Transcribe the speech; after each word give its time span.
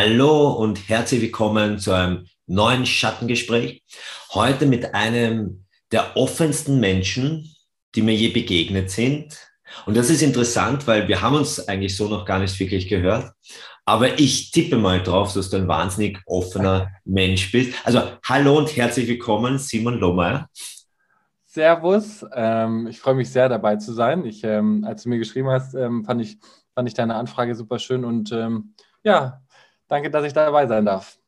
Hallo 0.00 0.52
und 0.52 0.88
herzlich 0.88 1.20
willkommen 1.20 1.80
zu 1.80 1.90
einem 1.90 2.28
neuen 2.46 2.86
Schattengespräch. 2.86 3.82
Heute 4.32 4.64
mit 4.64 4.94
einem 4.94 5.64
der 5.90 6.16
offensten 6.16 6.78
Menschen, 6.78 7.52
die 7.96 8.02
mir 8.02 8.14
je 8.14 8.28
begegnet 8.28 8.92
sind. 8.92 9.36
Und 9.86 9.96
das 9.96 10.08
ist 10.08 10.22
interessant, 10.22 10.86
weil 10.86 11.08
wir 11.08 11.20
haben 11.20 11.34
uns 11.34 11.66
eigentlich 11.66 11.96
so 11.96 12.06
noch 12.06 12.24
gar 12.24 12.38
nicht 12.38 12.60
wirklich 12.60 12.86
gehört. 12.86 13.32
Aber 13.86 14.20
ich 14.20 14.52
tippe 14.52 14.76
mal 14.76 15.02
drauf, 15.02 15.32
dass 15.32 15.50
du 15.50 15.56
ein 15.56 15.66
wahnsinnig 15.66 16.20
offener 16.26 16.92
Mensch 17.04 17.50
bist. 17.50 17.74
Also 17.84 18.02
hallo 18.24 18.56
und 18.56 18.76
herzlich 18.76 19.08
willkommen, 19.08 19.58
Simon 19.58 19.98
Lohmeier. 19.98 20.48
Servus, 21.44 22.24
ähm, 22.36 22.86
ich 22.86 23.00
freue 23.00 23.16
mich 23.16 23.32
sehr 23.32 23.48
dabei 23.48 23.74
zu 23.74 23.92
sein. 23.92 24.24
Ich, 24.24 24.44
ähm, 24.44 24.84
als 24.86 25.02
du 25.02 25.08
mir 25.08 25.18
geschrieben 25.18 25.48
hast, 25.48 25.74
ähm, 25.74 26.04
fand, 26.04 26.22
ich, 26.22 26.38
fand 26.76 26.88
ich 26.88 26.94
deine 26.94 27.16
Anfrage 27.16 27.56
super 27.56 27.80
schön 27.80 28.04
und 28.04 28.30
ähm, 28.30 28.74
ja, 29.02 29.40
danke, 29.88 30.10
dass 30.10 30.24
ich 30.24 30.32
dabei 30.32 30.66
sein 30.66 30.84
darf. 30.84 31.18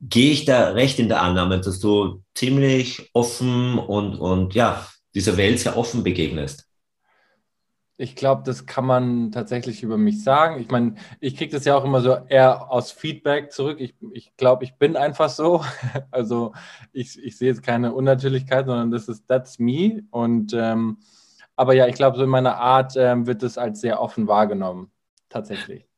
Gehe 0.00 0.32
ich 0.32 0.44
da 0.44 0.70
recht 0.70 0.98
in 0.98 1.08
der 1.08 1.22
Annahme, 1.22 1.60
dass 1.60 1.78
du 1.78 2.22
ziemlich 2.34 3.10
offen 3.12 3.78
und, 3.78 4.16
und 4.16 4.54
ja, 4.54 4.86
dieser 5.14 5.36
Welt 5.36 5.58
sehr 5.58 5.76
offen 5.76 6.02
begegnest? 6.02 6.68
Ich 7.98 8.16
glaube, 8.16 8.42
das 8.44 8.66
kann 8.66 8.84
man 8.84 9.30
tatsächlich 9.30 9.82
über 9.82 9.96
mich 9.96 10.24
sagen. 10.24 10.60
Ich 10.60 10.68
meine, 10.70 10.96
ich 11.20 11.36
kriege 11.36 11.52
das 11.52 11.64
ja 11.64 11.76
auch 11.76 11.84
immer 11.84 12.00
so 12.00 12.16
eher 12.28 12.72
aus 12.72 12.90
Feedback 12.90 13.52
zurück. 13.52 13.78
Ich, 13.80 13.94
ich 14.12 14.34
glaube, 14.36 14.64
ich 14.64 14.74
bin 14.74 14.96
einfach 14.96 15.28
so. 15.28 15.64
Also 16.10 16.52
ich, 16.92 17.22
ich 17.22 17.36
sehe 17.36 17.48
jetzt 17.48 17.62
keine 17.62 17.92
Unnatürlichkeit, 17.92 18.66
sondern 18.66 18.90
das 18.90 19.08
ist 19.08 19.28
that's 19.28 19.58
me. 19.58 20.02
Und 20.10 20.52
ähm, 20.52 20.98
aber 21.54 21.74
ja, 21.74 21.86
ich 21.86 21.94
glaube, 21.94 22.16
so 22.16 22.24
in 22.24 22.30
meiner 22.30 22.56
Art 22.56 22.94
ähm, 22.96 23.26
wird 23.26 23.42
es 23.42 23.58
als 23.58 23.80
sehr 23.80 24.00
offen 24.00 24.26
wahrgenommen. 24.26 24.90
Tatsächlich. 25.28 25.91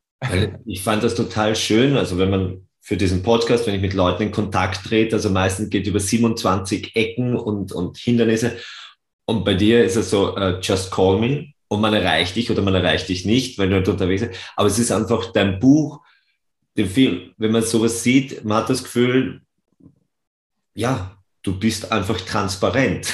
Ich 0.66 0.82
fand 0.82 1.02
das 1.02 1.14
total 1.14 1.56
schön. 1.56 1.96
Also 1.96 2.18
wenn 2.18 2.30
man 2.30 2.68
für 2.80 2.96
diesen 2.96 3.22
Podcast, 3.22 3.66
wenn 3.66 3.74
ich 3.74 3.80
mit 3.80 3.94
Leuten 3.94 4.24
in 4.24 4.30
Kontakt 4.30 4.84
trete, 4.84 5.16
also 5.16 5.30
meistens 5.30 5.70
geht 5.70 5.86
über 5.86 6.00
27 6.00 6.94
Ecken 6.94 7.36
und, 7.36 7.72
und 7.72 7.96
Hindernisse. 7.96 8.58
Und 9.24 9.44
bei 9.44 9.54
dir 9.54 9.84
ist 9.84 9.96
es 9.96 10.10
so, 10.10 10.36
uh, 10.36 10.58
just 10.60 10.90
call 10.90 11.18
me 11.18 11.54
und 11.68 11.80
man 11.80 11.94
erreicht 11.94 12.36
dich 12.36 12.50
oder 12.50 12.62
man 12.62 12.74
erreicht 12.74 13.08
dich 13.08 13.24
nicht, 13.24 13.58
weil 13.58 13.70
du 13.70 13.78
nicht 13.78 13.88
unterwegs 13.88 14.22
bist. 14.26 14.38
Aber 14.56 14.68
es 14.68 14.78
ist 14.78 14.92
einfach 14.92 15.32
dein 15.32 15.58
Buch, 15.58 16.00
den 16.76 16.88
Film, 16.88 17.32
wenn 17.38 17.52
man 17.52 17.62
sowas 17.62 18.02
sieht, 18.02 18.44
man 18.44 18.58
hat 18.58 18.70
das 18.70 18.82
Gefühl, 18.82 19.42
ja, 20.74 21.16
du 21.42 21.58
bist 21.58 21.90
einfach 21.92 22.20
transparent. 22.20 23.12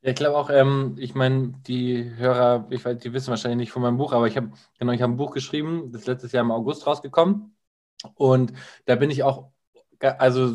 Ja, 0.00 0.10
ich 0.10 0.16
glaube 0.16 0.36
auch, 0.38 0.48
ähm, 0.50 0.94
ich 0.98 1.14
meine, 1.14 1.48
die 1.66 2.14
Hörer, 2.16 2.66
ich 2.70 2.84
weiß, 2.84 2.98
die 2.98 3.12
wissen 3.12 3.30
wahrscheinlich 3.30 3.58
nicht 3.58 3.72
von 3.72 3.82
meinem 3.82 3.96
Buch, 3.96 4.12
aber 4.12 4.28
ich 4.28 4.36
habe 4.36 4.52
genau, 4.78 4.92
ich 4.92 5.02
habe 5.02 5.12
ein 5.12 5.16
Buch 5.16 5.32
geschrieben, 5.32 5.90
das 5.92 6.06
letztes 6.06 6.30
Jahr 6.32 6.44
im 6.44 6.52
August 6.52 6.86
rausgekommen. 6.86 7.56
Und 8.14 8.52
da 8.86 8.96
bin 8.96 9.10
ich 9.10 9.22
auch 9.24 9.50
also 10.00 10.54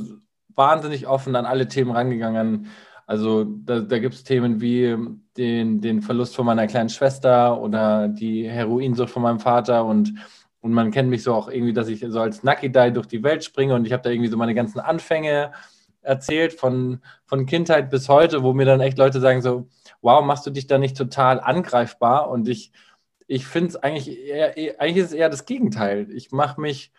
wahnsinnig 0.56 1.08
offen 1.08 1.36
an 1.36 1.46
alle 1.46 1.68
Themen 1.68 1.92
rangegangen. 1.92 2.68
Also 3.08 3.44
da, 3.46 3.82
da 3.82 4.00
gibt 4.00 4.16
es 4.16 4.24
Themen 4.24 4.62
wie 4.62 4.96
den, 5.38 5.82
den 5.82 6.02
Verlust 6.02 6.36
von 6.36 6.46
meiner 6.46 6.68
kleinen 6.68 6.90
Schwester 6.90 7.60
oder 7.62 8.08
die 8.08 8.50
Heroinsucht 8.50 9.10
von 9.12 9.24
meinem 9.24 9.40
Vater 9.42 9.86
und, 9.86 10.14
und 10.62 10.72
man 10.74 10.92
kennt 10.92 11.10
mich 11.10 11.24
so 11.24 11.34
auch 11.34 11.50
irgendwie, 11.50 11.74
dass 11.74 11.90
ich 11.90 12.00
so 12.08 12.22
als 12.22 12.44
Nucky 12.44 12.72
Die 12.72 12.92
durch 12.94 13.08
die 13.08 13.24
Welt 13.24 13.44
springe 13.44 13.76
und 13.76 13.86
ich 13.86 13.94
habe 13.94 14.04
da 14.04 14.10
irgendwie 14.10 14.30
so 14.30 14.38
meine 14.38 14.56
ganzen 14.56 14.80
Anfänge 14.80 15.52
erzählt 16.04 16.54
von, 16.54 17.02
von 17.26 17.46
Kindheit 17.46 17.90
bis 17.90 18.10
heute, 18.10 18.44
wo 18.44 18.54
mir 18.54 18.66
dann 18.66 18.82
echt 18.82 18.98
Leute 18.98 19.20
sagen 19.22 19.42
so, 19.42 19.68
wow, 20.02 20.24
machst 20.24 20.46
du 20.46 20.52
dich 20.52 20.68
da 20.68 20.78
nicht 20.78 20.98
total 20.98 21.40
angreifbar? 21.40 22.30
Und 22.30 22.48
ich, 22.48 22.72
ich 23.28 23.48
finde 23.48 23.70
es 23.70 23.76
eigentlich 23.78 24.18
eher, 24.20 24.80
eigentlich 24.80 24.98
ist 24.98 25.08
es 25.08 25.14
eher 25.14 25.30
das 25.30 25.46
Gegenteil. 25.46 26.10
Ich 26.12 26.32
mache 26.32 26.62
mich 26.62 26.92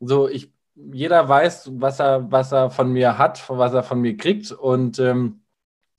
so, 0.00 0.28
ich, 0.28 0.50
jeder 0.74 1.28
weiß, 1.28 1.70
was 1.74 2.00
er, 2.00 2.30
was 2.32 2.52
er 2.52 2.70
von 2.70 2.92
mir 2.92 3.18
hat, 3.18 3.48
was 3.48 3.74
er 3.74 3.82
von 3.82 4.00
mir 4.00 4.16
kriegt 4.16 4.52
und 4.52 4.98
ähm, 4.98 5.42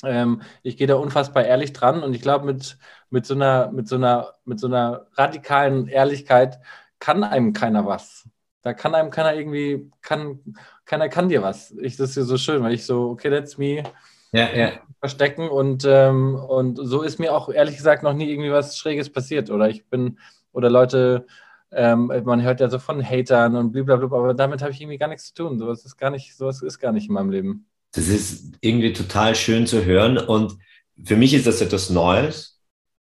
ähm, 0.04 0.42
ich 0.64 0.78
gehe 0.78 0.88
da 0.88 0.96
unfassbar 0.96 1.46
ehrlich 1.46 1.74
dran 1.74 2.04
und 2.04 2.14
ich 2.14 2.22
glaube, 2.22 2.46
mit, 2.46 2.78
mit, 3.10 3.26
so 3.26 3.34
einer, 3.36 3.72
mit, 3.72 3.88
so 3.88 3.98
mit 4.46 4.60
so 4.60 4.68
einer 4.68 5.08
radikalen 5.14 5.88
Ehrlichkeit 5.88 6.60
kann 7.00 7.24
einem 7.24 7.54
keiner 7.54 7.86
was. 7.86 8.28
Da 8.62 8.74
kann 8.74 8.96
einem 8.96 9.10
keiner 9.12 9.34
irgendwie, 9.36 9.92
kann, 10.02 10.56
keiner 10.86 11.10
kann 11.10 11.30
dir 11.30 11.42
was. 11.42 11.72
Ich, 11.82 11.96
das 11.96 12.12
ist 12.12 12.16
ja 12.16 12.24
so 12.24 12.38
schön, 12.38 12.64
weil 12.64 12.74
ich 12.74 12.86
so, 12.86 13.10
okay, 13.10 13.30
that's 13.30 13.58
me. 13.58 13.84
Ja, 14.32 14.54
ja. 14.54 14.72
Verstecken 15.00 15.50
und, 15.50 15.86
ähm, 15.88 16.36
und 16.36 16.80
so 16.82 17.02
ist 17.02 17.20
mir 17.20 17.34
auch 17.34 17.50
ehrlich 17.50 17.78
gesagt 17.78 18.04
noch 18.04 18.14
nie 18.14 18.30
irgendwie 18.32 18.52
was 18.52 18.78
Schräges 18.78 19.12
passiert. 19.12 19.50
Oder 19.50 19.70
ich 19.70 19.86
bin, 19.88 20.18
oder 20.52 20.70
Leute, 20.70 21.28
ähm, 21.72 22.12
man 22.24 22.42
hört 22.42 22.60
ja 22.60 22.70
so 22.70 22.80
von 22.80 23.04
Hatern 23.04 23.56
und 23.56 23.72
blablabla, 23.72 24.18
aber 24.18 24.34
damit 24.34 24.62
habe 24.62 24.72
ich 24.72 24.82
irgendwie 24.82 24.98
gar 24.98 25.08
nichts 25.08 25.28
zu 25.28 25.34
tun. 25.36 25.60
Sowas 25.60 25.86
ist 25.86 25.98
gar 25.98 26.10
nicht, 26.10 26.36
sowas 26.36 26.62
ist 26.62 26.80
gar 26.80 26.92
nicht 26.92 27.08
in 27.08 27.14
meinem 27.14 27.32
Leben. 27.32 27.68
Das 27.94 28.08
ist 28.08 28.56
irgendwie 28.62 28.94
total 28.94 29.36
schön 29.36 29.68
zu 29.68 29.86
hören. 29.86 30.18
Und 30.18 30.58
für 31.04 31.16
mich 31.16 31.34
ist 31.34 31.46
das 31.46 31.62
etwas 31.62 31.90
Neues, 31.90 32.60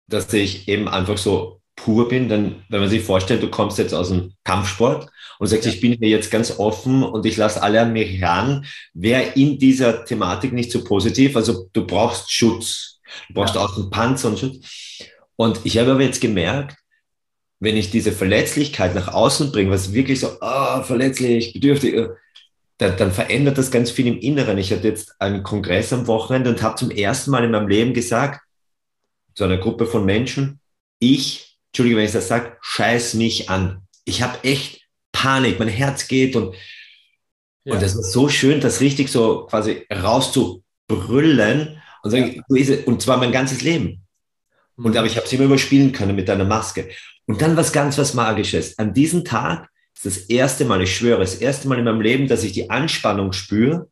dass 0.07 0.31
ich 0.33 0.67
eben 0.67 0.87
einfach 0.87 1.17
so 1.17 1.58
pur 1.83 2.07
bin. 2.07 2.29
Denn 2.29 2.63
wenn 2.69 2.81
man 2.81 2.89
sich 2.89 3.03
vorstellt, 3.03 3.43
du 3.43 3.49
kommst 3.49 3.77
jetzt 3.77 3.93
aus 3.93 4.09
dem 4.09 4.33
Kampfsport 4.43 5.09
und 5.39 5.47
sagst, 5.47 5.67
ich 5.67 5.81
bin 5.81 5.93
hier 5.93 6.09
jetzt 6.09 6.31
ganz 6.31 6.59
offen 6.59 7.03
und 7.03 7.25
ich 7.25 7.37
lasse 7.37 7.61
alle 7.61 7.81
an 7.81 7.93
mich 7.93 8.21
ran, 8.21 8.65
wäre 8.93 9.23
in 9.35 9.57
dieser 9.57 10.05
Thematik 10.05 10.53
nicht 10.53 10.71
so 10.71 10.83
positiv. 10.83 11.35
Also 11.35 11.69
du 11.73 11.85
brauchst 11.85 12.31
Schutz. 12.31 12.99
Du 13.27 13.35
brauchst 13.35 13.55
ja. 13.55 13.61
auch 13.61 13.77
einen 13.77 13.89
Panzer 13.89 14.29
und 14.29 14.39
Schutz. 14.39 14.57
Und 15.35 15.61
ich 15.63 15.77
habe 15.77 15.91
aber 15.91 16.01
jetzt 16.01 16.21
gemerkt, 16.21 16.75
wenn 17.59 17.77
ich 17.77 17.91
diese 17.91 18.11
Verletzlichkeit 18.11 18.95
nach 18.95 19.13
außen 19.13 19.51
bringe, 19.51 19.71
was 19.71 19.93
wirklich 19.93 20.19
so, 20.19 20.29
oh, 20.39 20.81
verletzlich, 20.83 21.53
bedürftig, 21.53 21.95
dann, 22.77 22.95
dann 22.95 23.11
verändert 23.11 23.57
das 23.57 23.71
ganz 23.71 23.91
viel 23.91 24.07
im 24.07 24.17
Inneren. 24.19 24.57
Ich 24.57 24.71
hatte 24.71 24.87
jetzt 24.87 25.19
einen 25.19 25.43
Kongress 25.43 25.91
am 25.91 26.07
Wochenende 26.07 26.49
und 26.49 26.61
habe 26.61 26.75
zum 26.75 26.91
ersten 26.91 27.31
Mal 27.31 27.43
in 27.43 27.51
meinem 27.51 27.67
Leben 27.67 27.93
gesagt, 27.93 28.41
zu 29.33 29.43
einer 29.43 29.57
Gruppe 29.57 29.85
von 29.85 30.05
Menschen, 30.05 30.59
ich, 30.99 31.48
Entschuldige, 31.71 31.97
wenn 31.97 32.05
ich 32.05 32.11
das 32.11 32.27
sage, 32.27 32.57
scheiß 32.61 33.13
mich 33.15 33.49
an. 33.49 33.83
Ich 34.05 34.21
habe 34.21 34.43
echt 34.43 34.81
Panik, 35.11 35.59
mein 35.59 35.67
Herz 35.67 36.07
geht 36.07 36.35
und, 36.35 36.55
ja. 37.63 37.73
und 37.73 37.81
das 37.81 37.95
war 37.95 38.03
so 38.03 38.29
schön, 38.29 38.61
das 38.61 38.81
richtig 38.81 39.09
so 39.09 39.45
quasi 39.47 39.85
rauszubrüllen 39.91 41.81
und 42.03 42.11
sagen, 42.11 42.43
ja. 42.49 42.77
und 42.85 43.01
zwar 43.01 43.17
mein 43.17 43.31
ganzes 43.31 43.61
Leben. 43.61 44.05
Und 44.75 44.95
aber 44.95 45.07
ich 45.07 45.17
habe 45.17 45.25
es 45.25 45.33
immer 45.33 45.43
überspielen 45.43 45.91
können 45.91 46.15
mit 46.15 46.29
einer 46.29 46.45
Maske. 46.45 46.89
Und 47.25 47.41
dann 47.41 47.57
was 47.57 47.73
ganz 47.73 47.97
was 47.97 48.13
Magisches. 48.13 48.79
An 48.79 48.93
diesem 48.93 49.25
Tag 49.25 49.69
ist 49.93 50.05
das 50.05 50.17
erste 50.29 50.65
Mal, 50.65 50.81
ich 50.81 50.95
schwöre, 50.95 51.19
das 51.19 51.35
erste 51.35 51.67
Mal 51.67 51.79
in 51.79 51.85
meinem 51.85 52.01
Leben, 52.01 52.27
dass 52.27 52.43
ich 52.43 52.53
die 52.53 52.69
Anspannung 52.69 53.33
spüre, 53.33 53.89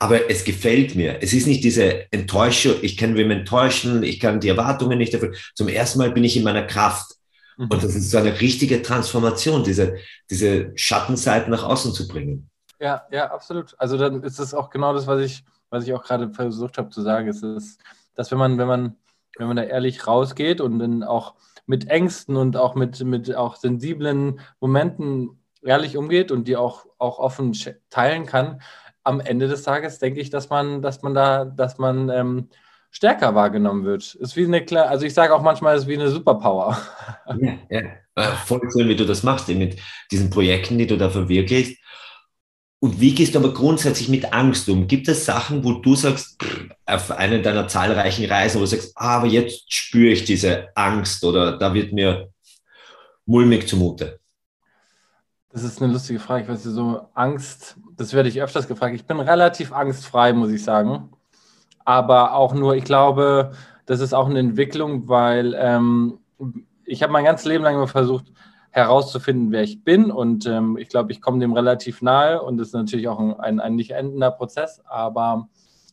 aber 0.00 0.30
es 0.30 0.44
gefällt 0.44 0.94
mir. 0.94 1.22
Es 1.22 1.34
ist 1.34 1.46
nicht 1.46 1.62
diese 1.62 2.10
Enttäuschung, 2.10 2.76
ich 2.80 2.96
kann 2.96 3.14
wem 3.16 3.30
enttäuschen, 3.30 4.02
ich 4.02 4.18
kann 4.18 4.40
die 4.40 4.48
Erwartungen 4.48 4.96
nicht 4.96 5.12
erfüllen. 5.12 5.34
Zum 5.54 5.68
ersten 5.68 5.98
Mal 5.98 6.10
bin 6.10 6.24
ich 6.24 6.36
in 6.38 6.42
meiner 6.42 6.62
Kraft. 6.62 7.16
Mhm. 7.58 7.66
Und 7.66 7.84
das 7.84 7.94
ist 7.94 8.10
so 8.10 8.16
eine 8.16 8.40
richtige 8.40 8.80
Transformation, 8.80 9.62
diese, 9.62 9.96
diese 10.30 10.72
Schattenseiten 10.74 11.50
nach 11.50 11.64
außen 11.64 11.92
zu 11.92 12.08
bringen. 12.08 12.48
Ja, 12.80 13.02
ja, 13.12 13.30
absolut. 13.30 13.74
Also 13.76 13.98
dann 13.98 14.22
ist 14.22 14.38
es 14.38 14.54
auch 14.54 14.70
genau 14.70 14.94
das, 14.94 15.06
was 15.06 15.20
ich, 15.20 15.44
was 15.68 15.84
ich 15.84 15.92
auch 15.92 16.02
gerade 16.02 16.30
versucht 16.30 16.78
habe 16.78 16.88
zu 16.88 17.02
sagen. 17.02 17.28
Es 17.28 17.42
ist, 17.42 17.78
dass 18.14 18.30
wenn 18.30 18.38
man, 18.38 18.56
wenn 18.56 18.68
man, 18.68 18.96
wenn 19.36 19.48
man 19.48 19.56
da 19.56 19.64
ehrlich 19.64 20.06
rausgeht 20.06 20.62
und 20.62 20.78
dann 20.78 21.02
auch 21.02 21.34
mit 21.66 21.88
Ängsten 21.88 22.36
und 22.36 22.56
auch 22.56 22.74
mit, 22.74 23.04
mit 23.04 23.34
auch 23.36 23.54
sensiblen 23.56 24.40
Momenten 24.60 25.42
ehrlich 25.62 25.98
umgeht 25.98 26.32
und 26.32 26.48
die 26.48 26.56
auch, 26.56 26.86
auch 26.96 27.18
offen 27.18 27.54
teilen 27.90 28.24
kann, 28.24 28.62
am 29.10 29.20
Ende 29.20 29.48
des 29.48 29.62
Tages 29.62 29.98
denke 29.98 30.20
ich, 30.20 30.30
dass 30.30 30.48
man, 30.48 30.80
dass 30.80 31.02
man 31.02 31.14
da, 31.14 31.44
dass 31.44 31.78
man 31.78 32.08
ähm, 32.08 32.48
stärker 32.90 33.34
wahrgenommen 33.34 33.84
wird. 33.84 34.14
Ist 34.14 34.36
wie 34.36 34.44
eine 34.44 34.64
klar, 34.64 34.88
also 34.88 35.04
ich 35.04 35.14
sage 35.14 35.34
auch 35.34 35.42
manchmal, 35.42 35.76
es 35.76 35.82
ist 35.82 35.88
wie 35.88 35.94
eine 35.94 36.10
Superpower. 36.10 36.78
Ja, 37.40 37.58
ja. 37.70 38.32
Voll 38.44 38.60
schön, 38.72 38.88
wie 38.88 38.96
du 38.96 39.06
das 39.06 39.22
machst, 39.22 39.48
mit 39.48 39.78
diesen 40.10 40.30
Projekten, 40.30 40.78
die 40.78 40.86
du 40.86 40.96
da 40.96 41.08
verwirklichst. 41.08 41.76
Und 42.80 43.00
wie 43.00 43.14
gehst 43.14 43.34
du 43.34 43.38
aber 43.38 43.54
grundsätzlich 43.54 44.08
mit 44.08 44.32
Angst 44.32 44.68
um? 44.68 44.86
Gibt 44.86 45.06
es 45.08 45.24
Sachen, 45.24 45.62
wo 45.64 45.74
du 45.74 45.94
sagst, 45.94 46.42
auf 46.86 47.10
einer 47.10 47.38
deiner 47.38 47.68
zahlreichen 47.68 48.24
Reisen, 48.24 48.56
wo 48.56 48.64
du 48.64 48.66
sagst, 48.66 48.92
ah, 48.96 49.18
aber 49.18 49.26
jetzt 49.26 49.72
spüre 49.72 50.12
ich 50.12 50.24
diese 50.24 50.68
Angst 50.74 51.22
oder 51.24 51.56
da 51.56 51.72
wird 51.72 51.92
mir 51.92 52.30
mulmig 53.26 53.68
zumute? 53.68 54.20
Das 55.52 55.62
ist 55.62 55.82
eine 55.82 55.92
lustige 55.92 56.20
Frage. 56.20 56.44
Ich 56.44 56.48
weiß 56.48 56.64
nicht, 56.64 56.74
so 56.74 57.08
Angst, 57.14 57.76
das 58.00 58.14
werde 58.14 58.30
ich 58.30 58.40
öfters 58.40 58.66
gefragt. 58.66 58.94
Ich 58.94 59.04
bin 59.04 59.20
relativ 59.20 59.72
angstfrei, 59.72 60.32
muss 60.32 60.50
ich 60.50 60.64
sagen. 60.64 61.10
Aber 61.84 62.34
auch 62.34 62.54
nur, 62.54 62.74
ich 62.74 62.84
glaube, 62.84 63.52
das 63.84 64.00
ist 64.00 64.14
auch 64.14 64.26
eine 64.26 64.38
Entwicklung, 64.38 65.06
weil 65.06 65.54
ähm, 65.58 66.18
ich 66.86 67.02
habe 67.02 67.12
mein 67.12 67.26
ganzes 67.26 67.46
Leben 67.46 67.62
lang 67.62 67.74
immer 67.74 67.88
versucht 67.88 68.32
herauszufinden, 68.70 69.52
wer 69.52 69.62
ich 69.62 69.84
bin. 69.84 70.10
Und 70.10 70.46
ähm, 70.46 70.78
ich 70.78 70.88
glaube, 70.88 71.12
ich 71.12 71.20
komme 71.20 71.40
dem 71.40 71.52
relativ 71.52 72.00
nahe 72.00 72.40
und 72.40 72.56
das 72.56 72.68
ist 72.68 72.74
natürlich 72.74 73.06
auch 73.06 73.20
ein, 73.20 73.38
ein, 73.38 73.60
ein 73.60 73.74
nicht 73.74 73.90
endender 73.90 74.30
Prozess. 74.30 74.80
Aber 74.86 75.48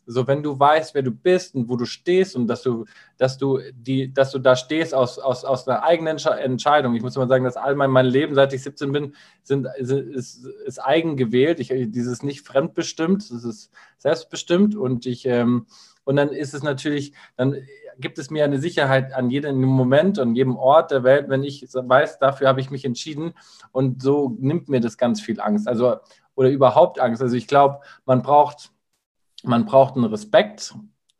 so 0.07 0.25
wenn 0.25 0.41
du 0.41 0.57
weißt, 0.57 0.95
wer 0.95 1.03
du 1.03 1.11
bist 1.11 1.53
und 1.53 1.69
wo 1.69 1.75
du 1.75 1.85
stehst 1.85 2.35
und 2.35 2.47
dass 2.47 2.63
du, 2.63 2.85
dass 3.17 3.37
du 3.37 3.59
die, 3.73 4.13
dass 4.13 4.31
du 4.31 4.39
da 4.39 4.55
stehst 4.55 4.95
aus, 4.95 5.19
aus, 5.19 5.45
aus 5.45 5.67
einer 5.67 5.83
eigenen 5.83 6.17
Entscheidung. 6.17 6.95
Ich 6.95 7.03
muss 7.03 7.15
mal 7.17 7.27
sagen, 7.27 7.43
dass 7.43 7.57
all 7.57 7.75
mein, 7.75 7.91
mein 7.91 8.05
Leben, 8.05 8.33
seit 8.33 8.53
ich 8.53 8.63
17 8.63 8.91
bin, 8.91 9.15
sind, 9.43 9.67
ist, 9.77 10.45
ist 10.65 10.79
eigen 10.83 11.17
gewählt. 11.17 11.59
Ich, 11.59 11.67
dieses 11.91 12.23
nicht 12.23 12.47
fremdbestimmt, 12.47 13.29
das 13.29 13.43
ist 13.43 13.71
selbstbestimmt 13.97 14.75
und 14.75 15.05
ich 15.05 15.25
ähm, 15.25 15.67
und 16.07 16.15
dann 16.15 16.29
ist 16.29 16.53
es 16.53 16.63
natürlich, 16.63 17.11
dann 17.35 17.57
gibt 17.99 18.17
es 18.17 18.29
mir 18.29 18.45
eine 18.45 18.59
Sicherheit 18.59 19.13
an 19.13 19.29
jedem 19.29 19.61
Moment, 19.61 20.19
an 20.19 20.35
jedem 20.35 20.55
Ort 20.55 20.91
der 20.91 21.03
Welt, 21.03 21.27
wenn 21.27 21.43
ich 21.43 21.67
weiß, 21.73 22.19
dafür 22.19 22.47
habe 22.47 22.61
ich 22.61 22.71
mich 22.71 22.85
entschieden. 22.85 23.33
Und 23.73 24.01
so 24.01 24.37
nimmt 24.39 24.69
mir 24.69 24.79
das 24.79 24.97
ganz 24.97 25.19
viel 25.19 25.41
Angst. 25.41 25.67
Also, 25.67 25.97
oder 26.33 26.49
überhaupt 26.49 27.01
Angst. 27.01 27.21
Also 27.21 27.35
ich 27.35 27.47
glaube, 27.47 27.81
man 28.05 28.21
braucht, 28.21 28.71
man 29.43 29.65
braucht 29.65 29.95
einen 29.95 30.05
Respekt, 30.05 30.75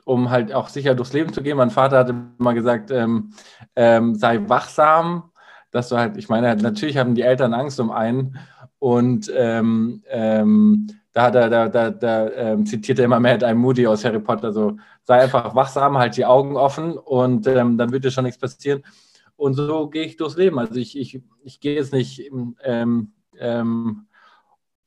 um 0.06 0.30
halt 0.30 0.54
auch 0.54 0.70
sicher 0.70 0.96
durchs 0.96 1.14
Leben 1.14 1.34
zu 1.34 1.42
gehen. 1.42 1.58
Mein 1.58 1.70
Vater 1.70 2.00
hatte 2.00 2.16
mal 2.38 2.54
gesagt, 2.54 2.92
ähm, 2.92 3.32
ähm, 3.76 4.16
sei 4.16 4.48
wachsam, 4.48 5.32
dass 5.72 5.90
du 5.90 5.98
halt, 5.98 6.18
ich 6.18 6.30
meine, 6.30 6.56
natürlich 6.56 6.98
haben 6.98 7.16
die 7.16 7.22
Eltern 7.22 7.54
Angst 7.54 7.80
um 7.80 7.92
einen 7.92 8.38
und 8.80 9.32
ähm, 9.36 10.04
ähm 10.10 10.88
da, 11.18 11.32
da, 11.32 11.50
da, 11.50 11.68
da, 11.68 11.90
da 11.90 12.30
ähm, 12.30 12.68
zitiert 12.68 13.00
er 13.00 13.06
immer 13.06 13.20
Mad 13.20 13.44
Eye 13.44 13.56
Moody 13.56 13.88
aus 13.88 14.06
Harry 14.06 14.20
Potter, 14.20 14.54
so 14.54 14.78
sei 15.04 15.20
einfach 15.22 15.56
wachsam, 15.56 15.98
halt 15.98 16.16
die 16.16 16.26
Augen 16.26 16.56
offen 16.56 16.96
und 16.96 17.48
ähm, 17.48 17.76
dann 17.76 17.92
wird 17.92 18.06
dir 18.06 18.12
schon 18.12 18.26
nichts 18.26 18.40
passieren. 18.40 18.84
Und 19.36 19.56
so 19.56 19.90
gehe 19.90 20.04
ich 20.04 20.18
durchs 20.18 20.38
Leben. 20.38 20.60
Also 20.60 20.76
ich, 20.76 20.96
ich, 20.96 21.20
ich 21.44 21.60
gehe 21.60 21.74
jetzt 21.74 21.92
nicht, 21.92 22.30
ähm, 22.64 23.14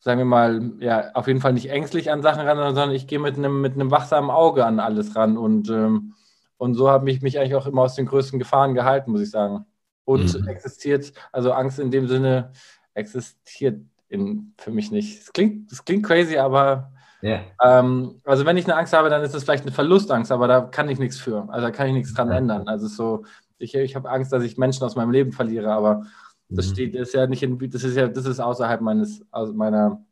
sagen 0.00 0.18
wir 0.18 0.24
mal, 0.24 0.72
ja, 0.80 1.10
auf 1.12 1.26
jeden 1.26 1.40
Fall 1.40 1.52
nicht 1.52 1.70
ängstlich 1.70 2.10
an 2.10 2.22
Sachen 2.22 2.40
ran, 2.40 2.56
sondern 2.56 2.92
ich 2.92 3.06
gehe 3.06 3.18
mit 3.18 3.36
einem, 3.36 3.60
mit 3.60 3.74
einem 3.74 3.90
wachsamen 3.90 4.30
Auge 4.30 4.64
an 4.64 4.80
alles 4.80 5.14
ran. 5.14 5.36
Und, 5.36 5.68
ähm, 5.68 6.14
und 6.56 6.74
so 6.74 6.90
habe 6.90 7.10
ich 7.10 7.20
mich 7.20 7.38
eigentlich 7.38 7.54
auch 7.54 7.66
immer 7.66 7.82
aus 7.82 7.94
den 7.94 8.06
größten 8.06 8.38
Gefahren 8.38 8.74
gehalten, 8.74 9.12
muss 9.12 9.20
ich 9.20 9.30
sagen. 9.30 9.66
Und 10.04 10.40
mhm. 10.40 10.48
existiert, 10.48 11.12
also 11.32 11.52
Angst 11.52 11.78
in 11.78 11.90
dem 11.90 12.08
Sinne 12.08 12.52
existiert 12.94 13.80
in, 14.08 14.54
für 14.56 14.70
mich 14.70 14.90
nicht. 14.90 15.20
Es 15.20 15.32
klingt, 15.32 15.70
das 15.70 15.84
klingt 15.84 16.04
crazy, 16.04 16.38
aber 16.38 16.92
yeah. 17.22 17.42
ähm, 17.62 18.20
also 18.24 18.46
wenn 18.46 18.56
ich 18.56 18.64
eine 18.64 18.76
Angst 18.76 18.94
habe, 18.94 19.10
dann 19.10 19.22
ist 19.22 19.34
es 19.34 19.44
vielleicht 19.44 19.64
eine 19.64 19.72
Verlustangst, 19.72 20.32
aber 20.32 20.48
da 20.48 20.62
kann 20.62 20.88
ich 20.88 20.98
nichts 20.98 21.18
für. 21.18 21.46
Also 21.50 21.66
da 21.66 21.70
kann 21.70 21.86
ich 21.88 21.92
nichts 21.92 22.14
dran 22.14 22.30
ja. 22.30 22.38
ändern. 22.38 22.68
Also 22.68 22.88
so, 22.88 23.24
ich, 23.58 23.74
ich 23.74 23.94
habe 23.94 24.10
Angst, 24.10 24.32
dass 24.32 24.42
ich 24.42 24.56
Menschen 24.56 24.82
aus 24.82 24.96
meinem 24.96 25.10
Leben 25.10 25.32
verliere, 25.32 25.72
aber 25.72 26.06
das 26.50 26.68
mhm. 26.68 26.72
steht, 26.72 26.94
das 26.94 27.08
ist 27.08 27.14
ja 27.14 27.26
nicht 27.26 27.42
in, 27.42 27.58
das 27.70 27.84
ist 27.84 27.96
ja, 27.96 28.08
das 28.08 28.26
ist 28.26 28.40
außerhalb 28.40 28.80
meines, 28.80 29.24
also 29.30 29.52
meiner, 29.52 30.04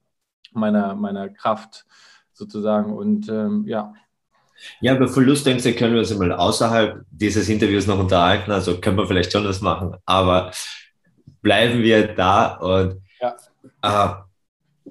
meiner, 0.52 0.94
meiner 0.94 1.28
Kraft 1.28 1.84
sozusagen. 2.32 2.92
Und 2.96 3.28
ähm, 3.28 3.64
ja. 3.66 3.92
Ja, 4.80 4.96
über 4.96 5.08
Verlustängste 5.08 5.74
können 5.74 5.92
wir 5.92 6.00
uns 6.00 6.14
mal 6.16 6.32
außerhalb 6.32 7.04
dieses 7.10 7.48
Interviews 7.48 7.86
noch 7.86 7.98
unterhalten. 7.98 8.50
Also 8.50 8.80
können 8.80 8.96
wir 8.96 9.06
vielleicht 9.06 9.32
schon 9.32 9.44
das 9.44 9.60
machen, 9.60 9.96
aber 10.04 10.52
bleiben 11.42 11.82
wir 11.82 12.14
da 12.14 12.54
und 12.56 13.02
ja. 13.20 13.36
Äh, 13.82 14.90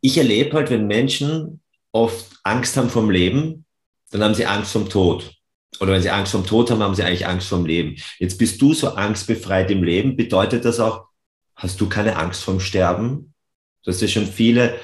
ich 0.00 0.18
erlebe 0.18 0.56
halt, 0.56 0.70
wenn 0.70 0.86
Menschen 0.86 1.60
oft 1.90 2.38
Angst 2.44 2.76
haben 2.76 2.90
vom 2.90 3.10
Leben, 3.10 3.64
dann 4.10 4.22
haben 4.22 4.34
sie 4.34 4.46
Angst 4.46 4.72
vom 4.72 4.88
Tod. 4.88 5.35
Oder 5.80 5.92
wenn 5.92 6.02
sie 6.02 6.10
Angst 6.10 6.32
vom 6.32 6.46
Tod 6.46 6.70
haben, 6.70 6.82
haben 6.82 6.94
sie 6.94 7.02
eigentlich 7.02 7.26
Angst 7.26 7.48
vom 7.48 7.66
Leben. 7.66 7.96
Jetzt 8.18 8.38
bist 8.38 8.60
du 8.60 8.74
so 8.74 8.90
angstbefreit 8.90 9.70
im 9.70 9.82
Leben. 9.82 10.16
Bedeutet 10.16 10.64
das 10.64 10.80
auch, 10.80 11.06
hast 11.54 11.80
du 11.80 11.88
keine 11.88 12.16
Angst 12.16 12.42
vom 12.44 12.60
Sterben? 12.60 13.34
Du 13.82 13.90
hast 13.90 14.00
ja 14.00 14.08
schon 14.08 14.26
viele 14.26 14.74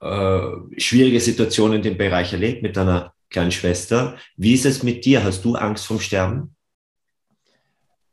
äh, 0.00 0.40
schwierige 0.78 1.20
Situationen 1.20 1.78
in 1.78 1.82
dem 1.82 1.98
Bereich 1.98 2.32
erlebt 2.32 2.62
mit 2.62 2.76
deiner 2.76 3.12
kleinen 3.30 3.52
Schwester. 3.52 4.16
Wie 4.36 4.54
ist 4.54 4.66
es 4.66 4.82
mit 4.82 5.04
dir? 5.04 5.24
Hast 5.24 5.44
du 5.44 5.54
Angst 5.54 5.86
vom 5.86 6.00
Sterben? 6.00 6.54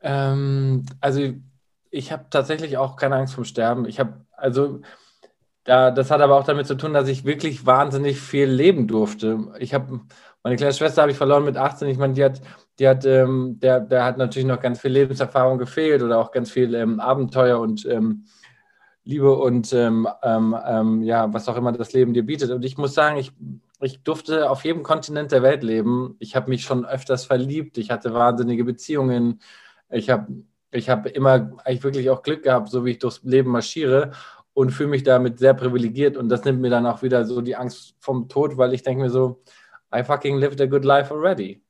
Ähm, 0.01 0.85
also 1.01 1.33
ich 1.91 2.11
habe 2.11 2.25
tatsächlich 2.29 2.77
auch 2.77 2.95
keine 2.95 3.15
Angst 3.15 3.33
vom 3.33 3.43
Sterben. 3.43 3.85
Ich 3.85 3.99
habe, 3.99 4.25
also, 4.31 4.81
da, 5.63 5.91
das 5.91 6.09
hat 6.09 6.21
aber 6.21 6.37
auch 6.37 6.45
damit 6.45 6.67
zu 6.67 6.75
tun, 6.75 6.93
dass 6.93 7.07
ich 7.07 7.25
wirklich 7.25 7.65
wahnsinnig 7.65 8.19
viel 8.19 8.45
leben 8.45 8.87
durfte. 8.87 9.53
Ich 9.59 9.73
habe, 9.73 10.01
meine 10.43 10.55
kleine 10.55 10.73
Schwester 10.73 11.01
habe 11.01 11.11
ich 11.11 11.17
verloren 11.17 11.45
mit 11.45 11.57
18. 11.57 11.89
Ich 11.89 11.97
meine, 11.97 12.13
die 12.13 12.23
hat, 12.23 12.41
die 12.79 12.87
hat, 12.87 13.05
ähm, 13.05 13.59
der, 13.59 13.79
der 13.81 14.05
hat 14.05 14.17
natürlich 14.17 14.47
noch 14.47 14.61
ganz 14.61 14.79
viel 14.79 14.91
Lebenserfahrung 14.91 15.57
gefehlt 15.57 16.01
oder 16.01 16.17
auch 16.19 16.31
ganz 16.31 16.51
viel 16.51 16.73
ähm, 16.75 16.99
Abenteuer 16.99 17.59
und 17.59 17.85
ähm, 17.85 18.25
Liebe 19.03 19.35
und 19.35 19.73
ähm, 19.73 20.07
ähm, 20.23 20.55
ähm, 20.65 21.01
ja, 21.01 21.33
was 21.33 21.49
auch 21.49 21.57
immer 21.57 21.71
das 21.71 21.93
Leben 21.93 22.13
dir 22.13 22.25
bietet. 22.25 22.51
Und 22.51 22.63
ich 22.63 22.77
muss 22.77 22.93
sagen, 22.93 23.17
ich, 23.17 23.31
ich 23.81 24.03
durfte 24.03 24.49
auf 24.49 24.63
jedem 24.63 24.83
Kontinent 24.83 25.31
der 25.31 25.41
Welt 25.41 25.63
leben. 25.63 26.15
Ich 26.19 26.35
habe 26.35 26.49
mich 26.49 26.63
schon 26.63 26.85
öfters 26.85 27.25
verliebt. 27.25 27.77
Ich 27.77 27.91
hatte 27.91 28.13
wahnsinnige 28.13 28.63
Beziehungen. 28.63 29.41
Ich 29.89 30.09
habe 30.09 30.27
ich 30.71 30.89
habe 30.89 31.09
immer 31.09 31.51
eigentlich 31.65 31.83
wirklich 31.83 32.09
auch 32.09 32.21
Glück 32.21 32.43
gehabt, 32.43 32.69
so 32.69 32.85
wie 32.85 32.91
ich 32.91 32.99
durchs 32.99 33.23
Leben 33.23 33.51
marschiere 33.51 34.11
und 34.53 34.71
fühle 34.71 34.89
mich 34.89 35.03
damit 35.03 35.39
sehr 35.39 35.53
privilegiert. 35.53 36.17
Und 36.17 36.29
das 36.29 36.43
nimmt 36.43 36.61
mir 36.61 36.69
dann 36.69 36.85
auch 36.85 37.01
wieder 37.01 37.25
so 37.25 37.41
die 37.41 37.55
Angst 37.55 37.95
vom 37.99 38.29
Tod, 38.29 38.57
weil 38.57 38.73
ich 38.73 38.83
denke 38.83 39.03
mir 39.03 39.09
so, 39.09 39.41
I 39.93 40.03
fucking 40.03 40.37
lived 40.37 40.61
a 40.61 40.65
good 40.65 40.85
life 40.85 41.11
already. 41.11 41.61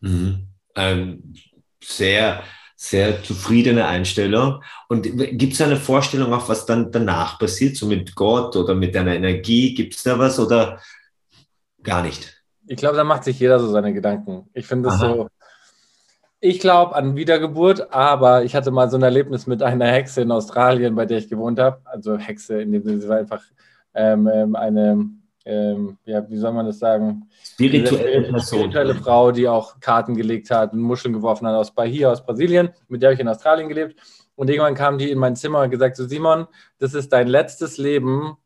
Mhm. 0.00 0.48
Ähm, 0.74 1.34
sehr, 1.82 2.42
sehr 2.76 3.22
zufriedene 3.22 3.86
Einstellung. 3.86 4.62
Und 4.88 5.02
gibt 5.02 5.54
es 5.54 5.60
eine 5.60 5.76
Vorstellung 5.76 6.32
auch, 6.32 6.48
was 6.48 6.66
dann 6.66 6.92
danach 6.92 7.38
passiert, 7.38 7.76
so 7.76 7.86
mit 7.86 8.14
Gott 8.14 8.56
oder 8.56 8.74
mit 8.74 8.94
deiner 8.94 9.14
Energie? 9.14 9.74
Gibt 9.74 9.94
es 9.94 10.02
da 10.02 10.18
was 10.18 10.38
oder 10.38 10.80
gar 11.82 12.02
nicht? 12.02 12.42
Ich 12.66 12.76
glaube, 12.76 12.96
da 12.96 13.04
macht 13.04 13.24
sich 13.24 13.40
jeder 13.40 13.58
so 13.58 13.70
seine 13.70 13.92
Gedanken. 13.92 14.48
Ich 14.52 14.66
finde 14.66 14.90
Aha. 14.90 14.98
so, 14.98 15.28
ich 16.40 16.60
glaube 16.60 16.94
an 16.94 17.16
Wiedergeburt, 17.16 17.92
aber 17.92 18.44
ich 18.44 18.54
hatte 18.54 18.70
mal 18.70 18.90
so 18.90 18.96
ein 18.96 19.02
Erlebnis 19.02 19.46
mit 19.46 19.62
einer 19.62 19.86
Hexe 19.86 20.22
in 20.22 20.30
Australien, 20.30 20.94
bei 20.94 21.06
der 21.06 21.18
ich 21.18 21.28
gewohnt 21.28 21.58
habe. 21.58 21.80
Also 21.84 22.16
Hexe, 22.16 22.60
in 22.60 22.72
dem 22.72 22.82
Sinne, 22.82 23.00
sie 23.00 23.08
war 23.08 23.18
einfach 23.18 23.42
ähm, 23.94 24.30
ähm, 24.32 24.54
eine, 24.54 25.06
ähm, 25.48 25.96
ja, 26.04 26.28
wie 26.28 26.36
soll 26.36 26.52
man 26.52 26.66
das 26.66 26.78
sagen? 26.78 27.26
Spirituelle, 27.42 28.38
spirituelle 28.38 28.94
Frau, 28.94 29.32
die 29.32 29.48
auch 29.48 29.80
Karten 29.80 30.14
gelegt 30.14 30.50
hat 30.50 30.74
und 30.74 30.80
Muscheln 30.80 31.14
geworfen 31.14 31.46
hat 31.46 31.54
aus 31.54 31.74
Bahia, 31.74 32.12
aus 32.12 32.24
Brasilien. 32.24 32.68
Mit 32.88 33.00
der 33.02 33.08
habe 33.08 33.14
ich 33.14 33.20
in 33.20 33.28
Australien 33.28 33.68
gelebt. 33.68 33.98
Und 34.36 34.50
irgendwann 34.50 34.74
kam 34.74 34.98
die 34.98 35.10
in 35.10 35.18
mein 35.18 35.36
Zimmer 35.36 35.62
und 35.62 35.70
gesagt: 35.70 35.96
So, 35.96 36.06
Simon, 36.06 36.46
das 36.78 36.92
ist 36.92 37.12
dein 37.14 37.28
letztes 37.28 37.78
Leben. 37.78 38.36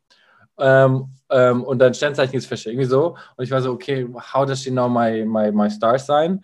Ähm, 0.57 1.09
ähm, 1.29 1.63
und 1.63 1.79
dein 1.79 1.93
Sternzeichen 1.93 2.35
ist 2.35 2.45
Fische, 2.45 2.69
irgendwie 2.69 2.87
so. 2.87 3.17
Und 3.35 3.43
ich 3.43 3.51
war 3.51 3.61
so, 3.61 3.71
okay, 3.71 4.07
how 4.33 4.45
does 4.45 4.61
she 4.61 4.69
know 4.69 4.87
my, 4.87 5.25
my, 5.25 5.51
my 5.51 5.69
star 5.69 5.99
sign? 5.99 6.41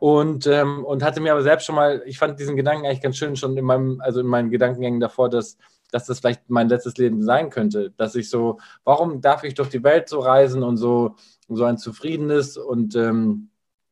Und, 0.00 0.46
ähm, 0.46 0.84
und 0.84 1.02
hatte 1.02 1.20
mir 1.20 1.32
aber 1.32 1.42
selbst 1.42 1.64
schon 1.64 1.76
mal, 1.76 2.02
ich 2.06 2.18
fand 2.18 2.38
diesen 2.38 2.56
Gedanken 2.56 2.84
eigentlich 2.84 3.00
ganz 3.00 3.16
schön 3.16 3.36
schon 3.36 3.56
in 3.56 3.64
meinem, 3.64 4.00
also 4.00 4.20
in 4.20 4.26
meinen 4.26 4.50
Gedankengängen 4.50 5.00
davor, 5.00 5.30
dass, 5.30 5.56
dass 5.96 6.06
das 6.06 6.20
vielleicht 6.20 6.48
mein 6.50 6.68
letztes 6.68 6.96
Leben 6.98 7.22
sein 7.22 7.50
könnte. 7.50 7.92
Dass 7.96 8.14
ich 8.14 8.28
so, 8.28 8.58
warum 8.84 9.20
darf 9.20 9.44
ich 9.44 9.54
durch 9.54 9.70
die 9.70 9.82
Welt 9.82 10.08
so 10.08 10.20
reisen 10.20 10.62
und 10.62 10.76
so, 10.76 11.16
so 11.48 11.64
ein 11.64 11.78
zufriedenes 11.78 12.56
und 12.56 12.94
ähm, 12.96 13.48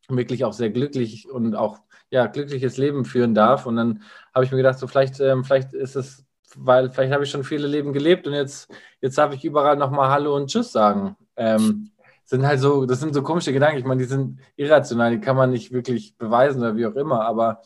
wirklich 0.08 0.44
auch 0.44 0.52
sehr 0.52 0.70
glücklich 0.70 1.28
und 1.30 1.54
auch 1.54 1.78
ja, 2.10 2.26
glückliches 2.26 2.76
Leben 2.76 3.04
führen 3.04 3.34
darf. 3.34 3.66
Und 3.66 3.76
dann 3.76 4.02
habe 4.34 4.44
ich 4.44 4.50
mir 4.50 4.58
gedacht, 4.58 4.78
so 4.78 4.86
vielleicht, 4.86 5.18
ähm, 5.20 5.44
vielleicht 5.44 5.72
ist 5.72 5.96
es, 5.96 6.24
weil 6.56 6.90
vielleicht 6.90 7.12
habe 7.12 7.24
ich 7.24 7.30
schon 7.30 7.42
viele 7.42 7.66
Leben 7.66 7.92
gelebt 7.92 8.26
und 8.26 8.34
jetzt, 8.34 8.70
jetzt 9.00 9.18
darf 9.18 9.34
ich 9.34 9.44
überall 9.44 9.76
nochmal 9.76 10.10
Hallo 10.10 10.36
und 10.36 10.50
Tschüss 10.50 10.72
sagen. 10.72 11.16
Ähm, 11.36 11.90
sind 12.24 12.46
halt 12.46 12.60
so, 12.60 12.86
das 12.86 13.00
sind 13.00 13.14
so 13.14 13.22
komische 13.22 13.52
Gedanken. 13.52 13.78
Ich 13.78 13.84
meine, 13.84 14.02
die 14.02 14.08
sind 14.08 14.40
irrational, 14.56 15.10
die 15.10 15.20
kann 15.20 15.36
man 15.36 15.50
nicht 15.50 15.72
wirklich 15.72 16.16
beweisen 16.16 16.60
oder 16.60 16.76
wie 16.76 16.86
auch 16.86 16.96
immer, 16.96 17.24
aber 17.24 17.60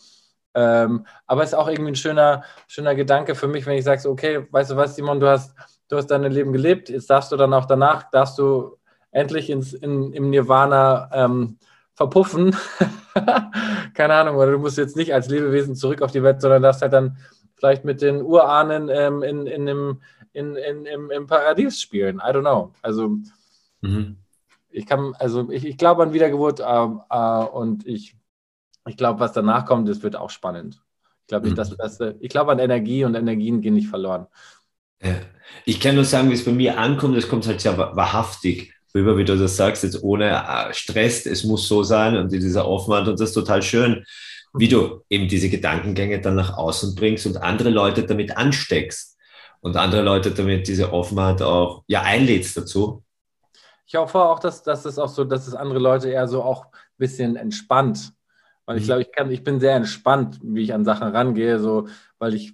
ähm, 0.59 1.07
aber 1.27 1.45
es 1.45 1.51
ist 1.51 1.55
auch 1.55 1.69
irgendwie 1.69 1.93
ein 1.93 1.97
schöner, 1.97 2.43
schöner 2.67 2.97
Gedanke 2.97 3.37
für 3.37 3.47
mich, 3.47 3.65
wenn 3.65 3.79
ich 3.79 3.85
sage, 3.85 4.01
so, 4.01 4.11
okay, 4.11 4.45
weißt 4.51 4.73
du 4.73 4.77
was, 4.77 4.97
Simon, 4.97 5.21
du 5.21 5.29
hast, 5.29 5.55
du 5.89 5.97
hast 5.97 6.09
dein 6.09 6.25
Leben 6.25 6.53
gelebt, 6.53 6.89
jetzt 6.89 7.09
darfst 7.09 7.31
du 7.31 7.37
dann 7.37 7.55
auch 7.55 7.67
danach, 7.67 8.11
darfst 8.11 8.39
du 8.39 8.77
endlich 9.13 9.51
ins, 9.51 9.73
in, 9.73 10.13
im 10.13 10.31
Nirvana 10.31 11.11
ähm, 11.13 11.59
verpuffen. 11.95 12.57
Keine 13.95 14.15
Ahnung, 14.15 14.37
oder 14.37 14.53
du 14.53 14.59
musst 14.59 14.79
jetzt 14.79 14.97
nicht 14.97 15.15
als 15.15 15.29
Lebewesen 15.29 15.77
zurück 15.77 16.03
auf 16.03 16.11
die 16.11 16.25
Welt, 16.25 16.41
sondern 16.41 16.63
darfst 16.63 16.83
halt 16.83 16.93
dann 16.93 17.19
vielleicht 17.55 17.85
mit 17.85 18.03
den 18.03 18.21
Urahnen 18.23 18.89
ähm, 18.89 19.23
in, 19.23 19.47
in, 19.47 19.67
dem, 19.67 20.03
in, 20.33 20.57
in, 20.57 20.87
im, 20.87 21.11
im 21.11 21.27
Paradies 21.29 21.81
spielen. 21.81 22.17
I 22.17 22.31
don't 22.31 22.41
know. 22.41 22.73
Also 22.83 23.17
mhm 23.81 24.17
ich 24.71 24.87
kann, 24.87 25.15
also 25.19 25.51
ich, 25.51 25.67
ich 25.67 25.77
glaube 25.77 26.03
an 26.03 26.13
Wiedergeburt 26.13 26.61
äh, 26.61 26.65
äh, 26.65 27.45
und 27.47 27.87
ich, 27.87 28.17
ich 28.89 28.97
glaube, 28.97 29.21
was 29.21 29.33
danach 29.33 29.67
kommt, 29.67 29.89
das 29.89 30.03
wird 30.03 30.17
auch 30.17 30.31
spannend. 30.31 30.81
Ich 31.23 31.29
glaube 31.29 31.47
nicht, 31.47 31.59
mhm. 31.59 31.77
das, 31.79 32.01
ich 32.21 32.29
glaube 32.29 32.53
an 32.53 32.59
Energie 32.59 33.05
und 33.05 33.15
Energien 33.15 33.61
gehen 33.61 33.75
nicht 33.75 33.89
verloren. 33.89 34.27
Ja. 35.03 35.15
Ich 35.65 35.81
kann 35.81 35.95
nur 35.95 36.05
sagen, 36.05 36.31
wie 36.31 36.35
es 36.35 36.45
bei 36.45 36.53
mir 36.53 36.79
ankommt, 36.79 37.17
es 37.17 37.29
kommt 37.29 37.47
halt 37.47 37.61
sehr 37.61 37.77
wahrhaftig 37.79 38.75
rüber, 38.95 39.17
wie 39.17 39.25
du 39.25 39.37
das 39.37 39.57
sagst, 39.57 39.85
jetzt 39.85 40.03
ohne 40.03 40.31
äh, 40.31 40.73
Stress, 40.73 41.27
es 41.27 41.45
muss 41.45 41.69
so 41.69 41.83
sein 41.83 42.17
und 42.17 42.33
dieser 42.33 42.67
Offenheit 42.67 43.07
und 43.07 43.21
das 43.21 43.31
ist 43.31 43.35
total 43.35 43.63
schön, 43.63 44.05
wie 44.55 44.69
du 44.69 45.03
eben 45.11 45.29
diese 45.29 45.51
Gedankengänge 45.51 46.21
dann 46.21 46.35
nach 46.35 46.57
außen 46.57 46.95
bringst 46.95 47.27
und 47.27 47.37
andere 47.37 47.71
Leute 47.71 48.05
damit 48.05 48.37
ansteckst 48.37 49.17
und 49.61 49.77
andere 49.77 50.03
Leute 50.03 50.31
damit 50.31 50.67
diese 50.67 50.93
Offenheit 50.93 51.43
auch 51.43 51.85
ja 51.87 52.03
einlädst 52.03 52.57
dazu 52.57 53.05
ich 53.89 53.95
hoffe 53.95 54.21
auch, 54.21 54.39
dass, 54.39 54.63
dass 54.63 54.85
es 54.85 54.99
auch 54.99 55.09
so, 55.09 55.25
dass 55.25 55.49
es 55.49 55.55
andere 55.55 55.79
Leute 55.79 56.11
eher 56.11 56.29
so 56.29 56.43
auch 56.43 56.67
ein 56.67 56.99
bisschen 56.99 57.37
entspannt. 57.37 58.13
Weil 58.69 58.77
ich 58.77 58.83
mhm. 58.83 58.87
glaube, 58.87 59.03
ich 59.03 59.13
kann, 59.13 59.31
ich 59.31 59.43
bin 59.43 59.61
sehr 59.61 59.77
entspannt, 59.77 60.41
wie 60.43 60.61
ich 60.63 60.75
an 60.75 60.85
Sachen 60.85 61.09
rangehe, 61.09 61.59
so, 61.59 61.89
weil 62.19 62.35
ich, 62.35 62.53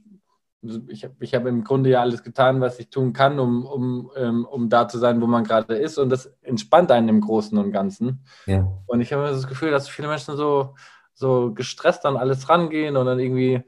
ich 0.86 1.02
habe 1.02 1.14
ich 1.18 1.34
hab 1.34 1.44
im 1.44 1.64
Grunde 1.64 1.90
ja 1.90 2.02
alles 2.02 2.22
getan, 2.22 2.60
was 2.60 2.78
ich 2.78 2.88
tun 2.88 3.12
kann, 3.12 3.40
um, 3.40 3.66
um, 3.66 4.12
um, 4.16 4.44
um 4.44 4.68
da 4.68 4.86
zu 4.86 4.98
sein, 4.98 5.20
wo 5.20 5.26
man 5.26 5.42
gerade 5.42 5.74
ist. 5.74 5.98
Und 5.98 6.10
das 6.10 6.32
entspannt 6.42 6.92
einen 6.92 7.08
im 7.08 7.20
Großen 7.20 7.58
und 7.58 7.72
Ganzen. 7.72 8.24
Ja. 8.46 8.64
Und 8.86 9.00
ich 9.00 9.12
habe 9.12 9.24
das 9.24 9.48
Gefühl, 9.48 9.72
dass 9.72 9.88
viele 9.88 10.06
Menschen 10.06 10.36
so, 10.36 10.76
so 11.14 11.52
gestresst 11.52 12.06
an 12.06 12.16
alles 12.16 12.48
rangehen 12.48 12.96
und 12.96 13.06
dann 13.06 13.18
irgendwie 13.18 13.64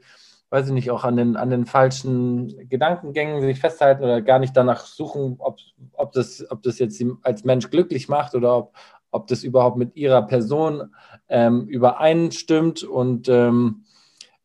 weiß 0.49 0.67
ich 0.67 0.73
nicht, 0.73 0.91
auch 0.91 1.03
an 1.03 1.17
den, 1.17 1.35
an 1.35 1.49
den 1.49 1.65
falschen 1.65 2.69
Gedankengängen 2.69 3.41
sich 3.41 3.59
festhalten 3.59 4.05
oder 4.05 4.21
gar 4.21 4.39
nicht 4.39 4.55
danach 4.55 4.85
suchen, 4.85 5.35
ob, 5.39 5.57
ob, 5.91 6.13
das, 6.13 6.45
ob 6.49 6.63
das 6.63 6.79
jetzt 6.79 7.03
als 7.23 7.43
Mensch 7.43 7.69
glücklich 7.69 8.07
macht 8.07 8.33
oder 8.33 8.55
ob, 8.55 8.73
ob 9.11 9.27
das 9.27 9.43
überhaupt 9.43 9.77
mit 9.77 9.95
ihrer 9.95 10.21
Person 10.23 10.83
ähm, 11.29 11.67
übereinstimmt. 11.67 12.83
Und 12.83 13.29
ähm, 13.29 13.83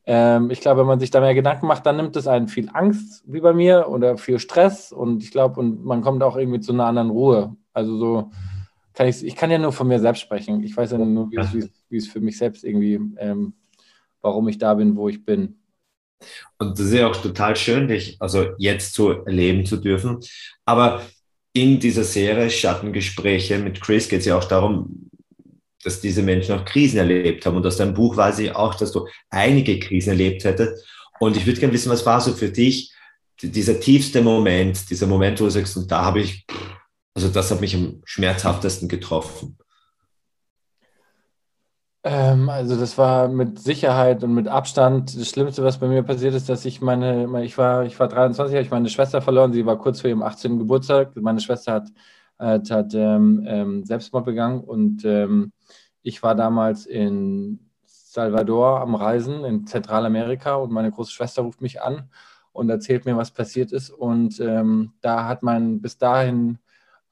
ähm, 0.05 0.51
ich 0.51 0.61
glaube, 0.61 0.81
wenn 0.81 0.87
man 0.87 1.01
sich 1.01 1.11
da 1.11 1.21
mehr 1.21 1.35
Gedanken 1.35 1.67
macht, 1.67 1.87
dann 1.87 1.97
nimmt 1.97 2.17
es 2.17 2.27
einen 2.27 2.49
viel 2.49 2.71
Angst, 2.73 3.25
wie 3.27 3.41
bei 3.41 3.53
mir, 3.53 3.89
oder 3.89 4.19
viel 4.19 4.39
Stress. 4.39 4.93
Und 4.93 5.23
ich 5.23 5.31
glaube, 5.31 5.61
und 5.61 5.85
man 5.85 6.03
kommt 6.03 6.23
auch 6.23 6.37
irgendwie 6.37 6.61
zu 6.61 6.73
einer 6.73 6.87
anderen 6.87 7.11
Ruhe. 7.11 7.57
Also 7.73 7.99
so 7.99 8.31
kann 8.95 9.09
ich, 9.09 9.25
ich 9.25 9.37
kann 9.37 9.51
ja 9.51 9.59
nur 9.59 9.73
von 9.73 9.89
mir 9.89 10.01
selbst 10.01 10.21
sprechen. 10.21 10.63
Ich 10.63 10.77
weiß 10.77 10.93
ja 10.93 10.99
nur, 10.99 11.31
wie 11.31 11.97
es, 11.97 12.09
für 12.09 12.21
mich 12.21 12.39
selbst 12.39 12.65
irgendwie, 12.65 13.01
ähm, 13.19 13.55
warum 14.21 14.49
ich 14.49 14.59
da 14.59 14.75
bin, 14.75 14.97
wo 14.97 15.09
ich 15.09 15.25
bin. 15.25 15.57
Und 16.59 16.79
das 16.79 16.87
ist 16.87 16.95
ja 16.95 17.09
auch 17.09 17.17
total 17.17 17.57
schön, 17.57 17.89
dich 17.89 18.17
also 18.21 18.51
jetzt 18.59 18.95
so 18.95 19.11
erleben 19.11 19.67
zu 19.67 19.77
dürfen. 19.77 20.21
Aber 20.65 21.03
in 21.53 21.79
dieser 21.79 22.05
Serie 22.05 22.51
Schattengespräche 22.51 23.59
mit 23.59 23.81
Chris 23.81 24.09
geht 24.09 24.21
es 24.21 24.27
ja 24.27 24.37
auch 24.37 24.45
darum, 24.45 25.11
dass 25.85 26.01
diese 26.01 26.23
Menschen 26.23 26.55
auch 26.55 26.65
Krisen 26.65 26.99
erlebt 26.99 27.45
haben. 27.45 27.57
Und 27.57 27.67
aus 27.67 27.77
deinem 27.77 27.95
Buch 27.95 28.17
weiß 28.17 28.39
ich 28.39 28.55
auch, 28.55 28.75
dass 28.75 28.93
du 28.93 29.07
einige 29.31 29.79
Krisen 29.79 30.11
erlebt 30.11 30.45
hättest. 30.45 30.87
Und 31.19 31.37
ich 31.37 31.47
würde 31.47 31.61
gerne 31.61 31.73
wissen, 31.73 31.91
was 31.91 32.07
war 32.07 32.21
so 32.21 32.33
für 32.33 32.49
dich 32.49 32.93
dieser 33.43 33.81
tiefste 33.81 34.23
Moment, 34.23 34.89
dieser 34.89 35.07
Moment, 35.07 35.41
wo 35.41 35.45
du 35.45 35.51
sagst, 35.51 35.77
und 35.77 35.91
da 35.91 36.05
habe 36.05 36.21
ich, 36.21 36.47
also 37.15 37.29
das 37.29 37.51
hat 37.51 37.61
mich 37.61 37.75
am 37.75 38.01
schmerzhaftesten 38.05 38.89
getroffen. 38.89 39.59
Ähm, 42.05 42.49
also 42.49 42.77
das 42.77 42.99
war 42.99 43.29
mit 43.29 43.61
Sicherheit 43.61 44.25
und 44.25 44.35
mit 44.35 44.49
Abstand 44.49 45.17
das 45.19 45.29
Schlimmste, 45.29 45.63
was 45.63 45.79
bei 45.79 45.87
mir 45.87 46.03
passiert 46.03 46.35
ist, 46.35 46.49
dass 46.49 46.65
ich 46.65 46.81
meine, 46.81 47.45
ich 47.45 47.57
war, 47.59 47.85
ich 47.85 47.99
war 48.01 48.09
23, 48.09 48.55
habe 48.57 48.65
ich 48.65 48.71
meine 48.71 48.89
Schwester 48.89 49.23
verloren. 49.23 49.53
Sie 49.53 49.67
war 49.67 49.79
kurz 49.79 50.01
vor 50.01 50.11
ihrem 50.11 50.23
18. 50.23 50.59
Geburtstag. 50.59 51.15
Meine 51.17 51.41
Schwester 51.41 51.75
hat, 51.75 51.89
hat, 52.39 52.71
hat 52.71 52.95
ähm, 52.95 53.45
ähm, 53.47 53.85
Selbstmord 53.85 54.25
begangen 54.25 54.65
und 54.65 55.05
ähm, 55.05 55.53
ich 56.03 56.23
war 56.25 56.35
damals 56.35 56.87
in 56.87 57.71
Salvador 57.87 58.81
am 58.81 58.95
Reisen 58.97 59.45
in 59.45 59.67
Zentralamerika 59.67 60.57
und 60.57 60.73
meine 60.73 60.91
große 60.91 61.13
Schwester 61.13 61.43
ruft 61.43 61.61
mich 61.63 61.83
an 61.83 62.11
und 62.53 62.69
erzählt 62.69 63.07
mir, 63.07 63.17
was 63.17 63.31
passiert 63.31 63.73
ist. 63.73 63.91
Und 63.91 64.41
ähm, 64.41 64.93
da 65.01 65.27
hat 65.29 65.43
mein 65.43 65.81
bis 65.81 65.99
dahin 65.99 66.59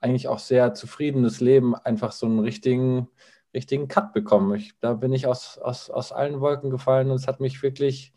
eigentlich 0.00 0.28
auch 0.28 0.40
sehr 0.40 0.74
zufriedenes 0.74 1.40
Leben 1.40 1.74
einfach 1.76 2.12
so 2.12 2.26
einen 2.26 2.40
richtigen 2.40 3.08
richtigen 3.54 3.88
Cut 3.88 4.12
bekommen. 4.12 4.54
Ich, 4.54 4.74
da 4.80 4.94
bin 4.94 5.12
ich 5.12 5.26
aus, 5.26 5.58
aus, 5.58 5.90
aus 5.90 6.12
allen 6.12 6.40
Wolken 6.40 6.70
gefallen 6.70 7.10
und 7.10 7.16
es 7.16 7.26
hat 7.26 7.40
mich 7.40 7.62
wirklich 7.62 8.12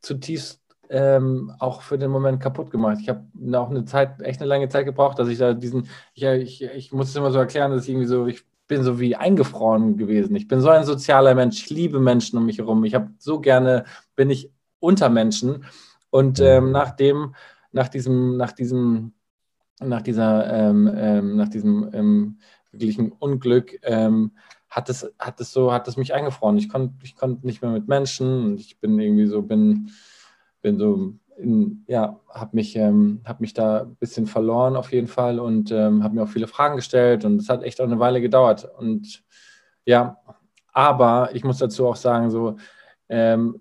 zutiefst 0.00 0.60
ähm, 0.88 1.52
auch 1.58 1.82
für 1.82 1.98
den 1.98 2.10
Moment 2.10 2.40
kaputt 2.40 2.70
gemacht. 2.70 2.98
Ich 3.00 3.08
habe 3.08 3.24
auch 3.52 3.70
eine 3.70 3.84
Zeit, 3.84 4.20
echt 4.22 4.40
eine 4.40 4.48
lange 4.48 4.68
Zeit 4.68 4.86
gebraucht, 4.86 5.18
dass 5.18 5.28
ich 5.28 5.38
da 5.38 5.54
diesen, 5.54 5.88
ich, 6.14 6.24
ich, 6.24 6.62
ich 6.62 6.92
muss 6.92 7.10
es 7.10 7.16
immer 7.16 7.30
so 7.30 7.38
erklären, 7.38 7.70
dass 7.70 7.84
ich 7.84 7.90
irgendwie 7.90 8.08
so, 8.08 8.26
ich 8.26 8.44
bin 8.66 8.82
so 8.82 8.98
wie 9.00 9.16
eingefroren 9.16 9.96
gewesen. 9.96 10.34
Ich 10.36 10.48
bin 10.48 10.60
so 10.60 10.68
ein 10.68 10.84
sozialer 10.84 11.34
Mensch, 11.34 11.62
ich 11.62 11.70
liebe 11.70 12.00
Menschen 12.00 12.38
um 12.38 12.46
mich 12.46 12.58
herum. 12.58 12.84
Ich 12.84 12.94
habe 12.94 13.10
so 13.18 13.40
gerne, 13.40 13.84
bin 14.16 14.30
ich 14.30 14.52
unter 14.80 15.08
Menschen. 15.08 15.64
Und 16.10 16.40
ähm, 16.40 16.72
nach 16.72 16.90
dem, 16.90 17.34
nach 17.72 17.88
diesem, 17.88 18.36
nach 18.36 18.52
diesem, 18.52 19.12
nach 19.80 20.02
dieser, 20.02 20.52
ähm, 20.52 20.90
ähm, 20.92 21.36
nach 21.36 21.48
diesem 21.48 22.36
wirklichen 22.72 23.12
Unglück, 23.12 23.78
ähm, 23.82 24.32
hat 24.68 24.88
es, 24.88 25.12
hat 25.18 25.40
es 25.40 25.52
so, 25.52 25.72
hat 25.72 25.88
es 25.88 25.96
mich 25.96 26.14
eingefroren. 26.14 26.56
Ich 26.56 26.68
konnte 26.68 26.94
ich 27.02 27.16
konnt 27.16 27.44
nicht 27.44 27.62
mehr 27.62 27.72
mit 27.72 27.88
Menschen 27.88 28.44
und 28.44 28.60
ich 28.60 28.78
bin 28.78 28.98
irgendwie 28.98 29.26
so, 29.26 29.42
bin, 29.42 29.90
bin 30.62 30.78
so 30.78 31.14
in, 31.36 31.84
ja, 31.88 32.20
habe 32.28 32.50
mich, 32.54 32.76
ähm, 32.76 33.20
hab 33.24 33.40
mich 33.40 33.54
da 33.54 33.82
ein 33.82 33.96
bisschen 33.96 34.26
verloren 34.26 34.76
auf 34.76 34.92
jeden 34.92 35.08
Fall 35.08 35.40
und 35.40 35.72
ähm, 35.72 36.04
habe 36.04 36.14
mir 36.14 36.22
auch 36.22 36.28
viele 36.28 36.46
Fragen 36.46 36.76
gestellt 36.76 37.24
und 37.24 37.40
es 37.40 37.48
hat 37.48 37.64
echt 37.64 37.80
auch 37.80 37.86
eine 37.86 37.98
Weile 37.98 38.20
gedauert. 38.20 38.68
Und 38.78 39.24
ja, 39.84 40.18
aber 40.72 41.30
ich 41.34 41.42
muss 41.42 41.58
dazu 41.58 41.86
auch 41.86 41.96
sagen, 41.96 42.30
so, 42.30 42.56
ähm, 43.08 43.60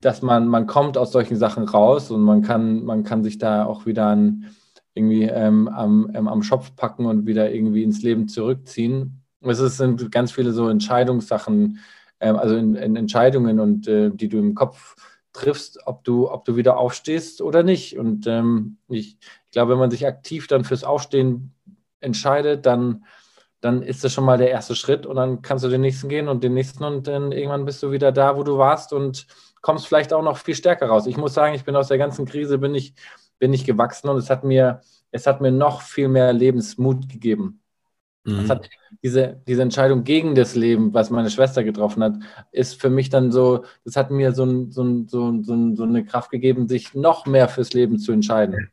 dass 0.00 0.20
man, 0.20 0.48
man 0.48 0.66
kommt 0.66 0.98
aus 0.98 1.12
solchen 1.12 1.36
Sachen 1.36 1.64
raus 1.64 2.10
und 2.10 2.22
man 2.22 2.42
kann, 2.42 2.84
man 2.84 3.04
kann 3.04 3.22
sich 3.22 3.38
da 3.38 3.64
auch 3.64 3.86
wieder 3.86 4.06
an, 4.06 4.50
irgendwie 4.94 5.24
ähm, 5.24 5.68
am, 5.68 6.10
ähm, 6.14 6.28
am 6.28 6.42
Schopf 6.42 6.74
packen 6.76 7.06
und 7.06 7.26
wieder 7.26 7.52
irgendwie 7.52 7.82
ins 7.82 8.02
Leben 8.02 8.28
zurückziehen. 8.28 9.22
Es 9.40 9.58
sind 9.58 10.10
ganz 10.10 10.32
viele 10.32 10.52
so 10.52 10.68
Entscheidungssachen, 10.68 11.80
ähm, 12.20 12.36
also 12.36 12.56
in, 12.56 12.76
in 12.76 12.96
Entscheidungen 12.96 13.60
und 13.60 13.88
äh, 13.88 14.10
die 14.10 14.28
du 14.28 14.38
im 14.38 14.54
Kopf 14.54 14.96
triffst, 15.32 15.80
ob 15.86 16.04
du, 16.04 16.30
ob 16.30 16.44
du 16.44 16.56
wieder 16.56 16.78
aufstehst 16.78 17.42
oder 17.42 17.62
nicht. 17.62 17.98
Und 17.98 18.26
ähm, 18.26 18.78
ich, 18.88 19.18
ich 19.46 19.50
glaube, 19.50 19.72
wenn 19.72 19.80
man 19.80 19.90
sich 19.90 20.06
aktiv 20.06 20.46
dann 20.46 20.64
fürs 20.64 20.84
Aufstehen 20.84 21.52
entscheidet, 22.00 22.64
dann, 22.64 23.04
dann 23.60 23.82
ist 23.82 24.04
das 24.04 24.12
schon 24.12 24.24
mal 24.24 24.38
der 24.38 24.50
erste 24.50 24.76
Schritt 24.76 25.06
und 25.06 25.16
dann 25.16 25.42
kannst 25.42 25.64
du 25.64 25.68
den 25.68 25.80
nächsten 25.80 26.08
gehen 26.08 26.28
und 26.28 26.44
den 26.44 26.54
nächsten 26.54 26.84
und 26.84 27.08
dann 27.08 27.32
irgendwann 27.32 27.64
bist 27.64 27.82
du 27.82 27.90
wieder 27.90 28.12
da, 28.12 28.36
wo 28.36 28.44
du 28.44 28.58
warst 28.58 28.92
und 28.92 29.26
kommst 29.60 29.88
vielleicht 29.88 30.12
auch 30.12 30.22
noch 30.22 30.38
viel 30.38 30.54
stärker 30.54 30.86
raus. 30.86 31.06
Ich 31.06 31.16
muss 31.16 31.34
sagen, 31.34 31.54
ich 31.54 31.64
bin 31.64 31.74
aus 31.74 31.88
der 31.88 31.98
ganzen 31.98 32.26
Krise, 32.26 32.58
bin 32.58 32.74
ich 32.74 32.94
bin 33.44 33.52
ich 33.52 33.66
gewachsen 33.66 34.08
und 34.08 34.16
es 34.16 34.30
hat 34.30 34.42
mir, 34.42 34.80
es 35.10 35.26
hat 35.26 35.42
mir 35.42 35.52
noch 35.52 35.82
viel 35.82 36.08
mehr 36.08 36.32
Lebensmut 36.32 37.10
gegeben. 37.10 37.60
Mhm. 38.24 38.48
Hat 38.48 38.70
diese, 39.02 39.38
diese 39.46 39.60
Entscheidung 39.60 40.02
gegen 40.02 40.34
das 40.34 40.54
Leben, 40.54 40.94
was 40.94 41.10
meine 41.10 41.28
Schwester 41.28 41.62
getroffen 41.62 42.02
hat, 42.02 42.14
ist 42.52 42.80
für 42.80 42.88
mich 42.88 43.10
dann 43.10 43.32
so, 43.32 43.66
das 43.84 43.96
hat 43.96 44.10
mir 44.10 44.32
so, 44.32 44.46
ein, 44.46 44.72
so, 44.72 44.82
ein, 44.82 45.08
so, 45.08 45.30
ein, 45.30 45.76
so 45.76 45.82
eine 45.82 46.06
Kraft 46.06 46.30
gegeben, 46.30 46.68
sich 46.68 46.94
noch 46.94 47.26
mehr 47.26 47.50
fürs 47.50 47.74
Leben 47.74 47.98
zu 47.98 48.12
entscheiden. 48.12 48.70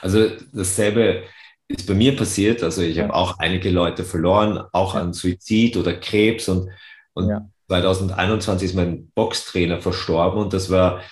Also 0.00 0.30
dasselbe 0.54 1.24
ist 1.68 1.86
bei 1.86 1.92
mir 1.92 2.16
passiert. 2.16 2.62
Also 2.62 2.80
ich 2.80 2.96
ja. 2.96 3.02
habe 3.02 3.14
auch 3.14 3.38
einige 3.40 3.68
Leute 3.68 4.04
verloren, 4.04 4.64
auch 4.72 4.94
ja. 4.94 5.02
an 5.02 5.12
Suizid 5.12 5.76
oder 5.76 5.92
Krebs 5.92 6.48
und, 6.48 6.70
und 7.12 7.28
ja. 7.28 7.46
2021 7.68 8.70
ist 8.70 8.74
mein 8.74 9.10
Boxtrainer 9.14 9.82
verstorben 9.82 10.40
und 10.44 10.54
das 10.54 10.70
war 10.70 11.02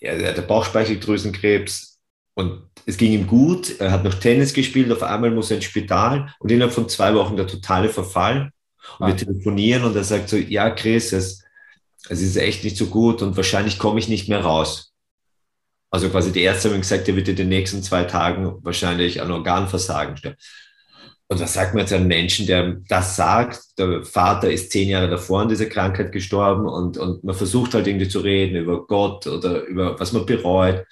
ja, 0.00 0.16
der 0.16 0.40
Bauchspeicheldrüsenkrebs, 0.40 1.95
und 2.36 2.62
es 2.84 2.98
ging 2.98 3.12
ihm 3.12 3.26
gut, 3.26 3.80
er 3.80 3.90
hat 3.90 4.04
noch 4.04 4.14
Tennis 4.14 4.52
gespielt, 4.52 4.92
auf 4.92 5.02
einmal 5.02 5.30
muss 5.30 5.50
er 5.50 5.56
ins 5.56 5.64
Spital 5.64 6.32
und 6.38 6.52
innerhalb 6.52 6.74
von 6.74 6.88
zwei 6.88 7.14
Wochen 7.14 7.36
der 7.36 7.46
totale 7.46 7.88
Verfall. 7.88 8.52
Und 8.98 9.04
ah. 9.04 9.08
wir 9.08 9.16
telefonieren 9.16 9.84
und 9.84 9.96
er 9.96 10.04
sagt 10.04 10.28
so, 10.28 10.36
ja, 10.36 10.70
Chris, 10.70 11.12
es, 11.12 11.42
es 12.10 12.20
ist 12.20 12.36
echt 12.36 12.62
nicht 12.62 12.76
so 12.76 12.86
gut 12.86 13.22
und 13.22 13.36
wahrscheinlich 13.36 13.78
komme 13.78 13.98
ich 13.98 14.08
nicht 14.08 14.28
mehr 14.28 14.42
raus. 14.42 14.92
Also 15.90 16.10
quasi 16.10 16.30
die 16.30 16.42
Ärzte 16.42 16.70
haben 16.70 16.80
gesagt, 16.80 17.08
er 17.08 17.16
wird 17.16 17.28
in 17.28 17.36
den 17.36 17.48
nächsten 17.48 17.82
zwei 17.82 18.04
Tagen 18.04 18.58
wahrscheinlich 18.62 19.22
an 19.22 19.30
Organversagen 19.30 20.18
sterben. 20.18 20.36
Und 21.28 21.40
was 21.40 21.54
sagt 21.54 21.74
man 21.74 21.80
jetzt 21.80 21.92
einem 21.92 22.06
Menschen, 22.06 22.46
der 22.46 22.76
das 22.86 23.16
sagt? 23.16 23.78
Der 23.78 24.04
Vater 24.04 24.50
ist 24.50 24.70
zehn 24.70 24.90
Jahre 24.90 25.08
davor 25.08 25.40
an 25.40 25.48
dieser 25.48 25.66
Krankheit 25.66 26.12
gestorben 26.12 26.68
und, 26.68 26.98
und 26.98 27.24
man 27.24 27.34
versucht 27.34 27.74
halt 27.74 27.86
irgendwie 27.86 28.08
zu 28.08 28.20
reden 28.20 28.56
über 28.56 28.86
Gott 28.86 29.26
oder 29.26 29.64
über 29.64 29.98
was 29.98 30.12
man 30.12 30.26
bereut. 30.26 30.84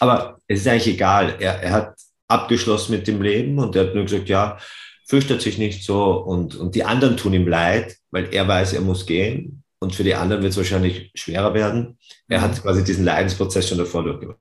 Aber 0.00 0.38
es 0.48 0.60
ist 0.60 0.68
eigentlich 0.68 0.94
egal. 0.94 1.36
Er, 1.38 1.62
er 1.62 1.72
hat 1.72 1.94
abgeschlossen 2.26 2.92
mit 2.92 3.06
dem 3.06 3.22
Leben 3.22 3.58
und 3.58 3.76
er 3.76 3.86
hat 3.86 3.94
nur 3.94 4.04
gesagt, 4.04 4.28
ja, 4.28 4.58
fürchtet 5.06 5.42
sich 5.42 5.58
nicht 5.58 5.84
so 5.84 6.12
und, 6.12 6.54
und 6.54 6.74
die 6.74 6.84
anderen 6.84 7.16
tun 7.16 7.34
ihm 7.34 7.48
leid, 7.48 7.96
weil 8.10 8.32
er 8.32 8.46
weiß, 8.46 8.72
er 8.72 8.80
muss 8.80 9.06
gehen 9.06 9.64
und 9.80 9.94
für 9.94 10.04
die 10.04 10.14
anderen 10.14 10.42
wird 10.42 10.52
es 10.52 10.56
wahrscheinlich 10.56 11.10
schwerer 11.14 11.52
werden. 11.52 11.98
Er 12.28 12.38
mhm. 12.38 12.42
hat 12.42 12.62
quasi 12.62 12.84
diesen 12.84 13.04
Leidensprozess 13.04 13.68
schon 13.68 13.78
davor 13.78 14.04
durchgemacht. 14.04 14.38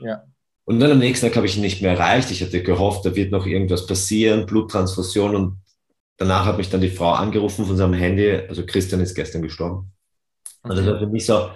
Ja. 0.00 0.22
Und 0.64 0.80
dann 0.80 0.92
am 0.92 0.98
nächsten 0.98 1.26
Tag 1.26 1.36
habe 1.36 1.46
ich 1.46 1.56
ihn 1.56 1.62
nicht 1.62 1.82
mehr 1.82 1.92
erreicht. 1.92 2.30
Ich 2.30 2.42
hatte 2.42 2.62
gehofft, 2.62 3.04
da 3.04 3.14
wird 3.14 3.32
noch 3.32 3.46
irgendwas 3.46 3.86
passieren, 3.86 4.46
Bluttransfusion 4.46 5.36
und 5.36 5.58
danach 6.16 6.46
hat 6.46 6.56
mich 6.56 6.70
dann 6.70 6.80
die 6.80 6.88
Frau 6.88 7.12
angerufen 7.12 7.66
von 7.66 7.76
seinem 7.76 7.94
Handy. 7.94 8.30
Also 8.48 8.64
Christian 8.64 9.00
ist 9.00 9.14
gestern 9.14 9.42
gestorben. 9.42 9.92
Und 10.62 10.76
das 10.76 10.86
war 10.86 10.98
für 10.98 11.06
mich 11.08 11.26
so, 11.26 11.50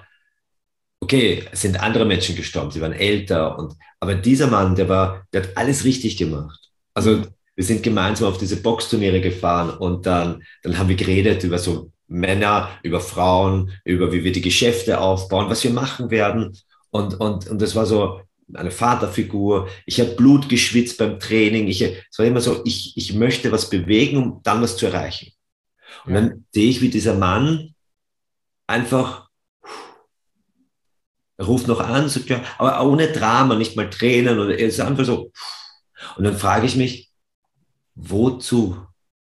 okay, 1.07 1.45
es 1.53 1.63
sind 1.63 1.81
andere 1.81 2.05
Menschen 2.05 2.35
gestorben, 2.35 2.73
sie 2.73 2.81
waren 2.81 2.93
älter 2.93 3.57
und, 3.57 3.75
aber 4.01 4.17
dieser 4.17 4.49
Mann, 4.49 4.75
der 4.75 4.89
war, 4.89 5.25
der 5.33 5.45
hat 5.45 5.57
alles 5.57 5.85
richtig 5.85 6.17
gemacht. 6.17 6.59
Also 6.95 7.23
wir 7.55 7.65
sind 7.65 7.85
gemeinsam 7.85 8.29
auf 8.29 8.39
diese 8.39 8.57
Boxturniere 8.57 9.21
gefahren 9.21 9.71
und 9.71 10.05
dann, 10.05 10.43
dann 10.65 10.77
haben 10.77 10.89
wir 10.89 10.97
geredet 10.97 11.45
über 11.45 11.59
so 11.59 11.93
Männer, 12.09 12.71
über 12.83 12.99
Frauen, 12.99 13.71
über 13.85 14.11
wie 14.13 14.25
wir 14.25 14.33
die 14.33 14.41
Geschäfte 14.41 15.01
aufbauen, 15.01 15.49
was 15.49 15.63
wir 15.63 15.71
machen 15.71 16.11
werden. 16.11 16.59
Und, 16.91 17.15
und, 17.21 17.49
und 17.49 17.63
das 17.63 17.77
war 17.77 17.87
so, 17.87 18.21
eine 18.55 18.71
Vaterfigur. 18.71 19.69
Ich 19.87 20.01
habe 20.01 20.11
Blut 20.11 20.49
geschwitzt 20.49 20.99
beim 20.99 21.19
Training. 21.19 21.67
Ich, 21.67 21.83
es 21.83 22.17
war 22.17 22.27
immer 22.27 22.41
so, 22.41 22.63
ich, 22.65 22.97
ich 22.97 23.13
möchte 23.13 23.51
was 23.51 23.69
bewegen, 23.69 24.19
um 24.19 24.41
dann 24.45 24.63
was 24.63 24.77
zu 24.77 24.87
erreichen. 24.87 25.33
Und 26.05 26.15
dann 26.15 26.45
sehe 26.53 26.71
ich, 26.71 26.81
wie 26.81 26.89
dieser 26.89 27.15
Mann 27.15 27.75
einfach 28.69 29.26
er 31.37 31.47
ruft 31.47 31.69
noch 31.69 31.81
an, 31.81 32.09
sagt 32.09 32.29
ja, 32.29 32.43
aber 32.59 32.83
ohne 32.85 33.09
Drama, 33.13 33.57
nicht 33.57 33.77
mal 33.77 33.91
Tränen 33.91 34.39
oder 34.39 34.59
er 34.59 34.69
ist 34.69 34.81
einfach 34.81 35.05
so. 35.05 35.33
Und 36.17 36.25
dann 36.25 36.37
frage 36.37 36.67
ich 36.67 36.77
mich, 36.77 37.11
wozu? 37.95 38.77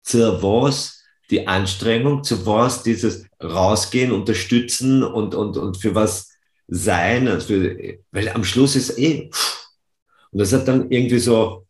Zu 0.03 0.43
was 0.43 1.03
die 1.31 1.47
Anstrengung, 1.47 2.25
zu 2.25 2.47
was 2.47 2.83
dieses 2.83 3.27
Rausgehen, 3.41 4.13
unterstützen 4.13 5.05
und, 5.05 5.35
und, 5.35 5.57
und 5.57 5.77
für 5.77 5.95
was 5.95 6.31
sein, 6.67 7.41
für, 7.41 7.99
weil 8.11 8.29
am 8.31 8.45
Schluss 8.45 8.75
ist 8.77 8.99
eh. 8.99 9.31
Und 10.33 10.39
das 10.39 10.53
hat 10.53 10.67
dann 10.67 10.91
irgendwie 10.91 11.19
so 11.19 11.67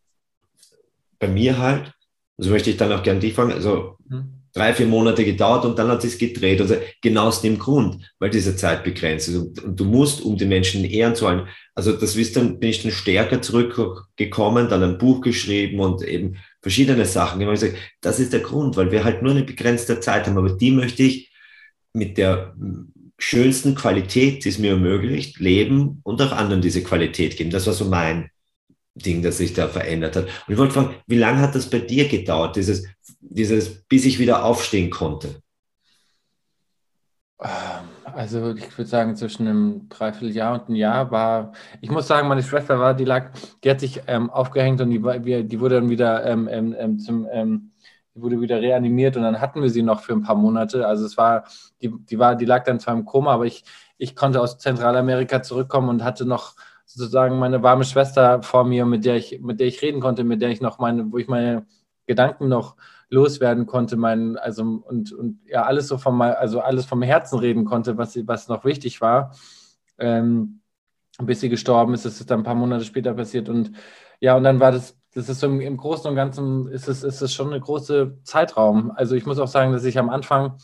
bei 1.19 1.27
mir 1.27 1.57
halt, 1.57 1.93
so 2.37 2.49
möchte 2.49 2.71
ich 2.71 2.77
dann 2.77 2.91
auch 2.91 3.03
gerne 3.03 3.19
dich 3.19 3.33
fragen, 3.33 3.51
also 3.51 3.97
mhm 4.07 4.40
drei, 4.53 4.73
vier 4.73 4.85
Monate 4.85 5.23
gedauert 5.23 5.65
und 5.65 5.79
dann 5.79 5.87
hat 5.87 6.03
es 6.03 6.17
gedreht. 6.17 6.61
Also 6.61 6.75
genau 7.01 7.27
aus 7.27 7.41
dem 7.41 7.57
Grund, 7.57 8.11
weil 8.19 8.29
diese 8.29 8.55
Zeit 8.55 8.83
begrenzt 8.83 9.29
ist. 9.29 9.35
Und, 9.35 9.63
und 9.63 9.79
du 9.79 9.85
musst, 9.85 10.21
um 10.21 10.37
den 10.37 10.49
Menschen 10.49 10.83
Ehren 10.83 11.15
zu 11.15 11.27
halten, 11.27 11.47
also 11.75 11.93
das 11.93 12.15
ist 12.15 12.35
dann, 12.35 12.59
bin 12.59 12.69
ich 12.69 12.83
dann 12.83 12.91
stärker 12.91 13.41
zurückgekommen, 13.41 14.69
dann 14.69 14.83
ein 14.83 14.97
Buch 14.97 15.21
geschrieben 15.21 15.79
und 15.79 16.03
eben 16.03 16.37
verschiedene 16.61 17.05
Sachen. 17.05 17.41
Ich 17.41 17.47
habe 17.47 17.73
das 18.01 18.19
ist 18.19 18.33
der 18.33 18.41
Grund, 18.41 18.77
weil 18.77 18.91
wir 18.91 19.03
halt 19.03 19.21
nur 19.21 19.31
eine 19.31 19.43
begrenzte 19.43 19.99
Zeit 19.99 20.27
haben, 20.27 20.37
aber 20.37 20.51
die 20.51 20.71
möchte 20.71 21.03
ich 21.03 21.31
mit 21.93 22.17
der 22.17 22.55
schönsten 23.17 23.75
Qualität, 23.75 24.43
die 24.43 24.49
es 24.49 24.57
mir 24.57 24.71
ermöglicht, 24.71 25.39
leben 25.39 26.01
und 26.03 26.21
auch 26.21 26.31
anderen 26.31 26.61
diese 26.61 26.83
Qualität 26.83 27.37
geben. 27.37 27.51
Das 27.51 27.67
war 27.67 27.73
so 27.73 27.85
mein 27.85 28.29
Ding, 28.95 29.21
das 29.21 29.37
sich 29.37 29.53
da 29.53 29.67
verändert 29.67 30.15
hat. 30.15 30.25
Und 30.25 30.53
ich 30.53 30.57
wollte 30.57 30.73
fragen, 30.73 30.95
wie 31.07 31.17
lange 31.17 31.39
hat 31.39 31.55
das 31.55 31.69
bei 31.69 31.79
dir 31.79 32.07
gedauert, 32.07 32.55
dieses, 32.55 32.87
dieses, 33.21 33.83
bis 33.83 34.05
ich 34.05 34.19
wieder 34.19 34.43
aufstehen 34.43 34.89
konnte? 34.89 35.41
Ähm, 37.41 37.49
also 38.13 38.53
ich 38.53 38.77
würde 38.77 38.89
sagen, 38.89 39.15
zwischen 39.15 39.47
einem 39.47 39.89
Dreivierteljahr 39.89 40.53
und 40.53 40.67
einem 40.67 40.75
Jahr 40.75 41.11
war, 41.11 41.53
ich 41.81 41.89
muss 41.89 42.07
sagen, 42.07 42.27
meine 42.27 42.43
Schwester 42.43 42.79
war, 42.79 42.93
die 42.93 43.05
lag, 43.05 43.31
die 43.63 43.69
hat 43.69 43.79
sich 43.79 44.01
ähm, 44.07 44.29
aufgehängt 44.29 44.81
und 44.81 44.89
die, 44.89 44.99
die 45.43 45.59
wurde 45.59 45.75
dann 45.75 45.89
wieder 45.89 46.25
ähm, 46.25 46.47
ähm, 46.51 46.75
ähm 46.77 46.99
zum, 46.99 47.27
ähm, 47.31 47.71
wurde 48.13 48.41
wieder 48.41 48.61
reanimiert 48.61 49.15
und 49.17 49.23
dann 49.23 49.39
hatten 49.39 49.61
wir 49.61 49.69
sie 49.69 49.83
noch 49.83 50.01
für 50.01 50.13
ein 50.13 50.23
paar 50.23 50.35
Monate. 50.35 50.85
Also 50.85 51.05
es 51.05 51.17
war, 51.17 51.45
die, 51.81 51.91
die 52.09 52.19
war, 52.19 52.35
die 52.35 52.45
lag 52.45 52.63
dann 52.65 52.79
zwar 52.79 52.93
im 52.93 53.05
Koma, 53.05 53.33
aber 53.33 53.45
ich, 53.45 53.63
ich 53.97 54.15
konnte 54.15 54.41
aus 54.41 54.57
Zentralamerika 54.57 55.41
zurückkommen 55.41 55.89
und 55.89 56.03
hatte 56.03 56.25
noch 56.25 56.55
sozusagen 56.85 57.39
meine 57.39 57.63
warme 57.63 57.85
Schwester 57.85 58.43
vor 58.43 58.65
mir, 58.65 58.85
mit 58.85 59.05
der 59.05 59.15
ich, 59.15 59.39
mit 59.41 59.59
der 59.59 59.67
ich 59.67 59.81
reden 59.81 60.01
konnte, 60.01 60.23
mit 60.25 60.41
der 60.41 60.49
ich 60.49 60.61
noch 60.61 60.77
meine, 60.79 61.11
wo 61.11 61.17
ich 61.17 61.27
meine 61.27 61.65
Gedanken 62.05 62.49
noch 62.49 62.75
loswerden 63.11 63.67
konnte, 63.67 63.97
mein, 63.97 64.37
also 64.37 64.63
und, 64.63 65.11
und 65.11 65.39
ja, 65.45 65.63
alles 65.63 65.87
so 65.87 65.97
vom, 65.97 66.21
also 66.21 66.61
alles 66.61 66.85
vom 66.85 67.01
Herzen 67.03 67.37
reden 67.37 67.65
konnte, 67.65 67.97
was, 67.97 68.17
was 68.25 68.47
noch 68.47 68.65
wichtig 68.65 69.01
war. 69.01 69.35
Ähm, 69.99 70.61
bis 71.19 71.41
sie 71.41 71.49
gestorben 71.49 71.93
ist, 71.93 72.05
das 72.05 72.19
ist 72.19 72.31
dann 72.31 72.39
ein 72.39 72.43
paar 72.43 72.55
Monate 72.55 72.85
später 72.85 73.13
passiert 73.13 73.49
und 73.49 73.73
ja, 74.21 74.35
und 74.35 74.43
dann 74.43 74.59
war 74.59 74.71
das, 74.71 74.97
das 75.13 75.29
ist 75.29 75.41
so 75.41 75.47
im, 75.47 75.59
im 75.61 75.77
Großen 75.77 76.09
und 76.09 76.15
Ganzen 76.15 76.67
ist 76.67 76.87
es, 76.87 77.03
ist 77.03 77.21
es 77.21 77.33
schon 77.33 77.47
eine 77.47 77.59
große 77.59 78.19
Zeitraum. 78.23 78.91
Also 78.91 79.15
ich 79.15 79.25
muss 79.25 79.39
auch 79.39 79.47
sagen, 79.47 79.73
dass 79.73 79.83
ich 79.83 79.99
am 79.99 80.09
Anfang 80.09 80.57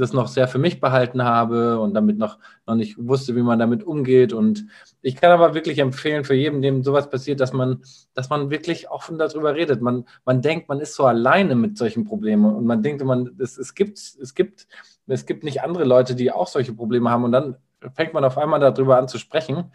das 0.00 0.12
noch 0.12 0.28
sehr 0.28 0.48
für 0.48 0.58
mich 0.58 0.80
behalten 0.80 1.22
habe 1.24 1.78
und 1.78 1.94
damit 1.94 2.18
noch, 2.18 2.38
noch 2.66 2.74
nicht 2.74 2.96
wusste, 2.98 3.36
wie 3.36 3.42
man 3.42 3.58
damit 3.58 3.84
umgeht. 3.84 4.32
Und 4.32 4.66
ich 5.02 5.16
kann 5.16 5.30
aber 5.30 5.54
wirklich 5.54 5.78
empfehlen 5.78 6.24
für 6.24 6.34
jeden, 6.34 6.62
dem 6.62 6.82
sowas 6.82 7.08
passiert, 7.10 7.40
dass 7.40 7.52
man, 7.52 7.82
dass 8.14 8.30
man 8.30 8.50
wirklich 8.50 8.90
offen 8.90 9.18
darüber 9.18 9.54
redet. 9.54 9.80
Man, 9.80 10.06
man 10.24 10.42
denkt, 10.42 10.68
man 10.68 10.80
ist 10.80 10.94
so 10.94 11.06
alleine 11.06 11.54
mit 11.54 11.78
solchen 11.78 12.04
Problemen 12.04 12.54
und 12.54 12.66
man 12.66 12.82
denkt, 12.82 13.04
man, 13.04 13.30
es, 13.38 13.58
es, 13.58 13.74
gibt, 13.74 13.98
es, 13.98 14.34
gibt, 14.34 14.66
es 15.06 15.26
gibt 15.26 15.44
nicht 15.44 15.62
andere 15.62 15.84
Leute, 15.84 16.14
die 16.14 16.32
auch 16.32 16.48
solche 16.48 16.72
Probleme 16.72 17.10
haben 17.10 17.24
und 17.24 17.32
dann 17.32 17.56
fängt 17.94 18.12
man 18.12 18.24
auf 18.24 18.36
einmal 18.36 18.60
darüber 18.60 18.98
an 18.98 19.08
zu 19.08 19.18
sprechen 19.18 19.70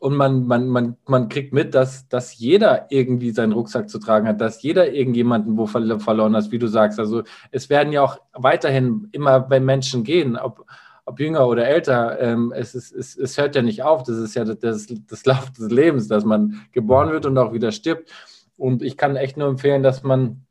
und 0.00 0.16
man, 0.16 0.46
man, 0.46 0.66
man, 0.66 0.96
man 1.06 1.28
kriegt 1.28 1.52
mit, 1.52 1.74
dass, 1.74 2.08
dass 2.08 2.38
jeder 2.38 2.86
irgendwie 2.90 3.32
seinen 3.32 3.52
Rucksack 3.52 3.90
zu 3.90 3.98
tragen 3.98 4.26
hat, 4.26 4.40
dass 4.40 4.62
jeder 4.62 4.92
irgendjemanden 4.92 5.58
wo 5.58 5.66
verloren 5.66 6.34
hat, 6.34 6.50
wie 6.50 6.58
du 6.58 6.68
sagst. 6.68 6.98
Also 6.98 7.22
es 7.50 7.68
werden 7.68 7.92
ja 7.92 8.02
auch 8.02 8.18
weiterhin 8.32 9.08
immer 9.12 9.40
bei 9.40 9.60
Menschen 9.60 10.02
gehen, 10.02 10.38
ob, 10.38 10.64
ob 11.04 11.20
jünger 11.20 11.46
oder 11.46 11.66
älter, 11.66 12.18
ähm, 12.18 12.50
es, 12.56 12.74
ist, 12.74 12.92
es, 12.92 13.14
es 13.14 13.36
hört 13.36 13.54
ja 13.54 13.60
nicht 13.60 13.82
auf. 13.82 14.02
Das 14.02 14.16
ist 14.16 14.34
ja 14.34 14.44
das, 14.44 14.86
das 15.06 15.26
Lauf 15.26 15.50
des 15.52 15.70
Lebens, 15.70 16.08
dass 16.08 16.24
man 16.24 16.62
geboren 16.72 17.10
wird 17.10 17.26
und 17.26 17.36
auch 17.36 17.52
wieder 17.52 17.70
stirbt. 17.70 18.10
Und 18.56 18.82
ich 18.82 18.96
kann 18.96 19.16
echt 19.16 19.36
nur 19.36 19.48
empfehlen, 19.48 19.82
dass 19.82 20.02
man, 20.02 20.46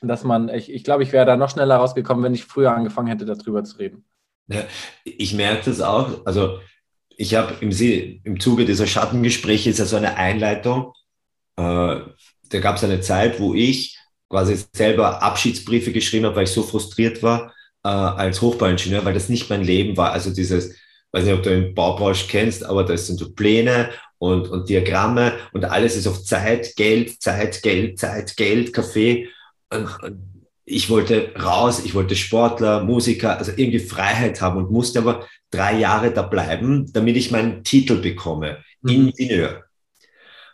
dass 0.00 0.24
man, 0.24 0.48
ich, 0.48 0.72
ich 0.72 0.82
glaube, 0.82 1.02
ich 1.02 1.12
wäre 1.12 1.26
da 1.26 1.36
noch 1.36 1.50
schneller 1.50 1.76
rausgekommen, 1.76 2.24
wenn 2.24 2.34
ich 2.34 2.46
früher 2.46 2.74
angefangen 2.74 3.08
hätte, 3.08 3.26
darüber 3.26 3.64
zu 3.64 3.76
reden. 3.76 4.06
Ja, 4.48 4.62
ich 5.04 5.34
merke 5.34 5.66
das 5.66 5.82
auch. 5.82 6.24
Also 6.24 6.58
ich 7.16 7.34
habe 7.34 7.54
im, 7.60 7.70
im 8.24 8.40
Zuge 8.40 8.64
dieser 8.64 8.86
Schattengespräche 8.86 9.70
ist 9.70 9.78
ja 9.78 9.84
so 9.84 9.96
eine 9.96 10.16
Einleitung. 10.16 10.92
Äh, 11.56 11.62
da 11.62 12.60
gab 12.60 12.76
es 12.76 12.84
eine 12.84 13.00
Zeit, 13.00 13.40
wo 13.40 13.54
ich 13.54 13.98
quasi 14.28 14.58
selber 14.74 15.22
Abschiedsbriefe 15.22 15.92
geschrieben 15.92 16.26
habe, 16.26 16.36
weil 16.36 16.44
ich 16.44 16.50
so 16.50 16.62
frustriert 16.62 17.22
war 17.22 17.52
äh, 17.84 17.88
als 17.88 18.40
Hochbauingenieur, 18.40 19.04
weil 19.04 19.14
das 19.14 19.28
nicht 19.28 19.50
mein 19.50 19.62
Leben 19.62 19.96
war. 19.96 20.12
Also 20.12 20.30
dieses, 20.30 20.74
weiß 21.12 21.24
nicht, 21.24 21.34
ob 21.34 21.42
du 21.42 21.50
den 21.50 21.74
Baubranche 21.74 22.26
kennst, 22.28 22.64
aber 22.64 22.84
das 22.84 23.06
sind 23.06 23.18
so 23.18 23.32
Pläne 23.32 23.90
und, 24.18 24.48
und 24.48 24.68
Diagramme 24.68 25.34
und 25.52 25.64
alles 25.64 25.96
ist 25.96 26.06
auf 26.06 26.22
Zeit, 26.24 26.74
Geld, 26.76 27.22
Zeit, 27.22 27.62
Geld, 27.62 27.98
Zeit, 27.98 28.36
Geld, 28.36 28.72
Kaffee. 28.72 29.28
Und, 29.70 30.02
und 30.02 30.33
ich 30.66 30.88
wollte 30.88 31.34
raus, 31.34 31.84
ich 31.84 31.94
wollte 31.94 32.16
Sportler, 32.16 32.84
Musiker, 32.84 33.38
also 33.38 33.52
irgendwie 33.54 33.80
Freiheit 33.80 34.40
haben 34.40 34.56
und 34.56 34.70
musste 34.70 35.00
aber 35.00 35.28
drei 35.50 35.78
Jahre 35.78 36.12
da 36.12 36.22
bleiben, 36.22 36.90
damit 36.92 37.16
ich 37.16 37.30
meinen 37.30 37.64
Titel 37.64 38.00
bekomme, 38.00 38.64
mhm. 38.80 38.90
Ingenieur. 38.90 39.64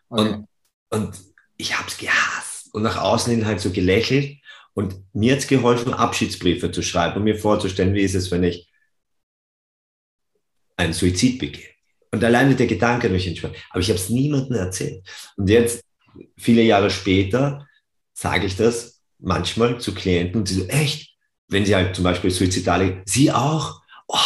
Okay. 0.08 0.22
Und, 0.22 0.48
und 0.90 1.20
ich 1.56 1.78
habe 1.78 1.88
es 1.88 1.98
gehasst 1.98 2.74
und 2.74 2.82
nach 2.82 3.00
außen 3.00 3.32
hin 3.32 3.46
halt 3.46 3.60
so 3.60 3.70
gelächelt. 3.70 4.38
Und 4.74 5.02
mir 5.12 5.32
hat 5.32 5.40
es 5.40 5.46
geholfen, 5.46 5.92
Abschiedsbriefe 5.92 6.70
zu 6.70 6.82
schreiben 6.82 7.16
und 7.16 7.24
mir 7.24 7.36
vorzustellen, 7.36 7.94
wie 7.94 8.02
ist 8.02 8.14
es, 8.14 8.30
wenn 8.30 8.44
ich 8.44 8.70
einen 10.76 10.92
Suizid 10.92 11.38
begehe. 11.38 11.68
Und 12.12 12.24
alleine 12.24 12.56
der 12.56 12.66
Gedanke 12.66 13.08
mich 13.08 13.26
entspannt. 13.26 13.56
Aber 13.70 13.80
ich 13.80 13.88
habe 13.88 13.98
es 13.98 14.10
niemandem 14.10 14.56
erzählt. 14.56 15.06
Und 15.36 15.48
jetzt, 15.48 15.84
viele 16.36 16.62
Jahre 16.62 16.90
später, 16.90 17.66
sage 18.12 18.46
ich 18.46 18.56
das 18.56 18.89
manchmal 19.22 19.80
zu 19.80 19.94
Klienten 19.94 20.40
und 20.40 20.48
sie 20.48 20.54
so, 20.54 20.66
echt? 20.66 21.10
Wenn 21.48 21.66
sie 21.66 21.74
halt 21.74 21.94
zum 21.94 22.04
Beispiel 22.04 22.30
suizidale, 22.30 23.02
sie 23.06 23.32
auch? 23.32 23.80
Oh, 24.06 24.16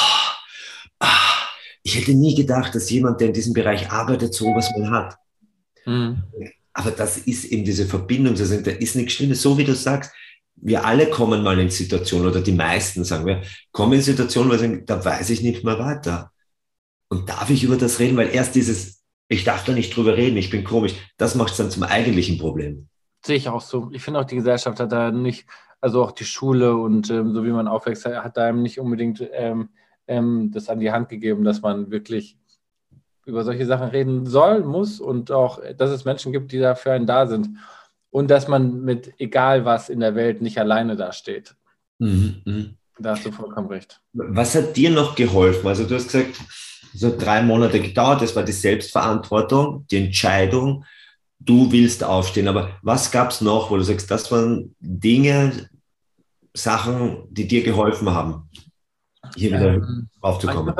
ah, 1.00 1.48
ich 1.82 1.96
hätte 1.96 2.14
nie 2.14 2.34
gedacht, 2.34 2.74
dass 2.74 2.90
jemand, 2.90 3.20
der 3.20 3.28
in 3.28 3.34
diesem 3.34 3.52
Bereich 3.52 3.90
arbeitet, 3.90 4.34
so 4.34 4.46
was 4.46 4.70
mal 4.76 4.90
hat. 4.90 5.16
Mhm. 5.86 6.22
Aber 6.72 6.90
das 6.90 7.18
ist 7.18 7.44
eben 7.44 7.64
diese 7.64 7.86
Verbindung, 7.86 8.34
das 8.34 8.50
ist 8.50 8.96
nichts 8.96 9.12
Schlimmes. 9.12 9.42
So 9.42 9.56
wie 9.58 9.64
du 9.64 9.74
sagst, 9.74 10.12
wir 10.56 10.84
alle 10.84 11.08
kommen 11.08 11.42
mal 11.42 11.58
in 11.58 11.70
Situationen, 11.70 12.28
oder 12.28 12.40
die 12.40 12.52
meisten, 12.52 13.04
sagen 13.04 13.26
wir, 13.26 13.42
kommen 13.70 13.94
in 13.94 14.02
Situationen, 14.02 14.50
wo 14.50 14.54
sie 14.54 14.60
sagen, 14.60 14.86
da 14.86 15.04
weiß 15.04 15.30
ich 15.30 15.42
nicht 15.42 15.64
mehr 15.64 15.78
weiter. 15.78 16.32
Und 17.08 17.28
darf 17.28 17.50
ich 17.50 17.62
über 17.62 17.76
das 17.76 18.00
reden? 18.00 18.16
Weil 18.16 18.34
erst 18.34 18.54
dieses, 18.54 19.02
ich 19.28 19.44
darf 19.44 19.64
da 19.64 19.72
nicht 19.72 19.94
drüber 19.94 20.16
reden, 20.16 20.36
ich 20.36 20.50
bin 20.50 20.64
komisch, 20.64 20.94
das 21.16 21.34
macht 21.34 21.52
es 21.52 21.58
dann 21.58 21.70
zum 21.70 21.82
eigentlichen 21.82 22.38
Problem. 22.38 22.88
Sehe 23.24 23.36
ich 23.36 23.48
auch 23.48 23.60
so. 23.60 23.90
Ich 23.92 24.02
finde 24.02 24.20
auch, 24.20 24.24
die 24.24 24.36
Gesellschaft 24.36 24.78
hat 24.80 24.92
da 24.92 25.10
nicht, 25.10 25.46
also 25.80 26.02
auch 26.02 26.12
die 26.12 26.24
Schule 26.24 26.76
und 26.76 27.10
ähm, 27.10 27.34
so 27.34 27.44
wie 27.44 27.50
man 27.50 27.68
aufwächst, 27.68 28.04
hat 28.06 28.36
da 28.36 28.52
nicht 28.52 28.78
unbedingt 28.78 29.26
ähm, 29.32 29.70
ähm, 30.06 30.50
das 30.52 30.68
an 30.68 30.80
die 30.80 30.92
Hand 30.92 31.08
gegeben, 31.08 31.44
dass 31.44 31.62
man 31.62 31.90
wirklich 31.90 32.36
über 33.26 33.42
solche 33.44 33.66
Sachen 33.66 33.88
reden 33.88 34.26
soll, 34.26 34.62
muss 34.62 35.00
und 35.00 35.30
auch, 35.30 35.60
dass 35.76 35.90
es 35.90 36.04
Menschen 36.04 36.32
gibt, 36.32 36.52
die 36.52 36.58
dafür 36.58 36.92
einen 36.92 37.06
da 37.06 37.26
sind. 37.26 37.48
Und 38.10 38.30
dass 38.30 38.46
man 38.46 38.82
mit 38.82 39.14
egal 39.18 39.64
was 39.64 39.88
in 39.88 40.00
der 40.00 40.14
Welt 40.14 40.40
nicht 40.40 40.58
alleine 40.58 40.94
dasteht. 40.94 41.56
Mhm, 41.98 42.42
mh. 42.44 42.64
Da 42.98 43.10
hast 43.10 43.26
du 43.26 43.32
vollkommen 43.32 43.68
recht. 43.68 44.00
Was 44.12 44.54
hat 44.54 44.76
dir 44.76 44.90
noch 44.90 45.16
geholfen? 45.16 45.66
Also 45.66 45.84
du 45.84 45.96
hast 45.96 46.12
gesagt, 46.12 46.36
so 46.92 47.16
drei 47.16 47.42
Monate 47.42 47.80
gedauert, 47.80 48.22
das 48.22 48.36
war 48.36 48.44
die 48.44 48.52
Selbstverantwortung, 48.52 49.84
die 49.90 50.04
Entscheidung, 50.04 50.84
du 51.44 51.70
willst 51.72 52.02
aufstehen. 52.02 52.48
Aber 52.48 52.70
was 52.82 53.10
gab 53.10 53.30
es 53.30 53.40
noch, 53.40 53.70
wo 53.70 53.76
du 53.76 53.82
sagst, 53.82 54.10
das 54.10 54.30
waren 54.32 54.74
Dinge, 54.80 55.68
Sachen, 56.54 57.24
die 57.30 57.48
dir 57.48 57.64
geholfen 57.64 58.10
haben, 58.10 58.48
hier 59.34 59.50
wieder 59.50 59.74
ähm, 59.74 60.08
raufzukommen? 60.22 60.74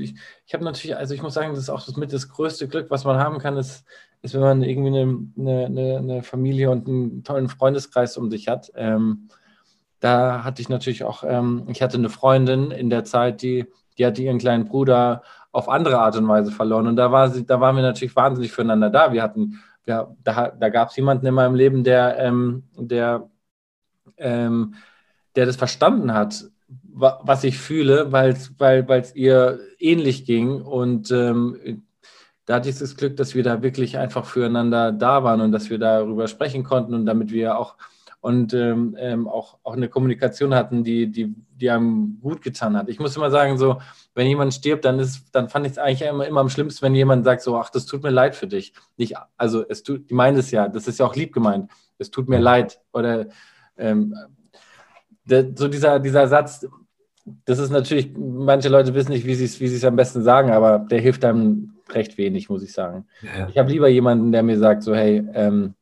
Ich, 0.00 0.14
ich 0.46 0.54
habe 0.54 0.64
natürlich, 0.64 0.96
also 0.96 1.14
ich 1.14 1.22
muss 1.22 1.34
sagen, 1.34 1.50
das 1.50 1.60
ist 1.60 1.70
auch 1.70 1.84
das 1.84 1.96
mit 1.96 2.12
das 2.12 2.28
größte 2.28 2.66
Glück, 2.68 2.90
was 2.90 3.04
man 3.04 3.18
haben 3.18 3.38
kann, 3.38 3.56
ist, 3.56 3.84
ist 4.22 4.34
wenn 4.34 4.40
man 4.40 4.62
irgendwie 4.62 4.98
eine, 4.98 5.66
eine, 5.66 5.98
eine 5.98 6.22
Familie 6.22 6.70
und 6.70 6.88
einen 6.88 7.22
tollen 7.22 7.48
Freundeskreis 7.48 8.16
um 8.16 8.30
sich 8.30 8.48
hat. 8.48 8.72
Ähm, 8.74 9.28
da 10.00 10.42
hatte 10.42 10.60
ich 10.60 10.68
natürlich 10.68 11.04
auch, 11.04 11.22
ähm, 11.24 11.66
ich 11.68 11.80
hatte 11.80 11.96
eine 11.96 12.08
Freundin 12.08 12.72
in 12.72 12.90
der 12.90 13.04
Zeit, 13.04 13.42
die, 13.42 13.66
die 13.96 14.04
hatte 14.04 14.22
ihren 14.22 14.38
kleinen 14.38 14.64
Bruder 14.64 15.22
auf 15.52 15.68
andere 15.68 16.00
Art 16.00 16.16
und 16.16 16.26
Weise 16.26 16.50
verloren. 16.50 16.88
Und 16.88 16.96
da, 16.96 17.12
war 17.12 17.30
sie, 17.30 17.46
da 17.46 17.60
waren 17.60 17.76
wir 17.76 17.82
natürlich 17.82 18.16
wahnsinnig 18.16 18.50
füreinander 18.50 18.90
da. 18.90 19.12
Wir 19.12 19.22
hatten, 19.22 19.60
ja, 19.86 20.14
da, 20.22 20.50
da 20.50 20.68
gab 20.68 20.90
es 20.90 20.96
jemanden 20.96 21.26
in 21.26 21.34
meinem 21.34 21.54
Leben, 21.54 21.84
der, 21.84 22.18
ähm, 22.18 22.64
der, 22.76 23.28
ähm, 24.16 24.74
der 25.34 25.46
das 25.46 25.56
verstanden 25.56 26.14
hat, 26.14 26.44
was 26.94 27.44
ich 27.44 27.58
fühle, 27.58 28.12
weil's, 28.12 28.52
weil 28.58 28.86
es 28.90 29.14
ihr 29.14 29.60
ähnlich 29.78 30.24
ging. 30.24 30.60
Und 30.60 31.10
ähm, 31.10 31.82
da 32.44 32.56
hatte 32.56 32.68
ich 32.68 32.78
das 32.78 32.96
Glück, 32.96 33.16
dass 33.16 33.34
wir 33.34 33.42
da 33.42 33.62
wirklich 33.62 33.98
einfach 33.98 34.26
füreinander 34.26 34.92
da 34.92 35.24
waren 35.24 35.40
und 35.40 35.52
dass 35.52 35.70
wir 35.70 35.78
darüber 35.78 36.28
sprechen 36.28 36.64
konnten 36.64 36.94
und 36.94 37.06
damit 37.06 37.30
wir 37.30 37.58
auch 37.58 37.76
und 38.22 38.54
ähm, 38.54 38.96
ähm, 39.00 39.26
auch, 39.26 39.58
auch 39.64 39.72
eine 39.72 39.88
Kommunikation 39.88 40.54
hatten, 40.54 40.84
die, 40.84 41.10
die, 41.10 41.34
die 41.56 41.70
einem 41.70 42.20
gut 42.20 42.40
getan 42.40 42.76
hat. 42.76 42.88
Ich 42.88 43.00
muss 43.00 43.16
immer 43.16 43.32
sagen, 43.32 43.58
so, 43.58 43.80
wenn 44.14 44.28
jemand 44.28 44.54
stirbt, 44.54 44.84
dann 44.84 45.00
ist, 45.00 45.26
dann 45.32 45.48
fand 45.48 45.66
ich 45.66 45.72
es 45.72 45.78
eigentlich 45.78 46.08
immer, 46.08 46.24
immer 46.24 46.40
am 46.40 46.48
schlimmsten, 46.48 46.82
wenn 46.86 46.94
jemand 46.94 47.24
sagt, 47.24 47.42
so, 47.42 47.56
ach, 47.58 47.68
das 47.70 47.84
tut 47.84 48.04
mir 48.04 48.10
leid 48.10 48.36
für 48.36 48.46
dich. 48.46 48.74
Nicht, 48.96 49.16
also 49.36 49.64
es 49.68 49.82
tut, 49.82 50.08
die 50.08 50.14
meinen 50.14 50.38
es 50.38 50.52
ja, 50.52 50.68
das 50.68 50.86
ist 50.86 51.00
ja 51.00 51.06
auch 51.06 51.16
lieb 51.16 51.32
gemeint. 51.32 51.68
Es 51.98 52.12
tut 52.12 52.28
mir 52.28 52.38
leid. 52.38 52.80
Oder 52.92 53.26
ähm, 53.76 54.14
der, 55.24 55.50
so 55.56 55.66
dieser, 55.66 55.98
dieser 55.98 56.28
Satz, 56.28 56.64
das 57.44 57.58
ist 57.58 57.70
natürlich, 57.70 58.12
manche 58.16 58.68
Leute 58.68 58.94
wissen 58.94 59.10
nicht, 59.10 59.26
wie 59.26 59.34
sie 59.34 59.60
wie 59.60 59.74
es 59.74 59.84
am 59.84 59.96
besten 59.96 60.22
sagen, 60.22 60.52
aber 60.52 60.78
der 60.78 61.00
hilft 61.00 61.24
einem 61.24 61.74
recht 61.90 62.16
wenig, 62.18 62.48
muss 62.48 62.62
ich 62.62 62.72
sagen. 62.72 63.04
Ja. 63.20 63.48
Ich 63.48 63.58
habe 63.58 63.68
lieber 63.68 63.88
jemanden, 63.88 64.30
der 64.30 64.44
mir 64.44 64.58
sagt, 64.60 64.84
so, 64.84 64.94
hey, 64.94 65.28
ähm, 65.34 65.74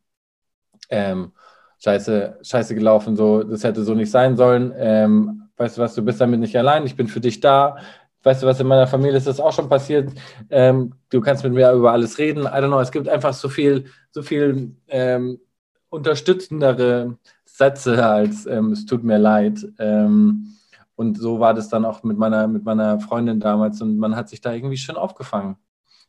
ähm, 0.89 1.33
scheiße, 1.83 2.39
scheiße 2.43 2.75
gelaufen, 2.75 3.17
so, 3.17 3.43
das 3.43 3.65
hätte 3.65 3.83
so 3.83 3.95
nicht 3.95 4.11
sein 4.11 4.37
sollen. 4.37 4.73
Ähm, 4.77 5.49
weißt 5.57 5.79
du 5.79 5.83
was, 5.83 5.95
du 5.95 6.03
bist 6.03 6.21
damit 6.21 6.41
nicht 6.41 6.57
allein, 6.57 6.87
ich 6.87 6.97
bin 6.97 7.09
für 7.09 7.21
dich 7.21 7.41
da. 7.41 7.77
Weißt 8.23 8.43
du 8.43 8.47
was, 8.47 8.61
in 8.61 8.67
meiner 8.67 8.87
Familie 8.87 9.17
ist 9.17 9.27
das 9.27 9.41
auch 9.41 9.53
schon 9.53 9.71
passiert. 9.71 10.13
Ähm, 10.51 10.95
du 11.09 11.23
kannst 11.23 11.43
mit 11.43 11.55
mir 11.55 11.73
über 11.73 11.93
alles 11.93 12.19
reden. 12.19 12.43
I 12.43 12.49
don't 12.49 12.69
know, 12.69 12.81
es 12.81 12.93
gibt 12.93 13.09
einfach 13.09 13.33
so 13.33 13.49
viel, 13.49 13.87
so 14.11 14.23
viel 14.23 14.77
ähm, 14.89 15.41
unterstützendere 15.89 17.17
Sätze 17.47 18.05
als 18.07 18.45
ähm, 18.47 18.73
es 18.73 18.85
tut 18.85 19.05
mir 19.05 19.19
leid. 19.19 19.67
Ähm, 19.79 20.57
und 20.97 21.17
so 21.19 21.41
war 21.41 21.55
das 21.55 21.71
dann 21.71 21.87
auch 21.87 22.03
mit 22.03 22.19
meiner, 22.19 22.47
mit 22.47 22.63
meiner 22.65 23.01
Freundin 23.01 23.41
damals 23.41 23.81
und 23.81 23.97
man 23.97 24.17
hat 24.17 24.29
sich 24.29 24.43
da 24.43 24.53
irgendwie 24.53 24.77
schön 24.77 24.97
aufgefangen. 24.97 25.57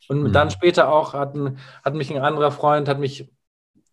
Und 0.10 0.24
mhm. 0.24 0.34
dann 0.34 0.50
später 0.50 0.92
auch 0.92 1.14
hatten, 1.14 1.58
hat 1.86 1.94
mich 1.94 2.14
ein 2.14 2.22
anderer 2.22 2.52
Freund, 2.52 2.90
hat 2.90 3.00
mich 3.00 3.32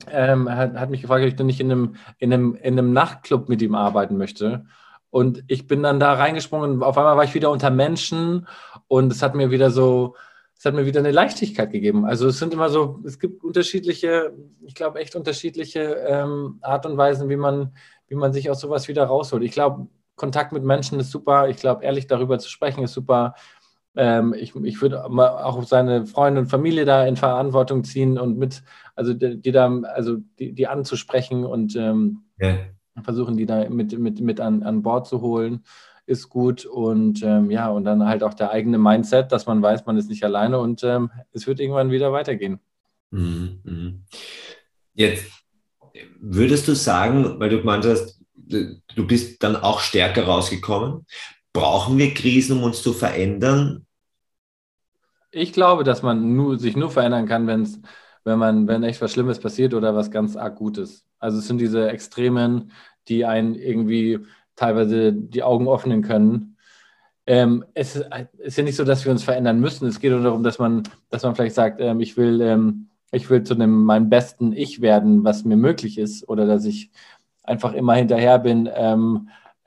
ähm, 0.07 0.49
hat, 0.51 0.75
hat, 0.75 0.91
mich 0.91 1.03
gefragt, 1.03 1.23
ob 1.23 1.29
ich 1.29 1.37
denn 1.37 1.47
nicht 1.47 1.61
in 1.61 1.71
einem, 1.71 1.97
in, 2.19 2.33
einem, 2.33 2.55
in 2.55 2.79
einem 2.79 2.93
Nachtclub 2.93 3.49
mit 3.49 3.63
ihm 3.63 3.75
arbeiten 3.75 4.17
möchte. 4.17 4.67
Und 5.11 5.43
ich 5.49 5.67
bin 5.67 5.83
dann 5.83 6.01
da 6.01 6.13
reingesprungen. 6.15 6.83
Auf 6.83 6.99
einmal 6.99 7.17
war 7.17 7.25
ich 7.25 7.35
wieder 7.35 7.51
unter 7.51 7.71
Menschen 7.71 8.47
und 8.87 9.13
es 9.13 9.23
hat 9.23 9.35
mir 9.35 9.51
wieder 9.51 9.71
so, 9.71 10.15
es 10.57 10.65
hat 10.65 10.75
mir 10.75 10.87
wieder 10.87 11.01
eine 11.01 11.13
Leichtigkeit 11.13 11.71
gegeben. 11.71 12.05
Also 12.05 12.29
es 12.29 12.39
sind 12.39 12.53
immer 12.53 12.69
so, 12.69 13.01
es 13.05 13.19
gibt 13.19 13.43
unterschiedliche, 13.43 14.33
ich 14.67 14.75
glaube 14.75 14.99
echt 14.99 15.17
unterschiedliche 15.17 15.81
ähm, 16.07 16.59
Art 16.61 16.85
und 16.85 16.97
Weisen, 16.97 17.29
wie 17.29 17.37
man, 17.37 17.75
wie 18.09 18.17
man 18.17 18.33
sich 18.33 18.51
aus 18.51 18.61
sowas 18.61 18.89
wieder 18.89 19.05
rausholt. 19.05 19.43
Ich 19.43 19.53
glaube, 19.53 19.89
Kontakt 20.17 20.53
mit 20.53 20.65
Menschen 20.65 21.01
ist 21.01 21.11
super. 21.11 21.49
Ich 21.49 21.57
glaube, 21.57 21.85
ehrlich 21.85 22.07
darüber 22.07 22.39
zu 22.39 22.51
sprechen 22.51 22.85
ist 22.85 22.93
super. 22.93 23.35
Ähm, 24.01 24.33
ich, 24.33 24.55
ich 24.55 24.81
würde 24.81 25.05
auch 25.05 25.65
seine 25.65 26.07
Freunde 26.07 26.43
und 26.43 26.47
Familie 26.47 26.85
da 26.85 27.05
in 27.05 27.17
Verantwortung 27.17 27.83
ziehen 27.83 28.17
und 28.17 28.39
mit, 28.39 28.63
also 28.95 29.13
die, 29.13 29.41
die 29.43 29.51
da, 29.51 29.69
also 29.81 30.19
die, 30.39 30.53
die 30.53 30.69
anzusprechen 30.69 31.45
und 31.45 31.75
ähm, 31.75 32.23
ja. 32.39 32.55
versuchen, 33.03 33.37
die 33.37 33.45
da 33.45 33.69
mit, 33.69 33.99
mit, 33.99 34.21
mit 34.21 34.41
an, 34.41 34.63
an 34.63 34.83
Bord 34.83 35.09
zu 35.09 35.21
holen, 35.21 35.65
ist 36.07 36.29
gut. 36.29 36.65
Und 36.65 37.25
ähm, 37.25 37.51
ja, 37.51 37.71
und 37.71 37.83
dann 37.85 38.07
halt 38.07 38.23
auch 38.23 38.35
der 38.35 38.53
eigene 38.53 38.79
Mindset, 38.79 39.33
dass 39.33 39.47
man 39.47 39.61
weiß, 39.61 39.85
man 39.85 39.97
ist 39.97 40.09
nicht 40.09 40.23
alleine 40.23 40.61
und 40.61 40.85
ähm, 40.85 41.11
es 41.33 41.49
wird 41.49 41.59
irgendwann 41.59 41.91
wieder 41.91 42.13
weitergehen. 42.13 42.61
Mhm, 43.11 43.59
mhm. 43.65 44.05
Jetzt 44.95 45.27
würdest 46.21 46.69
du 46.69 46.75
sagen, 46.75 47.41
weil 47.41 47.51
du 47.51 47.59
gemeint 47.59 47.85
hast, 47.85 48.21
du 48.37 49.07
bist 49.09 49.43
dann 49.43 49.57
auch 49.57 49.81
stärker 49.81 50.25
rausgekommen. 50.25 51.05
Brauchen 51.53 51.99
wir 51.99 52.15
Krisen, 52.15 52.59
um 52.59 52.63
uns 52.63 52.81
zu 52.81 52.93
verändern? 52.93 53.87
Ich 55.31 55.53
glaube, 55.53 55.85
dass 55.85 56.03
man 56.03 56.35
nur, 56.35 56.59
sich 56.59 56.77
nur 56.77 56.91
verändern 56.91 57.27
kann, 57.27 57.47
wenn's, 57.47 57.81
wenn 58.25 58.39
man, 58.39 58.67
wenn 58.69 58.83
echt 58.83 59.01
was 59.01 59.13
Schlimmes 59.13 59.39
passiert 59.39 59.75
oder 59.75 59.95
was 59.95 60.11
ganz 60.11 60.37
arg 60.37 60.57
Gutes. 60.57 61.07
Also 61.19 61.39
es 61.39 61.47
sind 61.47 61.59
diese 61.59 61.91
Extremen, 61.91 62.73
die 63.09 63.25
einen 63.25 63.55
irgendwie 63.55 64.21
teilweise 64.57 65.13
die 65.13 65.43
Augen 65.43 65.69
öffnen 65.69 66.03
können. 66.03 66.57
Ähm, 67.27 67.65
es 67.75 67.97
ist 68.39 68.57
ja 68.57 68.65
nicht 68.65 68.77
so, 68.77 68.85
dass 68.85 69.05
wir 69.05 69.13
uns 69.13 69.23
verändern 69.23 69.61
müssen. 69.61 69.87
Es 69.87 70.01
geht 70.01 70.13
nur 70.13 70.23
darum, 70.23 70.43
dass 70.43 70.59
man, 70.59 70.83
dass 71.11 71.23
man 71.25 71.35
vielleicht 71.35 71.55
sagt, 71.55 71.81
ähm, 71.81 72.01
ich 72.01 72.17
will, 72.17 72.41
ähm, 72.41 72.89
ich 73.11 73.29
will 73.29 73.43
zu 73.43 73.55
einem, 73.55 73.85
meinem 73.85 74.09
besten 74.09 74.53
Ich 74.53 74.81
werden, 74.81 75.25
was 75.25 75.45
mir 75.45 75.57
möglich 75.57 75.99
ist, 75.99 76.27
oder 76.29 76.47
dass 76.47 76.65
ich 76.65 76.91
einfach 77.43 77.73
immer 77.73 77.95
hinterher 77.95 78.39
bin, 78.39 78.69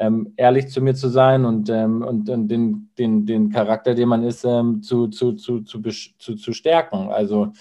ähm, 0.01 0.33
ehrlich 0.35 0.67
zu 0.69 0.81
mir 0.81 0.95
zu 0.95 1.09
sein 1.09 1.45
und, 1.45 1.69
ähm, 1.69 2.01
und, 2.01 2.27
und 2.27 2.47
den, 2.47 2.89
den, 2.97 3.27
den 3.27 3.51
Charakter, 3.51 3.93
den 3.93 4.09
man 4.09 4.23
ist, 4.23 4.43
ähm, 4.43 4.81
zu, 4.81 5.07
zu, 5.07 5.33
zu, 5.33 5.61
zu, 5.61 5.79
zu, 5.81 6.35
zu 6.35 6.53
stärken. 6.53 7.09
Also, 7.09 7.53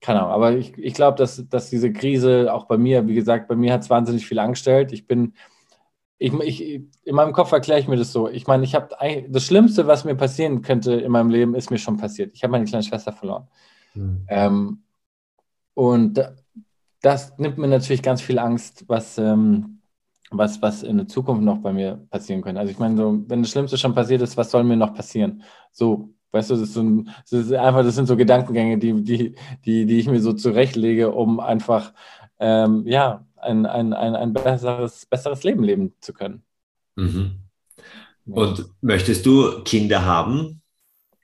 keine 0.00 0.20
Ahnung, 0.20 0.32
aber 0.32 0.56
ich, 0.56 0.76
ich 0.76 0.94
glaube, 0.94 1.16
dass, 1.16 1.48
dass 1.48 1.70
diese 1.70 1.92
Krise 1.92 2.52
auch 2.52 2.64
bei 2.64 2.76
mir, 2.76 3.06
wie 3.06 3.14
gesagt, 3.14 3.46
bei 3.46 3.54
mir 3.54 3.72
hat 3.72 3.82
es 3.82 3.90
wahnsinnig 3.90 4.26
viel 4.26 4.40
angestellt. 4.40 4.92
Ich 4.92 5.06
bin, 5.06 5.34
ich, 6.18 6.32
ich, 6.32 6.82
in 7.04 7.14
meinem 7.14 7.32
Kopf 7.32 7.52
erkläre 7.52 7.78
ich 7.78 7.86
mir 7.86 7.96
das 7.96 8.10
so. 8.10 8.28
Ich 8.28 8.48
meine, 8.48 8.64
ich 8.64 8.74
habe 8.74 8.88
das 9.28 9.44
Schlimmste, 9.44 9.86
was 9.86 10.04
mir 10.04 10.16
passieren 10.16 10.62
könnte 10.62 10.94
in 10.94 11.12
meinem 11.12 11.30
Leben, 11.30 11.54
ist 11.54 11.70
mir 11.70 11.78
schon 11.78 11.96
passiert. 11.96 12.34
Ich 12.34 12.42
habe 12.42 12.50
meine 12.50 12.64
kleine 12.64 12.82
Schwester 12.82 13.12
verloren. 13.12 13.46
Mhm. 13.94 14.26
Ähm, 14.28 14.82
und 15.74 16.20
das 17.02 17.38
nimmt 17.38 17.58
mir 17.58 17.68
natürlich 17.68 18.02
ganz 18.02 18.20
viel 18.20 18.40
Angst, 18.40 18.84
was, 18.88 19.16
ähm, 19.18 19.81
was, 20.32 20.60
was 20.62 20.82
in 20.82 20.96
der 20.98 21.08
Zukunft 21.08 21.42
noch 21.42 21.58
bei 21.58 21.72
mir 21.72 22.06
passieren 22.10 22.42
könnte. 22.42 22.60
Also 22.60 22.72
ich 22.72 22.78
meine, 22.78 22.96
so, 22.96 23.24
wenn 23.28 23.42
das 23.42 23.50
Schlimmste 23.50 23.78
schon 23.78 23.94
passiert 23.94 24.22
ist, 24.22 24.36
was 24.36 24.50
soll 24.50 24.64
mir 24.64 24.76
noch 24.76 24.94
passieren? 24.94 25.42
So, 25.72 26.10
weißt 26.32 26.50
du, 26.50 26.54
das, 26.54 26.62
ist 26.64 26.74
so 26.74 26.82
ein, 26.82 27.10
das 27.30 27.32
ist 27.32 27.52
einfach, 27.52 27.82
das 27.82 27.94
sind 27.94 28.06
so 28.06 28.16
Gedankengänge, 28.16 28.78
die, 28.78 29.02
die, 29.02 29.34
die, 29.64 29.86
die 29.86 29.98
ich 29.98 30.08
mir 30.08 30.20
so 30.20 30.32
zurechtlege, 30.32 31.12
um 31.12 31.40
einfach 31.40 31.92
ähm, 32.38 32.84
ja, 32.86 33.24
ein, 33.36 33.66
ein, 33.66 33.92
ein, 33.92 34.14
ein 34.14 34.32
besseres, 34.32 35.06
besseres 35.06 35.42
Leben 35.44 35.64
leben 35.64 35.94
zu 36.00 36.12
können. 36.12 36.42
Mhm. 36.96 37.38
Und 38.26 38.66
möchtest 38.80 39.26
du 39.26 39.62
Kinder 39.64 40.04
haben? 40.04 40.62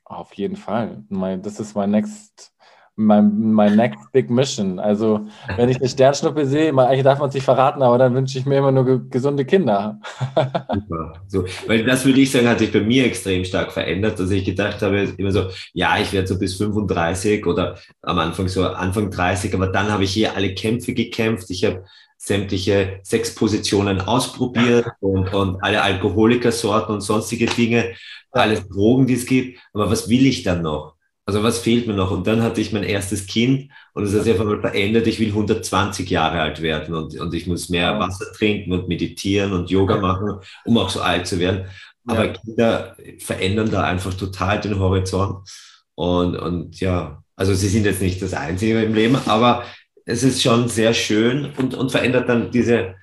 Auf 0.05 0.35
jeden 0.35 0.57
Fall. 0.57 1.05
Das 1.43 1.61
ist 1.61 1.75
mein 1.75 1.91
next 1.91 2.53
mein, 2.99 3.53
mein 3.53 3.77
next 3.77 4.11
big 4.13 4.29
mission. 4.29 4.79
Also, 4.81 5.27
wenn 5.57 5.69
ich 5.69 5.79
eine 5.79 5.89
Sternschnuppe 5.89 6.45
sehe, 6.47 6.77
eigentlich 6.77 7.05
darf 7.05 7.21
man 7.21 7.29
es 7.29 7.35
nicht 7.35 7.45
verraten, 7.45 7.81
aber 7.81 7.97
dann 7.97 8.15
wünsche 8.15 8.39
ich 8.39 8.45
mir 8.45 8.59
immer 8.59 8.73
nur 8.73 8.85
ge 8.85 9.01
gesunde 9.09 9.45
Kinder. 9.45 10.01
Super. 10.75 11.13
So, 11.29 11.45
weil 11.67 11.85
das 11.85 12.05
würde 12.05 12.21
ich 12.21 12.31
sagen, 12.31 12.49
hat 12.49 12.59
sich 12.59 12.73
bei 12.73 12.81
mir 12.81 13.07
extrem 13.07 13.45
stark 13.45 13.73
verändert, 13.73 14.19
dass 14.19 14.31
ich 14.31 14.45
gedacht 14.45 14.83
habe, 14.83 15.15
immer 15.17 15.31
so, 15.31 15.47
ja, 15.73 15.97
ich 15.99 16.13
werde 16.13 16.27
so 16.27 16.39
bis 16.39 16.57
35 16.57 17.47
oder 17.47 17.79
am 18.03 18.19
Anfang 18.19 18.49
so 18.49 18.67
Anfang 18.67 19.11
30, 19.11 19.55
aber 19.55 19.69
dann 19.69 19.91
habe 19.91 20.05
ich 20.05 20.11
hier 20.11 20.35
alle 20.35 20.53
Kämpfe 20.55 20.93
gekämpft. 20.93 21.51
Ich 21.51 21.65
habe 21.65 21.85
sämtliche 22.17 22.99
Sexpositionen 23.05 24.01
ausprobiert 24.01 24.87
und, 25.01 25.33
und 25.33 25.63
alle 25.63 25.83
Alkoholikersorten 25.83 26.97
und 26.97 27.01
sonstige 27.01 27.47
Dinge, 27.47 27.95
alles 28.33 28.69
Drogen, 28.69 29.07
die 29.07 29.15
es 29.15 29.25
gibt. 29.25 29.61
Aber 29.73 29.89
was 29.89 30.09
will 30.09 30.27
ich 30.27 30.43
dann 30.43 30.63
noch? 30.63 30.98
Also 31.29 31.43
was 31.43 31.59
fehlt 31.59 31.87
mir 31.87 31.93
noch? 31.93 32.11
Und 32.11 32.27
dann 32.27 32.43
hatte 32.43 32.63
ich 32.63 32.73
mein 32.73 32.85
erstes 32.85 33.27
Kind 33.27 33.71
und 33.93 34.03
es 34.03 34.15
hat 34.15 34.23
sich 34.23 34.33
einfach 34.33 34.47
mal 34.47 34.63
verändert. 34.63 35.07
Ich 35.07 35.21
will 35.21 35.29
120 35.29 36.09
Jahre 36.09 36.41
alt 36.41 36.63
werden 36.63 36.95
und, 36.95 37.21
und 37.21 37.35
ich 37.35 37.47
muss 37.47 37.69
mehr 37.69 37.99
Wasser 37.99 38.33
trinken 38.33 38.73
und 38.73 38.89
meditieren 38.89 39.53
und 39.53 39.69
Yoga 39.69 39.99
machen, 39.99 40.41
um 40.65 40.79
auch 40.79 40.89
so 40.89 41.03
alt 41.03 41.27
zu 41.27 41.39
werden. 41.39 41.67
Aber 42.07 42.29
ja. 42.29 42.33
Kinder 42.33 42.97
verändern 43.19 43.71
da 43.71 43.83
einfach 43.83 44.15
total 44.15 44.59
den 44.59 44.79
Horizont. 44.79 45.47
Und, 45.95 46.35
und 46.35 46.81
ja, 46.81 47.23
also 47.37 47.53
sie 47.53 47.69
sind 47.69 47.85
jetzt 47.85 48.01
nicht 48.01 48.23
das 48.23 48.33
Einzige 48.33 48.83
im 48.83 48.95
Leben, 48.95 49.19
aber 49.27 49.65
es 50.07 50.23
ist 50.23 50.43
schon 50.43 50.71
sehr 50.71 50.95
schön 50.95 51.53
und, 51.59 51.75
und 51.75 51.93
verändert 51.93 52.31
dann 52.31 52.51
diese, 52.51 52.95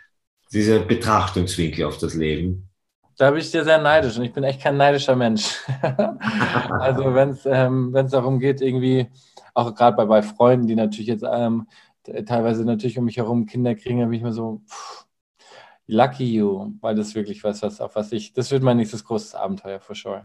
diese 0.51 0.79
Betrachtungswinkel 0.79 1.85
auf 1.85 1.99
das 1.99 2.15
Leben. 2.15 2.69
Da 3.17 3.32
bin 3.32 3.39
ich 3.39 3.51
dir 3.51 3.63
sehr 3.63 3.78
neidisch 3.78 4.17
und 4.17 4.25
ich 4.25 4.34
bin 4.34 4.43
echt 4.43 4.62
kein 4.62 4.78
neidischer 4.78 5.15
Mensch. 5.15 5.56
also 5.82 7.13
wenn 7.13 7.30
es 7.30 7.45
ähm, 7.45 7.93
darum 7.93 8.39
geht, 8.39 8.62
irgendwie, 8.62 9.08
auch 9.54 9.73
gerade 9.73 9.95
bei, 9.95 10.06
bei 10.06 10.21
Freunden, 10.21 10.67
die 10.67 10.75
natürlich 10.75 11.08
jetzt 11.08 11.25
ähm, 11.30 11.67
teilweise 12.25 12.65
natürlich 12.65 12.97
um 12.97 13.06
mich 13.06 13.17
herum 13.17 13.45
Kinder 13.45 13.73
kriegen, 13.75 13.99
dann 13.99 14.10
bin 14.10 14.17
ich 14.17 14.23
mir 14.23 14.34
so, 14.34 14.62
pff, 14.67 15.06
lucky 15.88 16.25
you, 16.25 16.73
weil 16.82 16.95
das 16.95 17.15
wirklich 17.15 17.43
was, 17.43 17.62
was, 17.62 17.80
auf 17.80 17.95
was 17.95 18.12
ich, 18.12 18.34
das 18.34 18.51
wird 18.51 18.63
mein 18.63 18.78
nächstes 18.78 19.04
großes 19.04 19.36
Abenteuer, 19.36 19.80
for 19.80 19.95
sure. 19.95 20.23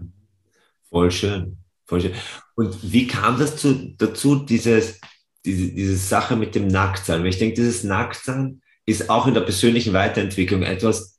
Voll 0.89 1.11
schön, 1.11 1.59
voll 1.85 2.01
schön. 2.01 2.15
Und 2.57 2.93
wie 2.93 3.07
kam 3.07 3.39
das 3.39 3.57
zu, 3.57 3.95
dazu, 3.97 4.37
dieses, 4.37 5.01
diese, 5.45 5.73
diese 5.73 5.97
Sache 5.97 6.37
mit 6.37 6.55
dem 6.55 6.67
Nacktsein? 6.67 7.21
Weil 7.21 7.29
ich 7.29 7.39
denke, 7.39 7.55
dieses 7.55 7.85
Nacktsein 7.85 8.63
ist 8.87 9.09
auch 9.09 9.27
in 9.27 9.35
der 9.35 9.43
persönlichen 9.43 9.93
Weiterentwicklung 9.93 10.63
etwas, 10.63 11.10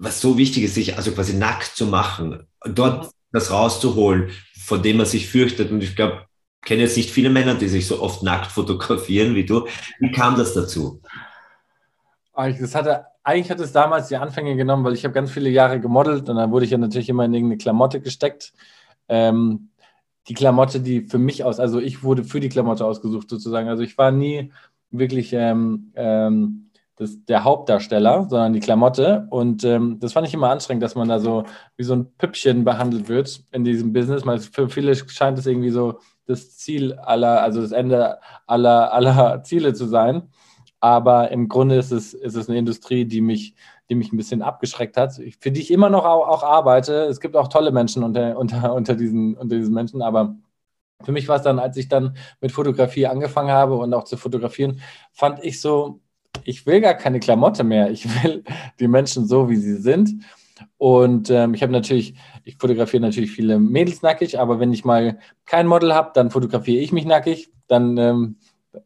was 0.00 0.20
so 0.20 0.38
wichtig 0.38 0.64
ist, 0.64 0.74
sich 0.74 0.96
also 0.96 1.12
quasi 1.12 1.34
nackt 1.34 1.76
zu 1.76 1.86
machen. 1.86 2.46
Dort 2.64 3.10
das 3.32 3.52
rauszuholen, 3.52 4.30
von 4.58 4.82
dem 4.82 4.96
man 4.96 5.06
sich 5.06 5.28
fürchtet. 5.28 5.70
Und 5.70 5.82
ich 5.82 5.94
glaube, 5.94 6.24
ich 6.62 6.68
kenne 6.68 6.82
jetzt 6.82 6.96
nicht 6.96 7.10
viele 7.10 7.28
Männer, 7.28 7.54
die 7.54 7.68
sich 7.68 7.86
so 7.86 8.00
oft 8.02 8.22
nackt 8.22 8.50
fotografieren 8.50 9.34
wie 9.34 9.44
du. 9.44 9.66
Wie 9.98 10.10
kam 10.10 10.36
das 10.36 10.54
dazu? 10.54 11.02
Das 12.34 12.74
hatte, 12.74 13.04
eigentlich 13.22 13.50
hat 13.50 13.60
es 13.60 13.72
damals 13.72 14.08
die 14.08 14.16
Anfänge 14.16 14.56
genommen, 14.56 14.84
weil 14.84 14.94
ich 14.94 15.04
habe 15.04 15.12
ganz 15.12 15.30
viele 15.30 15.50
Jahre 15.50 15.80
gemodelt 15.80 16.28
und 16.30 16.36
dann 16.36 16.50
wurde 16.50 16.64
ich 16.64 16.70
ja 16.70 16.78
natürlich 16.78 17.10
immer 17.10 17.26
in 17.26 17.34
irgendeine 17.34 17.58
Klamotte 17.58 18.00
gesteckt. 18.00 18.54
Ähm, 19.06 19.68
die 20.28 20.34
Klamotte, 20.34 20.80
die 20.80 21.02
für 21.02 21.18
mich 21.18 21.44
aus, 21.44 21.60
also 21.60 21.78
ich 21.78 22.02
wurde 22.02 22.24
für 22.24 22.40
die 22.40 22.48
Klamotte 22.48 22.86
ausgesucht 22.86 23.28
sozusagen. 23.28 23.68
Also 23.68 23.82
ich 23.82 23.98
war 23.98 24.12
nie 24.12 24.50
wirklich 24.90 25.34
ähm, 25.34 25.92
ähm, 25.94 26.69
das, 27.00 27.24
der 27.24 27.44
Hauptdarsteller, 27.44 28.26
sondern 28.28 28.52
die 28.52 28.60
Klamotte. 28.60 29.26
Und 29.30 29.64
ähm, 29.64 29.98
das 30.00 30.12
fand 30.12 30.28
ich 30.28 30.34
immer 30.34 30.50
anstrengend, 30.50 30.82
dass 30.82 30.94
man 30.94 31.08
da 31.08 31.18
so 31.18 31.44
wie 31.76 31.82
so 31.82 31.94
ein 31.94 32.12
Püppchen 32.18 32.62
behandelt 32.62 33.08
wird 33.08 33.42
in 33.52 33.64
diesem 33.64 33.94
Business. 33.94 34.26
Weil 34.26 34.38
für 34.38 34.68
viele 34.68 34.94
scheint 34.94 35.38
es 35.38 35.46
irgendwie 35.46 35.70
so 35.70 35.98
das 36.26 36.58
Ziel 36.58 36.92
aller, 36.92 37.42
also 37.42 37.62
das 37.62 37.72
Ende 37.72 38.18
aller, 38.46 38.92
aller 38.92 39.42
Ziele 39.42 39.72
zu 39.72 39.86
sein. 39.86 40.28
Aber 40.78 41.30
im 41.30 41.48
Grunde 41.48 41.76
ist 41.76 41.90
es, 41.90 42.12
ist 42.12 42.36
es 42.36 42.50
eine 42.50 42.58
Industrie, 42.58 43.06
die 43.06 43.22
mich, 43.22 43.54
die 43.88 43.94
mich 43.94 44.12
ein 44.12 44.18
bisschen 44.18 44.42
abgeschreckt 44.42 44.98
hat, 44.98 45.14
für 45.14 45.50
die 45.50 45.60
ich 45.60 45.70
immer 45.70 45.88
noch 45.88 46.04
auch, 46.04 46.28
auch 46.28 46.42
arbeite. 46.42 47.04
Es 47.06 47.20
gibt 47.20 47.34
auch 47.34 47.48
tolle 47.48 47.72
Menschen 47.72 48.04
unter, 48.04 48.36
unter, 48.38 48.74
unter, 48.74 48.94
diesen, 48.94 49.36
unter 49.36 49.56
diesen 49.56 49.72
Menschen, 49.72 50.02
aber 50.02 50.36
für 51.02 51.12
mich 51.12 51.28
war 51.28 51.36
es 51.36 51.42
dann, 51.42 51.58
als 51.58 51.78
ich 51.78 51.88
dann 51.88 52.14
mit 52.42 52.52
Fotografie 52.52 53.06
angefangen 53.06 53.50
habe 53.50 53.76
und 53.76 53.94
auch 53.94 54.04
zu 54.04 54.18
fotografieren, 54.18 54.82
fand 55.12 55.42
ich 55.42 55.62
so, 55.62 56.00
ich 56.44 56.66
will 56.66 56.80
gar 56.80 56.94
keine 56.94 57.20
Klamotte 57.20 57.64
mehr. 57.64 57.90
Ich 57.90 58.06
will 58.22 58.44
die 58.78 58.88
Menschen 58.88 59.26
so, 59.26 59.48
wie 59.48 59.56
sie 59.56 59.76
sind. 59.76 60.10
Und 60.78 61.30
ähm, 61.30 61.54
ich 61.54 61.62
habe 61.62 61.72
natürlich, 61.72 62.14
ich 62.44 62.56
fotografiere 62.56 63.02
natürlich 63.02 63.30
viele 63.30 63.58
Mädels 63.58 64.02
nackig, 64.02 64.38
aber 64.38 64.60
wenn 64.60 64.72
ich 64.72 64.84
mal 64.84 65.18
kein 65.46 65.66
Model 65.66 65.94
habe, 65.94 66.10
dann 66.14 66.30
fotografiere 66.30 66.82
ich 66.82 66.92
mich 66.92 67.04
nackig. 67.04 67.50
Dann 67.66 67.96
ähm, 67.96 68.36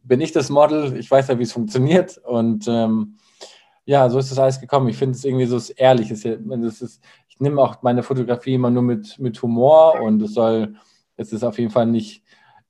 bin 0.02 0.20
ich 0.20 0.32
das 0.32 0.50
Model. 0.50 0.96
Ich 0.96 1.10
weiß 1.10 1.28
ja, 1.28 1.38
wie 1.38 1.42
es 1.42 1.52
funktioniert. 1.52 2.18
Und 2.18 2.66
ähm, 2.68 3.16
ja, 3.84 4.08
so 4.08 4.18
ist 4.18 4.30
das 4.30 4.38
alles 4.38 4.60
gekommen. 4.60 4.88
Ich 4.88 4.96
finde 4.96 5.16
es 5.16 5.24
irgendwie 5.24 5.46
so 5.46 5.60
ehrlich. 5.76 6.10
Es 6.10 6.24
ist, 6.24 7.02
ich 7.28 7.40
nehme 7.40 7.60
auch 7.60 7.82
meine 7.82 8.02
Fotografie 8.02 8.54
immer 8.54 8.70
nur 8.70 8.82
mit, 8.82 9.18
mit 9.18 9.40
Humor 9.42 10.00
und 10.00 10.22
es 10.22 10.34
soll, 10.34 10.76
es 11.16 11.32
ist 11.32 11.42
auf 11.42 11.58
jeden 11.58 11.70
Fall 11.70 11.86
nicht 11.86 12.22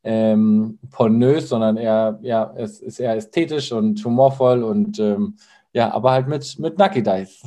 ähm, 0.04 0.78
pornös, 0.90 1.48
sondern 1.48 1.76
eher, 1.76 2.18
ja, 2.22 2.52
es 2.56 2.80
ist 2.80 3.00
eher 3.00 3.16
ästhetisch 3.16 3.72
und 3.72 4.04
humorvoll 4.04 4.62
und 4.62 4.98
ähm, 4.98 5.36
ja, 5.72 5.92
aber 5.92 6.12
halt 6.12 6.28
mit, 6.28 6.58
mit 6.58 6.78
Nucky 6.78 7.02
Dice. 7.02 7.42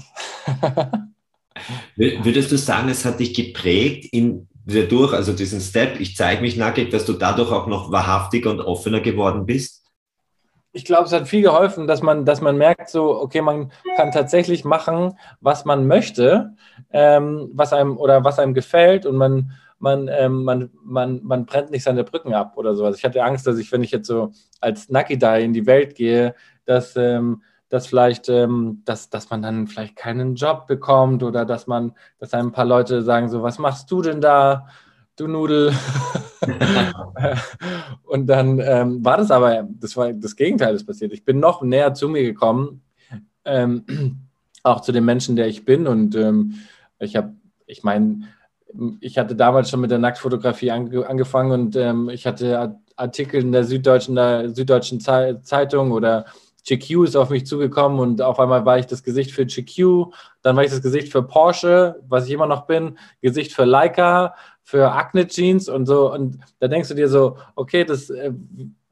Würdest 1.95 2.51
du 2.51 2.57
sagen, 2.57 2.89
es 2.89 3.05
hat 3.05 3.19
dich 3.19 3.33
geprägt 3.33 4.09
in 4.11 4.47
dadurch, 4.65 5.13
also 5.13 5.33
diesen 5.33 5.61
Step, 5.61 5.99
ich 5.99 6.15
zeige 6.15 6.41
mich 6.41 6.57
nackig, 6.57 6.89
dass 6.89 7.05
du 7.05 7.13
dadurch 7.13 7.51
auch 7.51 7.67
noch 7.67 7.91
wahrhaftiger 7.91 8.51
und 8.51 8.59
offener 8.59 8.99
geworden 8.99 9.45
bist? 9.45 9.85
Ich 10.73 10.85
glaube, 10.85 11.05
es 11.05 11.13
hat 11.13 11.27
viel 11.27 11.41
geholfen, 11.41 11.87
dass 11.87 12.01
man, 12.01 12.25
dass 12.25 12.41
man 12.41 12.57
merkt, 12.57 12.89
so, 12.89 13.19
okay, 13.19 13.41
man 13.41 13.71
kann 13.95 14.11
tatsächlich 14.11 14.65
machen, 14.65 15.13
was 15.39 15.65
man 15.65 15.87
möchte, 15.87 16.53
ähm, 16.91 17.49
was 17.53 17.73
einem 17.73 17.97
oder 17.97 18.23
was 18.23 18.37
einem 18.37 18.53
gefällt 18.53 19.05
und 19.05 19.15
man, 19.15 19.53
man, 19.79 20.09
ähm, 20.11 20.43
man, 20.43 20.69
man, 20.83 21.21
man 21.23 21.45
brennt 21.45 21.71
nicht 21.71 21.83
seine 21.83 22.03
Brücken 22.03 22.33
ab 22.33 22.53
oder 22.57 22.75
sowas. 22.75 22.97
Ich 22.97 23.05
hatte 23.05 23.23
Angst, 23.23 23.45
dass 23.47 23.57
ich, 23.57 23.71
wenn 23.71 23.83
ich 23.83 23.91
jetzt 23.91 24.07
so 24.07 24.31
als 24.59 24.89
Nakidai 24.89 25.43
in 25.43 25.53
die 25.53 25.65
Welt 25.65 25.95
gehe, 25.95 26.35
dass, 26.65 26.95
ähm, 26.95 27.43
dass 27.69 27.87
vielleicht, 27.87 28.29
ähm, 28.29 28.81
dass, 28.85 29.09
dass 29.09 29.29
man 29.29 29.41
dann 29.41 29.67
vielleicht 29.67 29.95
keinen 29.95 30.35
Job 30.35 30.67
bekommt 30.67 31.23
oder 31.23 31.45
dass 31.45 31.67
man, 31.67 31.93
dass 32.19 32.33
ein 32.33 32.51
paar 32.51 32.65
Leute 32.65 33.01
sagen, 33.01 33.29
so, 33.29 33.43
was 33.43 33.59
machst 33.59 33.91
du 33.91 34.01
denn 34.01 34.21
da, 34.21 34.67
du 35.15 35.27
Nudel? 35.27 35.73
und 38.03 38.27
dann 38.27 38.59
ähm, 38.59 39.03
war 39.03 39.17
das 39.17 39.31
aber, 39.31 39.67
das 39.69 39.97
war 39.97 40.13
das 40.13 40.35
Gegenteil 40.35 40.75
ist 40.75 40.85
passiert. 40.85 41.13
Ich 41.13 41.25
bin 41.25 41.39
noch 41.39 41.61
näher 41.61 41.93
zu 41.93 42.09
mir 42.09 42.23
gekommen, 42.23 42.81
ähm, 43.45 43.83
auch 44.63 44.81
zu 44.81 44.91
dem 44.91 45.05
Menschen, 45.05 45.35
der 45.35 45.47
ich 45.47 45.65
bin. 45.65 45.87
Und 45.87 46.15
ähm, 46.15 46.55
ich 46.99 47.15
habe, 47.15 47.33
ich 47.65 47.83
meine, 47.83 48.27
ich 48.99 49.17
hatte 49.17 49.35
damals 49.35 49.69
schon 49.69 49.81
mit 49.81 49.91
der 49.91 49.99
Nacktfotografie 49.99 50.71
ange 50.71 51.07
angefangen 51.07 51.51
und 51.51 51.75
ähm, 51.75 52.09
ich 52.09 52.25
hatte 52.25 52.77
Artikel 52.95 53.41
in 53.41 53.51
der 53.51 53.63
Süddeutschen, 53.63 54.15
der 54.15 54.49
Süddeutschen 54.49 54.99
Zeitung 54.99 55.91
oder 55.91 56.25
GQ 56.67 57.05
ist 57.05 57.15
auf 57.15 57.29
mich 57.29 57.45
zugekommen 57.45 57.99
und 57.99 58.21
auf 58.21 58.39
einmal 58.39 58.65
war 58.65 58.77
ich 58.77 58.87
das 58.87 59.03
Gesicht 59.03 59.31
für 59.31 59.45
GQ, 59.45 60.11
dann 60.41 60.55
war 60.55 60.63
ich 60.63 60.69
das 60.69 60.81
Gesicht 60.81 61.11
für 61.11 61.23
Porsche, 61.23 62.01
was 62.07 62.25
ich 62.25 62.31
immer 62.31 62.47
noch 62.47 62.67
bin, 62.67 62.97
Gesicht 63.21 63.53
für 63.53 63.63
Leica, 63.63 64.35
für 64.63 64.91
Acne 64.91 65.27
Jeans 65.27 65.69
und 65.69 65.85
so. 65.85 66.11
Und 66.11 66.39
da 66.59 66.67
denkst 66.67 66.89
du 66.89 66.95
dir 66.95 67.07
so, 67.07 67.37
okay, 67.55 67.85
das 67.85 68.09
äh, 68.09 68.33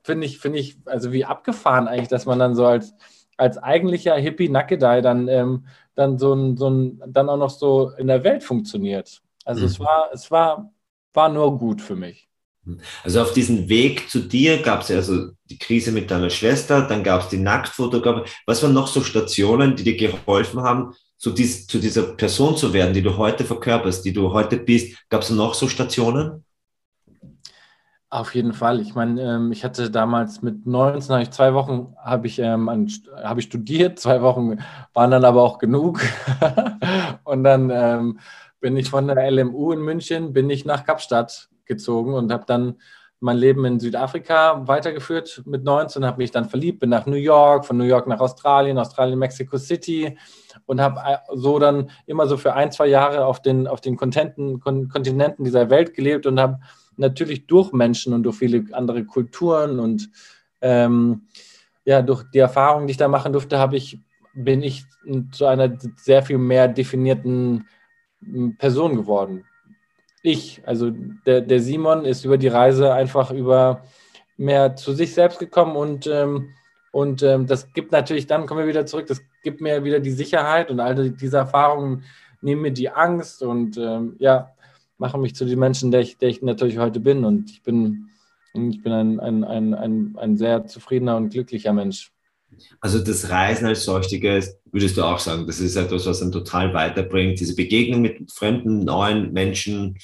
finde 0.03 0.25
ich, 0.25 0.39
finde 0.39 0.59
ich, 0.59 0.77
also 0.85 1.11
wie 1.11 1.25
abgefahren 1.25 1.89
eigentlich, 1.89 2.07
dass 2.07 2.25
man 2.25 2.39
dann 2.39 2.55
so 2.55 2.65
als, 2.65 2.93
als 3.35 3.57
eigentlicher 3.57 4.15
Hippie 4.15 4.47
Nackedei 4.47 5.01
dann, 5.01 5.27
ähm, 5.27 5.65
dann 5.95 6.17
so 6.17 6.33
ein, 6.33 6.55
so 6.55 6.69
ein, 6.69 7.03
dann 7.07 7.27
auch 7.27 7.37
noch 7.37 7.49
so 7.49 7.91
in 7.97 8.07
der 8.07 8.23
Welt 8.23 8.45
funktioniert. 8.45 9.21
Also 9.45 9.61
mhm. 9.61 9.67
es 9.67 9.79
war, 9.79 10.09
es 10.11 10.31
war, 10.31 10.73
war 11.13 11.29
nur 11.29 11.57
gut 11.57 11.81
für 11.81 11.95
mich. 11.95 12.27
Also 13.03 13.21
auf 13.21 13.33
diesem 13.33 13.69
Weg 13.69 14.09
zu 14.09 14.19
dir 14.19 14.61
gab 14.61 14.81
es 14.81 14.89
ja 14.89 14.97
also 14.97 15.29
die 15.45 15.59
Krise 15.59 15.91
mit 15.91 16.09
deiner 16.09 16.31
Schwester, 16.31 16.81
dann 16.81 17.03
gab 17.03 17.21
es 17.21 17.29
die 17.29 17.37
Nacktfotografie. 17.37 18.29
Was 18.47 18.63
waren 18.63 18.73
noch 18.73 18.87
so 18.87 19.01
Stationen, 19.01 19.75
die 19.75 19.83
dir 19.83 19.95
geholfen 19.95 20.61
haben, 20.61 20.93
zu, 21.17 21.31
dies, 21.31 21.67
zu 21.67 21.77
dieser 21.77 22.03
Person 22.15 22.57
zu 22.57 22.73
werden, 22.73 22.93
die 22.93 23.03
du 23.03 23.17
heute 23.17 23.45
verkörperst, 23.45 24.03
die 24.03 24.13
du 24.13 24.33
heute 24.33 24.57
bist? 24.57 24.97
Gab 25.09 25.21
es 25.21 25.29
noch 25.29 25.53
so 25.53 25.67
Stationen? 25.67 26.43
Auf 28.09 28.33
jeden 28.33 28.53
Fall. 28.53 28.79
Ich 28.79 28.95
meine, 28.95 29.21
ähm, 29.21 29.51
ich 29.51 29.63
hatte 29.63 29.91
damals 29.91 30.41
mit 30.41 30.65
19, 30.65 31.13
habe 31.13 31.23
ich 31.23 31.31
zwei 31.31 31.53
Wochen 31.53 31.95
habe 32.03 32.27
ich, 32.27 32.39
ähm, 32.39 32.69
hab 33.23 33.37
ich 33.37 33.45
studiert, 33.45 33.99
zwei 33.99 34.21
Wochen 34.21 34.59
waren 34.93 35.11
dann 35.11 35.25
aber 35.25 35.43
auch 35.43 35.57
genug. 35.57 36.01
Und 37.23 37.43
dann 37.43 37.69
ähm, 37.71 38.19
bin 38.65 38.77
ich 38.77 38.89
von 38.89 39.07
der 39.07 39.29
LMU 39.29 39.73
in 39.73 39.81
München, 39.81 40.33
bin 40.33 40.49
ich 40.49 40.65
nach 40.65 40.85
Kapstadt 40.85 41.49
gezogen 41.65 42.15
und 42.15 42.33
habe 42.33 42.45
dann 42.47 42.79
mein 43.19 43.37
Leben 43.37 43.63
in 43.63 43.79
Südafrika 43.79 44.67
weitergeführt 44.67 45.43
mit 45.45 45.63
19, 45.63 46.03
habe 46.03 46.17
mich 46.17 46.31
dann 46.31 46.49
verliebt, 46.49 46.79
bin 46.79 46.89
nach 46.89 47.05
New 47.05 47.15
York, 47.15 47.67
von 47.67 47.77
New 47.77 47.83
York 47.83 48.07
nach 48.07 48.19
Australien, 48.19 48.79
Australien, 48.79 49.19
Mexico 49.19 49.59
City 49.59 50.17
und 50.65 50.81
habe 50.81 50.99
äh, 50.99 51.17
so 51.35 51.59
dann 51.59 51.91
immer 52.07 52.25
so 52.25 52.37
für 52.37 52.55
ein, 52.55 52.71
zwei 52.71 52.87
Jahre 52.87 53.25
auf 53.25 53.39
den, 53.39 53.67
auf 53.67 53.81
den 53.81 53.97
Kontinenten, 53.97 54.59
Kontinenten 54.59 55.45
dieser 55.45 55.69
Welt 55.69 55.93
gelebt 55.93 56.25
und 56.25 56.39
habe 56.39 56.59
natürlich 56.97 57.45
durch 57.45 57.71
Menschen 57.71 58.15
und 58.15 58.23
durch 58.23 58.37
viele 58.37 58.63
andere 58.71 59.05
Kulturen 59.05 59.77
und 59.77 60.09
ähm, 60.61 61.27
ja, 61.83 62.01
durch 62.01 62.23
die 62.33 62.39
Erfahrungen, 62.39 62.87
die 62.87 62.91
ich 62.93 62.97
da 62.97 63.09
machen 63.09 63.31
durfte, 63.31 63.59
habe 63.59 63.75
ich, 63.75 63.99
bin 64.33 64.63
ich 64.63 64.85
zu 65.33 65.45
einer 65.45 65.77
sehr 65.97 66.23
viel 66.23 66.39
mehr 66.39 66.67
definierten 66.67 67.67
Person 68.57 68.95
geworden 68.95 69.45
ich. 70.25 70.61
Also 70.65 70.91
der, 71.25 71.41
der 71.41 71.59
Simon 71.61 72.05
ist 72.05 72.25
über 72.25 72.37
die 72.37 72.47
Reise 72.47 72.93
einfach 72.93 73.31
über 73.31 73.83
mehr 74.37 74.75
zu 74.75 74.93
sich 74.93 75.13
selbst 75.13 75.39
gekommen 75.39 75.75
und, 75.75 76.07
ähm, 76.07 76.49
und 76.91 77.23
ähm, 77.23 77.45
das 77.47 77.71
gibt 77.73 77.91
natürlich, 77.91 78.27
dann 78.27 78.45
kommen 78.45 78.61
wir 78.61 78.67
wieder 78.67 78.85
zurück, 78.85 79.07
das 79.07 79.21
gibt 79.43 79.61
mir 79.61 79.83
wieder 79.83 79.99
die 79.99 80.11
Sicherheit 80.11 80.71
und 80.71 80.79
all 80.79 81.11
diese 81.11 81.37
Erfahrungen 81.37 82.03
nehmen 82.41 82.61
mir 82.61 82.71
die 82.71 82.89
Angst 82.89 83.43
und 83.43 83.77
ähm, 83.77 84.15
ja, 84.19 84.51
machen 84.97 85.21
mich 85.21 85.35
zu 85.35 85.45
dem 85.45 85.59
Menschen, 85.59 85.91
der 85.91 86.01
ich, 86.01 86.17
der 86.17 86.29
ich 86.29 86.41
natürlich 86.41 86.77
heute 86.77 86.99
bin. 86.99 87.25
Und 87.25 87.49
ich 87.49 87.63
bin, 87.63 88.09
ich 88.53 88.81
bin 88.81 88.91
ein, 88.91 89.19
ein, 89.19 89.43
ein, 89.43 89.73
ein, 89.73 90.15
ein 90.17 90.37
sehr 90.37 90.65
zufriedener 90.65 91.17
und 91.17 91.29
glücklicher 91.29 91.73
Mensch. 91.73 92.11
Also 92.79 92.99
das 92.99 93.29
Reisen 93.29 93.65
als 93.67 93.83
solches, 93.83 94.59
würdest 94.71 94.97
du 94.97 95.03
auch 95.03 95.19
sagen, 95.19 95.47
das 95.47 95.59
ist 95.59 95.75
etwas, 95.75 96.05
was 96.05 96.21
einen 96.21 96.31
total 96.31 96.73
weiterbringt, 96.73 97.39
diese 97.39 97.55
Begegnung 97.55 98.01
mit 98.01 98.31
fremden, 98.31 98.83
neuen 98.83 99.33
Menschen. 99.33 99.97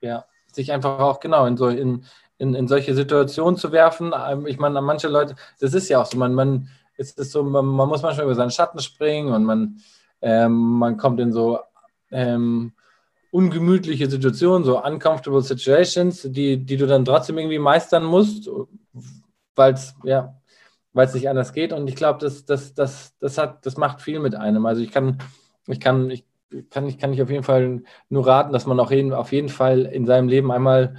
Ja, 0.00 0.24
sich 0.52 0.72
einfach 0.72 0.98
auch 0.98 1.20
genau 1.20 1.46
in 1.46 1.56
so 1.56 1.68
in, 1.68 2.04
in, 2.38 2.54
in 2.54 2.68
solche 2.68 2.94
Situationen 2.94 3.56
zu 3.56 3.72
werfen. 3.72 4.12
Ähm, 4.28 4.46
ich 4.46 4.58
meine, 4.58 4.80
manche 4.82 5.08
Leute, 5.08 5.36
das 5.60 5.74
ist 5.74 5.88
ja 5.88 6.00
auch 6.00 6.06
so, 6.06 6.18
man, 6.18 6.34
man, 6.34 6.68
ist 6.96 7.16
so, 7.18 7.42
man, 7.42 7.64
man 7.64 7.88
muss 7.88 8.02
manchmal 8.02 8.26
über 8.26 8.34
seinen 8.34 8.50
Schatten 8.50 8.80
springen 8.80 9.32
und 9.32 9.44
man, 9.44 9.78
ähm, 10.20 10.52
man 10.78 10.96
kommt 10.96 11.20
in 11.20 11.32
so 11.32 11.60
ähm, 12.10 12.72
ungemütliche 13.30 14.10
Situationen, 14.10 14.64
so 14.64 14.82
uncomfortable 14.82 15.42
situations, 15.42 16.22
die, 16.22 16.58
die 16.58 16.76
du 16.76 16.86
dann 16.86 17.04
trotzdem 17.04 17.38
irgendwie 17.38 17.58
meistern 17.58 18.04
musst, 18.04 18.48
weil 19.56 19.72
es 19.74 19.94
ja, 20.04 20.34
weil 20.92 21.06
es 21.06 21.14
nicht 21.14 21.28
anders 21.28 21.52
geht. 21.52 21.72
Und 21.72 21.88
ich 21.88 21.96
glaube, 21.96 22.18
das, 22.20 22.44
das, 22.44 22.74
das, 22.74 23.16
das, 23.18 23.38
hat, 23.38 23.64
das 23.66 23.76
macht 23.76 24.00
viel 24.00 24.20
mit 24.20 24.34
einem. 24.34 24.66
Also 24.66 24.82
ich 24.82 24.90
kann, 24.90 25.18
ich 25.66 25.80
kann, 25.80 26.10
ich 26.10 26.24
kann, 26.70 26.86
ich 26.86 26.98
kann 26.98 27.12
ich 27.12 27.22
auf 27.22 27.30
jeden 27.30 27.44
Fall 27.44 27.82
nur 28.08 28.26
raten, 28.26 28.52
dass 28.52 28.66
man 28.66 28.78
auch 28.80 28.90
jeden, 28.90 29.12
auf 29.12 29.32
jeden 29.32 29.48
Fall 29.48 29.86
in 29.86 30.06
seinem 30.06 30.28
Leben 30.28 30.52
einmal 30.52 30.96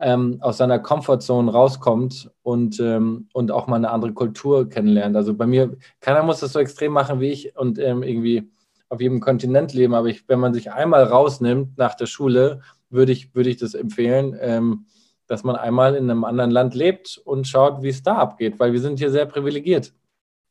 ähm, 0.00 0.38
aus 0.40 0.56
seiner 0.56 0.78
Comfortzone 0.78 1.50
rauskommt 1.50 2.30
und, 2.42 2.80
ähm, 2.80 3.28
und 3.32 3.50
auch 3.50 3.66
mal 3.66 3.76
eine 3.76 3.90
andere 3.90 4.12
Kultur 4.12 4.68
kennenlernt. 4.68 5.16
Also 5.16 5.34
bei 5.34 5.46
mir, 5.46 5.76
keiner 6.00 6.22
muss 6.22 6.40
das 6.40 6.52
so 6.52 6.58
extrem 6.58 6.92
machen 6.92 7.20
wie 7.20 7.30
ich 7.30 7.56
und 7.56 7.78
ähm, 7.78 8.02
irgendwie 8.02 8.50
auf 8.88 9.00
jedem 9.00 9.20
Kontinent 9.20 9.72
leben, 9.72 9.94
aber 9.94 10.08
ich, 10.08 10.28
wenn 10.28 10.40
man 10.40 10.54
sich 10.54 10.72
einmal 10.72 11.04
rausnimmt 11.04 11.78
nach 11.78 11.94
der 11.94 12.06
Schule, 12.06 12.60
würde 12.90 13.12
ich, 13.12 13.34
würde 13.34 13.50
ich 13.50 13.56
das 13.56 13.74
empfehlen, 13.74 14.36
ähm, 14.40 14.86
dass 15.26 15.44
man 15.44 15.56
einmal 15.56 15.94
in 15.94 16.10
einem 16.10 16.24
anderen 16.24 16.50
Land 16.50 16.74
lebt 16.74 17.20
und 17.24 17.46
schaut, 17.46 17.82
wie 17.82 17.88
es 17.88 18.02
da 18.02 18.16
abgeht, 18.16 18.54
weil 18.58 18.72
wir 18.72 18.80
sind 18.80 18.98
hier 18.98 19.10
sehr 19.10 19.26
privilegiert. 19.26 19.92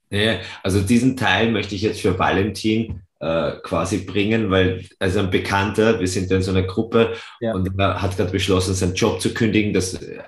Ja, 0.10 0.36
also 0.62 0.80
diesen 0.82 1.18
Teil 1.18 1.52
möchte 1.52 1.76
ich 1.76 1.82
jetzt 1.82 2.02
für 2.02 2.20
Valentin 2.20 3.02
äh, 3.20 3.54
quasi 3.64 4.00
bringen, 4.00 4.52
weil 4.52 4.86
also 5.00 5.20
ein 5.20 5.32
Bekannter, 5.32 6.00
wir 6.00 6.08
sind 6.08 6.30
in 6.30 6.44
so 6.44 6.52
einer 6.52 6.64
Gruppe 6.64 7.14
ja. 7.40 7.54
und 7.54 7.70
er 7.80 8.02
hat 8.02 8.18
gerade 8.18 8.32
beschlossen, 8.32 8.74
seinen 8.74 8.96
Job 8.96 9.22
zu 9.22 9.34
kündigen. 9.34 9.74
Das 9.74 9.96
äh, 9.96 10.20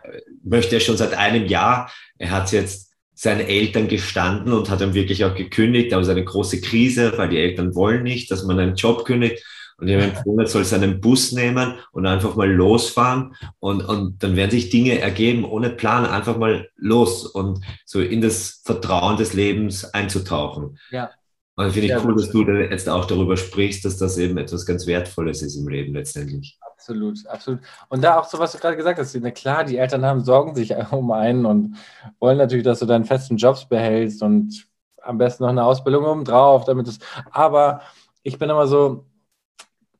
möchte 0.43 0.75
er 0.75 0.79
schon 0.79 0.97
seit 0.97 1.13
einem 1.13 1.45
Jahr. 1.45 1.91
Er 2.17 2.31
hat 2.31 2.51
jetzt 2.51 2.93
seinen 3.13 3.47
Eltern 3.47 3.87
gestanden 3.87 4.53
und 4.53 4.69
hat 4.69 4.81
dann 4.81 4.93
wirklich 4.93 5.23
auch 5.23 5.35
gekündigt, 5.35 5.93
aber 5.93 6.01
es 6.01 6.07
ist 6.07 6.13
eine 6.13 6.25
große 6.25 6.61
Krise, 6.61 7.13
weil 7.17 7.29
die 7.29 7.39
Eltern 7.39 7.75
wollen 7.75 8.03
nicht, 8.03 8.31
dass 8.31 8.43
man 8.43 8.59
einen 8.59 8.75
Job 8.75 9.05
kündigt. 9.05 9.43
Und 9.77 9.89
ich 9.89 9.95
habe 9.95 10.05
empfohlen, 10.05 10.39
er 10.39 10.47
soll 10.47 10.63
seinen 10.63 11.01
Bus 11.01 11.33
nehmen 11.33 11.75
und 11.91 12.05
einfach 12.05 12.35
mal 12.35 12.49
losfahren 12.49 13.35
und, 13.59 13.83
und 13.83 14.23
dann 14.23 14.35
werden 14.35 14.51
sich 14.51 14.69
Dinge 14.69 14.99
ergeben 14.99 15.43
ohne 15.43 15.69
Plan, 15.69 16.05
einfach 16.05 16.37
mal 16.37 16.69
los 16.77 17.25
und 17.25 17.59
so 17.85 17.99
in 17.99 18.21
das 18.21 18.61
Vertrauen 18.63 19.17
des 19.17 19.33
Lebens 19.33 19.83
einzutauchen. 19.93 20.77
Ja. 20.91 21.11
Und 21.57 21.71
finde 21.71 21.87
ich 21.87 21.91
ja, 21.91 22.01
cool, 22.03 22.15
dass 22.15 22.31
du 22.31 22.43
jetzt 22.43 22.89
auch 22.89 23.05
darüber 23.05 23.37
sprichst, 23.37 23.85
dass 23.85 23.97
das 23.97 24.17
eben 24.17 24.37
etwas 24.37 24.65
ganz 24.65 24.85
Wertvolles 24.87 25.41
ist 25.41 25.55
im 25.55 25.67
Leben 25.69 25.93
letztendlich. 25.93 26.57
Absolut, 26.59 27.25
absolut. 27.27 27.61
Und 27.87 28.03
da 28.03 28.19
auch 28.19 28.25
so, 28.25 28.39
was 28.39 28.51
du 28.51 28.57
gerade 28.57 28.75
gesagt 28.75 28.99
hast, 28.99 29.17
na 29.21 29.31
klar, 29.31 29.63
die 29.63 29.77
Eltern 29.77 30.05
haben 30.05 30.23
Sorgen 30.23 30.53
sich 30.53 30.73
um 30.91 31.11
einen 31.11 31.45
und 31.45 31.77
wollen 32.19 32.37
natürlich, 32.37 32.65
dass 32.65 32.79
du 32.79 32.85
deinen 32.85 33.05
festen 33.05 33.37
Jobs 33.37 33.67
behältst 33.67 34.21
und 34.21 34.67
am 35.01 35.17
besten 35.17 35.43
noch 35.43 35.49
eine 35.49 35.63
Ausbildung 35.63 36.03
obendrauf, 36.03 36.65
damit 36.65 36.87
es. 36.87 36.99
Aber 37.31 37.81
ich 38.23 38.37
bin 38.37 38.49
immer 38.49 38.67
so, 38.67 39.05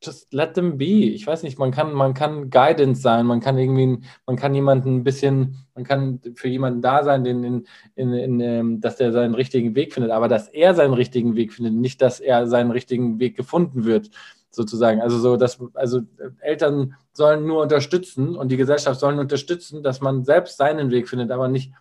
just 0.06 0.34
let 0.34 0.54
them 0.54 0.78
be. 0.78 0.86
Ich 0.86 1.26
weiß 1.26 1.44
nicht, 1.44 1.58
man 1.58 1.72
kann, 1.72 1.94
man 1.94 2.14
kann 2.14 2.50
Guidance 2.50 3.02
sein, 3.02 3.26
man 3.26 3.40
kann 3.40 3.58
irgendwie, 3.58 4.00
man 4.26 4.36
kann 4.36 4.54
jemanden 4.54 4.98
ein 4.98 5.04
bisschen, 5.04 5.66
man 5.74 5.84
kann 5.84 6.20
für 6.36 6.48
jemanden 6.48 6.82
da 6.82 7.04
sein, 7.04 7.24
den, 7.24 7.44
in, 7.44 7.68
in, 7.96 8.14
in, 8.14 8.40
ähm, 8.40 8.82
dass 8.82 8.98
der 8.98 9.12
seinen 9.12 9.36
richtigen 9.36 9.76
Weg 9.76 9.94
findet, 9.94 10.12
aber 10.12 10.28
dass 10.28 10.48
er 10.48 10.74
seinen 10.76 10.94
richtigen 10.94 11.36
Weg 11.36 11.54
findet, 11.54 11.74
nicht, 11.74 12.02
dass 12.02 12.20
er 12.20 12.48
seinen 12.48 12.72
richtigen 12.72 13.20
Weg 13.20 13.36
gefunden 13.36 13.86
wird, 13.86 14.10
sozusagen. 14.56 15.02
Also 15.02 15.20
so, 15.20 15.38
dass, 15.38 15.60
also 15.74 16.02
Eltern 16.40 16.96
sollen 17.14 17.46
nur 17.46 17.62
unterstützen 17.62 18.36
und 18.36 18.52
die 18.52 18.58
Gesellschaft 18.58 19.00
sollen 19.00 19.20
unterstützen, 19.20 19.84
dass 19.84 20.02
man 20.02 20.24
selbst 20.24 20.58
seinen 20.58 20.92
Weg 20.92 21.10
findet, 21.10 21.32
aber 21.32 21.48
nicht 21.48 21.72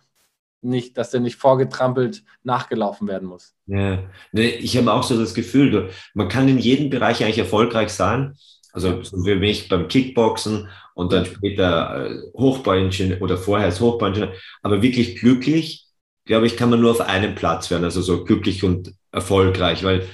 nicht, 0.65 0.97
dass 0.97 1.11
der 1.11 1.19
nicht 1.19 1.37
vorgetrampelt 1.37 2.23
nachgelaufen 2.43 3.07
werden 3.07 3.27
muss. 3.27 3.53
Ja, 3.67 4.03
nee, 4.31 4.49
ich 4.49 4.77
habe 4.77 4.91
auch 4.91 5.03
so 5.03 5.17
das 5.17 5.33
Gefühl, 5.33 5.89
man 6.13 6.27
kann 6.27 6.47
in 6.47 6.59
jedem 6.59 6.89
Bereich 6.89 7.23
eigentlich 7.23 7.39
erfolgreich 7.39 7.89
sein. 7.89 8.35
Also 8.73 9.01
so 9.03 9.25
wie 9.25 9.35
mich 9.35 9.69
beim 9.69 9.87
Kickboxen 9.87 10.67
und 10.95 11.13
dann 11.13 11.25
später 11.25 12.09
äh, 12.09 12.17
Hochbauingenieur 12.33 13.21
oder 13.21 13.37
vorher 13.37 13.67
als 13.67 13.79
Hochbauingenieur. 13.79 14.33
Aber 14.63 14.81
wirklich 14.81 15.15
glücklich, 15.15 15.85
glaube 16.25 16.47
ich, 16.47 16.57
kann 16.57 16.69
man 16.69 16.81
nur 16.81 16.91
auf 16.91 17.01
einem 17.01 17.35
Platz 17.35 17.71
werden. 17.71 17.85
Also 17.85 18.01
so 18.01 18.25
glücklich 18.25 18.63
und 18.63 18.93
erfolgreich, 19.13 19.83
weil 19.85 20.05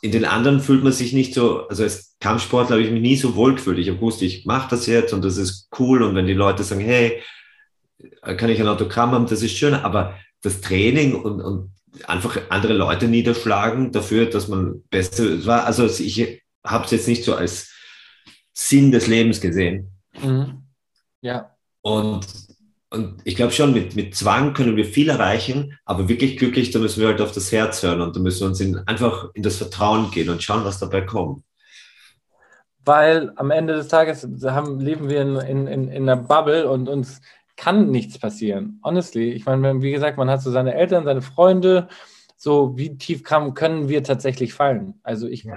in 0.00 0.12
den 0.12 0.24
anderen 0.24 0.60
fühlt 0.60 0.82
man 0.82 0.92
sich 0.92 1.12
nicht 1.12 1.34
so, 1.34 1.66
also 1.68 1.82
als 1.82 2.16
Kampfsportler 2.20 2.76
habe 2.76 2.82
ich 2.82 2.90
mich 2.90 3.02
nie 3.02 3.16
so 3.16 3.34
wohl 3.34 3.54
gefühlt. 3.54 3.78
Ich 3.78 3.88
habe 3.88 3.98
gewusst, 3.98 4.22
ich 4.22 4.46
mache 4.46 4.70
das 4.70 4.86
jetzt 4.86 5.12
und 5.12 5.24
das 5.24 5.36
ist 5.36 5.68
cool. 5.78 6.02
Und 6.02 6.14
wenn 6.14 6.26
die 6.26 6.34
Leute 6.34 6.64
sagen, 6.64 6.80
hey, 6.80 7.22
kann 8.22 8.50
ich 8.50 8.60
ein 8.60 8.68
Autogramm 8.68 9.12
haben, 9.12 9.26
das 9.26 9.42
ist 9.42 9.56
schön, 9.56 9.74
aber 9.74 10.14
das 10.42 10.60
Training 10.60 11.14
und, 11.14 11.40
und 11.40 11.70
einfach 12.04 12.38
andere 12.50 12.74
Leute 12.74 13.08
niederschlagen 13.08 13.92
dafür, 13.92 14.26
dass 14.26 14.48
man 14.48 14.82
besser 14.90 15.44
war. 15.46 15.64
Also 15.64 15.86
ich 15.86 16.42
habe 16.64 16.84
es 16.84 16.90
jetzt 16.90 17.08
nicht 17.08 17.24
so 17.24 17.34
als 17.34 17.72
Sinn 18.52 18.90
des 18.90 19.06
Lebens 19.06 19.40
gesehen. 19.40 19.90
Mhm. 20.22 20.62
Ja. 21.20 21.56
Und, 21.82 22.26
und 22.90 23.20
ich 23.24 23.36
glaube 23.36 23.52
schon, 23.52 23.72
mit, 23.72 23.96
mit 23.96 24.14
Zwang 24.14 24.54
können 24.54 24.76
wir 24.76 24.84
viel 24.84 25.08
erreichen, 25.08 25.78
aber 25.84 26.08
wirklich 26.08 26.36
glücklich, 26.36 26.70
da 26.70 26.78
müssen 26.78 27.00
wir 27.00 27.08
halt 27.08 27.20
auf 27.20 27.32
das 27.32 27.52
Herz 27.52 27.82
hören 27.82 28.00
und 28.00 28.16
da 28.16 28.20
müssen 28.20 28.40
wir 28.40 28.48
uns 28.48 28.60
in, 28.60 28.76
einfach 28.86 29.30
in 29.34 29.42
das 29.42 29.56
Vertrauen 29.56 30.10
gehen 30.10 30.28
und 30.28 30.42
schauen, 30.42 30.64
was 30.64 30.78
dabei 30.78 31.02
kommt. 31.02 31.42
Weil 32.84 33.32
am 33.36 33.50
Ende 33.50 33.74
des 33.74 33.88
Tages 33.88 34.26
haben, 34.44 34.78
leben 34.80 35.08
wir 35.08 35.20
in, 35.20 35.36
in, 35.36 35.66
in, 35.66 35.88
in 35.88 36.08
einer 36.08 36.16
Bubble 36.16 36.70
und 36.70 36.88
uns 36.88 37.20
kann 37.56 37.90
nichts 37.90 38.18
passieren. 38.18 38.80
Honestly, 38.84 39.30
ich 39.32 39.46
meine, 39.46 39.82
wie 39.82 39.90
gesagt, 39.90 40.18
man 40.18 40.30
hat 40.30 40.42
so 40.42 40.50
seine 40.50 40.74
Eltern, 40.74 41.04
seine 41.04 41.22
Freunde. 41.22 41.88
So, 42.36 42.76
wie 42.76 42.98
tief 42.98 43.22
kann, 43.22 43.54
können 43.54 43.88
wir 43.88 44.04
tatsächlich 44.04 44.52
fallen? 44.52 45.00
Also 45.02 45.26
ich, 45.26 45.48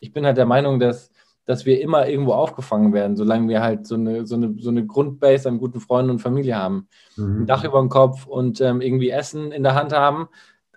ich 0.00 0.12
bin 0.12 0.26
halt 0.26 0.36
der 0.36 0.44
Meinung, 0.44 0.78
dass, 0.78 1.10
dass 1.46 1.64
wir 1.64 1.80
immer 1.80 2.06
irgendwo 2.08 2.32
aufgefangen 2.32 2.92
werden, 2.92 3.16
solange 3.16 3.48
wir 3.48 3.62
halt 3.62 3.86
so 3.86 3.94
eine, 3.94 4.26
so 4.26 4.34
eine, 4.34 4.54
so 4.58 4.68
eine 4.68 4.84
Grundbase 4.84 5.48
an 5.48 5.58
guten 5.58 5.80
Freunden 5.80 6.10
und 6.10 6.18
Familie 6.18 6.56
haben. 6.56 6.88
Mhm. 7.16 7.42
Ein 7.42 7.46
Dach 7.46 7.64
über 7.64 7.80
dem 7.80 7.88
Kopf 7.88 8.26
und 8.26 8.60
ähm, 8.60 8.82
irgendwie 8.82 9.10
Essen 9.10 9.50
in 9.50 9.62
der 9.62 9.74
Hand 9.74 9.94
haben. 9.94 10.28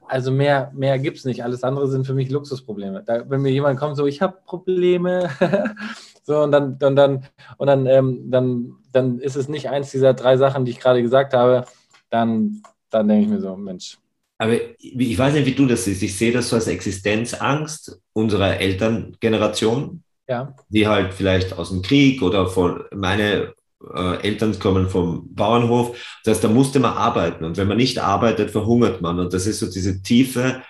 Also 0.09 0.31
mehr, 0.31 0.71
mehr 0.75 0.99
gibt 0.99 1.17
es 1.17 1.25
nicht. 1.25 1.43
Alles 1.43 1.63
andere 1.63 1.87
sind 1.87 2.05
für 2.05 2.13
mich 2.13 2.29
Luxusprobleme. 2.29 3.03
Da, 3.05 3.29
wenn 3.29 3.41
mir 3.41 3.51
jemand 3.51 3.79
kommt, 3.79 3.95
so, 3.95 4.05
ich 4.05 4.21
habe 4.21 4.37
Probleme, 4.45 5.29
so 6.23 6.41
und 6.41 6.51
dann, 6.51 6.77
dann, 6.79 6.95
dann, 6.95 7.25
und 7.57 7.67
dann, 7.67 7.85
ähm, 7.85 8.31
dann 8.31 8.79
dann 8.91 9.19
ist 9.19 9.35
es 9.35 9.47
nicht 9.47 9.69
eins 9.69 9.91
dieser 9.91 10.13
drei 10.13 10.37
Sachen, 10.37 10.65
die 10.65 10.71
ich 10.71 10.79
gerade 10.79 11.01
gesagt 11.01 11.33
habe, 11.33 11.65
dann, 12.09 12.61
dann 12.89 13.07
denke 13.07 13.23
ich 13.23 13.29
mir 13.29 13.41
so, 13.41 13.55
Mensch. 13.55 13.97
Aber 14.37 14.53
ich 14.77 15.17
weiß 15.17 15.33
nicht, 15.33 15.45
wie 15.45 15.53
du 15.53 15.65
das 15.65 15.83
siehst. 15.83 16.01
Ich 16.01 16.17
sehe 16.17 16.31
das 16.31 16.49
so 16.49 16.55
als 16.55 16.67
Existenzangst 16.67 17.99
unserer 18.13 18.57
Elterngeneration, 18.59 20.03
ja. 20.27 20.55
die 20.69 20.87
halt 20.87 21.13
vielleicht 21.13 21.57
aus 21.57 21.69
dem 21.69 21.81
Krieg 21.81 22.21
oder 22.21 22.47
von 22.47 22.83
meine 22.93 23.53
äh, 23.93 24.21
Eltern 24.21 24.57
kommen 24.59 24.89
vom 24.89 25.33
Bauernhof. 25.33 25.97
Das 26.23 26.35
heißt, 26.35 26.43
da 26.43 26.47
musste 26.49 26.79
man 26.79 26.93
arbeiten. 26.93 27.45
Und 27.45 27.57
wenn 27.57 27.67
man 27.67 27.77
nicht 27.77 27.99
arbeitet, 27.99 28.51
verhungert 28.51 29.01
man. 29.01 29.19
Und 29.19 29.33
das 29.33 29.47
ist 29.47 29.59
so 29.59 29.71
diese 29.71 30.01
tiefe 30.01 30.61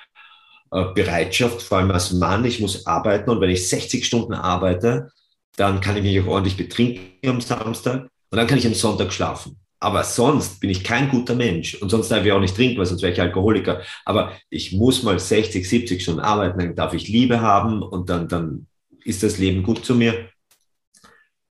äh, 0.72 0.86
Bereitschaft, 0.94 1.62
vor 1.62 1.80
allem 1.80 1.92
als 1.92 2.14
Mann, 2.14 2.46
ich 2.46 2.60
muss 2.60 2.86
arbeiten. 2.86 3.30
Und 3.30 3.42
wenn 3.42 3.50
ich 3.50 3.68
60 3.68 4.06
Stunden 4.06 4.34
arbeite, 4.34 5.10
dann 5.56 5.82
kann 5.82 5.98
ich 5.98 6.04
mich 6.04 6.20
auch 6.22 6.28
ordentlich 6.28 6.58
betrinken 6.58 7.30
am 7.30 7.42
Samstag 7.42 8.08
und 8.32 8.38
dann 8.38 8.48
kann 8.48 8.58
ich 8.58 8.68
am 8.68 8.74
Sonntag 8.74 9.12
schlafen. 9.12 9.60
Aber 9.82 10.04
sonst 10.04 10.60
bin 10.60 10.70
ich 10.70 10.84
kein 10.84 11.10
guter 11.10 11.36
Mensch 11.36 11.76
und 11.76 11.90
sonst 11.90 12.10
darf 12.10 12.26
ich 12.26 12.32
auch 12.32 12.40
nicht 12.40 12.56
trinken, 12.56 12.78
weil 12.78 12.86
sonst 12.86 13.02
wäre 13.02 13.14
ich 13.14 13.22
Alkoholiker. 13.22 13.82
Aber 14.06 14.34
ich 14.50 14.74
muss 14.74 15.04
mal 15.04 15.18
60, 15.18 15.68
70 15.68 16.02
Stunden 16.02 16.20
arbeiten, 16.20 16.60
dann 16.60 16.76
darf 16.76 16.94
ich 16.94 17.08
Liebe 17.08 17.42
haben 17.42 17.82
und 17.82 18.10
dann, 18.10 18.28
dann 18.28 18.68
ist 19.04 19.24
das 19.24 19.38
Leben 19.38 19.64
gut 19.64 19.86
zu 19.86 19.96
mir. 19.96 20.30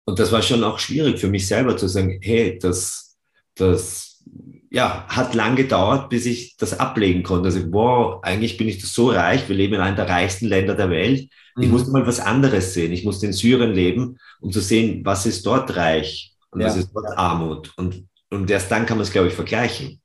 Und 0.05 0.19
das 0.19 0.31
war 0.31 0.41
schon 0.41 0.63
auch 0.63 0.79
schwierig 0.79 1.19
für 1.19 1.29
mich 1.29 1.47
selber 1.47 1.77
zu 1.77 1.87
sagen, 1.87 2.19
hey, 2.21 2.59
das, 2.61 3.17
das 3.55 4.23
ja, 4.69 5.05
hat 5.07 5.33
lang 5.33 5.55
gedauert, 5.55 6.09
bis 6.09 6.25
ich 6.25 6.57
das 6.57 6.79
ablegen 6.79 7.23
konnte. 7.23 7.45
Also, 7.45 7.71
wow, 7.71 8.23
eigentlich 8.23 8.57
bin 8.57 8.67
ich 8.67 8.83
so 8.85 9.11
reich, 9.11 9.47
wir 9.47 9.55
leben 9.55 9.75
in 9.75 9.81
einem 9.81 9.95
der 9.95 10.09
reichsten 10.09 10.47
Länder 10.47 10.75
der 10.75 10.89
Welt 10.89 11.29
ich 11.59 11.67
mhm. 11.67 11.71
musste 11.71 11.91
mal 11.91 12.05
was 12.07 12.19
anderes 12.19 12.73
sehen. 12.73 12.91
Ich 12.91 13.03
musste 13.03 13.27
in 13.27 13.33
Syrien 13.33 13.73
leben, 13.73 14.17
um 14.41 14.51
zu 14.51 14.59
sehen, 14.59 15.05
was 15.05 15.25
ist 15.25 15.45
dort 15.45 15.75
reich 15.75 16.35
und 16.51 16.61
ja. 16.61 16.67
was 16.67 16.77
ist 16.77 16.91
dort 16.93 17.17
Armut. 17.17 17.71
Und, 17.77 18.07
und 18.29 18.49
erst 18.49 18.71
dann 18.71 18.85
kann 18.85 18.97
man 18.97 19.03
es, 19.03 19.11
glaube 19.11 19.27
ich, 19.27 19.33
vergleichen. 19.33 20.01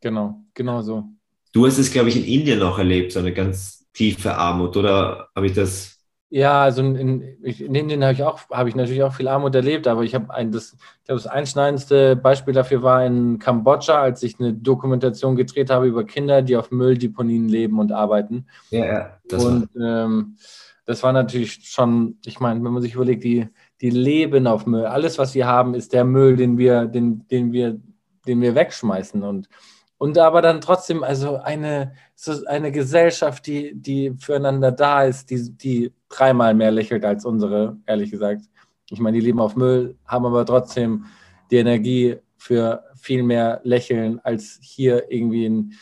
Genau, 0.00 0.42
genau 0.52 0.82
so. 0.82 1.04
Du 1.52 1.66
hast 1.66 1.78
es, 1.78 1.90
glaube 1.90 2.08
ich, 2.08 2.16
in 2.16 2.24
Indien 2.24 2.62
auch 2.62 2.78
erlebt, 2.78 3.12
so 3.12 3.20
eine 3.20 3.32
ganz 3.32 3.86
tiefe 3.92 4.34
Armut, 4.34 4.76
oder 4.76 5.28
habe 5.34 5.46
ich 5.46 5.52
das? 5.52 5.91
Ja, 6.34 6.62
also 6.62 6.80
in, 6.80 7.20
in 7.42 7.74
Indien 7.74 8.02
habe 8.02 8.14
ich 8.14 8.22
auch, 8.22 8.48
habe 8.48 8.66
ich 8.70 8.74
natürlich 8.74 9.02
auch 9.02 9.12
viel 9.12 9.28
Armut 9.28 9.54
erlebt, 9.54 9.86
aber 9.86 10.02
ich 10.02 10.14
habe 10.14 10.32
ein, 10.32 10.50
das, 10.50 10.72
ich 10.72 11.04
glaube, 11.04 11.20
das 11.20 11.26
einschneidendste 11.26 12.16
Beispiel 12.16 12.54
dafür 12.54 12.82
war 12.82 13.04
in 13.04 13.38
Kambodscha, 13.38 14.00
als 14.00 14.22
ich 14.22 14.40
eine 14.40 14.54
Dokumentation 14.54 15.36
gedreht 15.36 15.68
habe 15.68 15.86
über 15.86 16.04
Kinder, 16.04 16.40
die 16.40 16.56
auf 16.56 16.70
Mülldeponien 16.70 17.50
leben 17.50 17.78
und 17.78 17.92
arbeiten. 17.92 18.46
Ja, 18.70 18.86
ja. 18.86 19.18
Das 19.28 19.44
und 19.44 19.68
ähm, 19.78 20.38
das 20.86 21.02
war 21.02 21.12
natürlich 21.12 21.68
schon, 21.68 22.16
ich 22.24 22.40
meine, 22.40 22.64
wenn 22.64 22.72
man 22.72 22.80
sich 22.80 22.94
überlegt, 22.94 23.24
die, 23.24 23.48
die 23.82 23.90
leben 23.90 24.46
auf 24.46 24.64
Müll. 24.64 24.86
Alles, 24.86 25.18
was 25.18 25.34
wir 25.34 25.46
haben, 25.46 25.74
ist 25.74 25.92
der 25.92 26.04
Müll, 26.06 26.36
den 26.36 26.56
wir, 26.56 26.86
den, 26.86 27.28
den 27.28 27.52
wir, 27.52 27.78
den 28.26 28.40
wir 28.40 28.54
wegschmeißen. 28.54 29.22
Und, 29.22 29.50
und 29.98 30.16
aber 30.16 30.40
dann 30.40 30.62
trotzdem, 30.62 31.04
also 31.04 31.36
eine, 31.36 31.92
so 32.14 32.46
eine 32.46 32.72
Gesellschaft, 32.72 33.46
die, 33.46 33.74
die 33.74 34.14
füreinander 34.18 34.72
da 34.72 35.04
ist, 35.04 35.28
die, 35.28 35.50
die 35.52 35.92
dreimal 36.12 36.54
mehr 36.54 36.70
lächelt 36.70 37.04
als 37.04 37.24
unsere, 37.24 37.78
ehrlich 37.86 38.10
gesagt. 38.10 38.42
Ich 38.90 39.00
meine, 39.00 39.18
die 39.18 39.24
leben 39.24 39.40
auf 39.40 39.56
Müll, 39.56 39.96
haben 40.06 40.26
aber 40.26 40.44
trotzdem 40.44 41.06
die 41.50 41.56
Energie 41.56 42.16
für 42.36 42.84
viel 42.96 43.22
mehr 43.22 43.60
Lächeln 43.64 44.20
als 44.22 44.58
hier 44.62 45.10
irgendwie 45.10 45.46
in, 45.46 45.72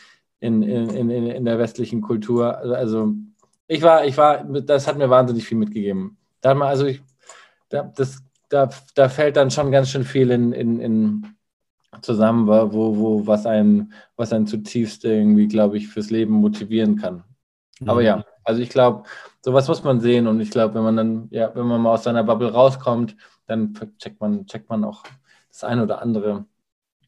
in, 0.41 0.63
in, 0.63 1.11
in, 1.11 1.27
in 1.27 1.45
der 1.45 1.59
westlichen 1.59 2.01
Kultur. 2.01 2.57
Also 2.59 3.15
ich 3.67 3.83
war, 3.83 4.05
ich 4.05 4.17
war, 4.17 4.45
das 4.45 4.87
hat 4.87 4.99
mir 4.99 5.11
wahnsinnig 5.11 5.45
viel 5.45 5.59
mitgegeben. 5.59 6.17
Da 6.41 6.55
mal, 6.55 6.69
also 6.69 6.87
ich, 6.87 7.03
da, 7.69 7.93
das, 7.95 8.23
da, 8.49 8.71
da 8.95 9.09
fällt 9.09 9.37
dann 9.37 9.51
schon 9.51 9.71
ganz 9.71 9.91
schön 9.91 10.05
viel 10.05 10.31
in, 10.31 10.53
in, 10.53 10.81
in 10.81 11.27
zusammen, 12.03 12.47
wo, 12.47 12.97
wo, 12.97 13.27
was 13.27 13.47
einen, 13.47 13.93
was 14.17 14.33
einen 14.33 14.47
zutiefst 14.47 15.05
irgendwie, 15.05 15.49
glaube 15.49 15.77
ich, 15.77 15.89
fürs 15.89 16.11
Leben 16.11 16.35
motivieren 16.35 16.97
kann. 16.97 17.25
Aber 17.87 18.03
ja, 18.03 18.25
Also 18.45 18.63
ich 18.63 18.71
glaube, 18.71 19.05
sowas 19.43 19.69
muss 19.69 19.85
man 19.85 20.01
sehen 20.01 20.27
und 20.27 20.41
ich 20.41 20.51
glaube, 20.51 20.75
wenn 20.75 20.83
man 20.83 20.97
dann, 20.97 21.29
ja, 21.31 21.55
wenn 21.55 21.67
man 21.67 21.81
mal 21.81 21.95
aus 21.95 22.05
seiner 22.05 22.25
Bubble 22.25 22.53
rauskommt, 22.53 23.17
dann 23.47 23.75
checkt 23.99 24.21
man, 24.21 24.47
checkt 24.47 24.69
man 24.69 24.85
auch 24.85 25.05
das 25.49 25.65
eine 25.65 25.83
oder 25.83 26.03
andere. 26.03 26.45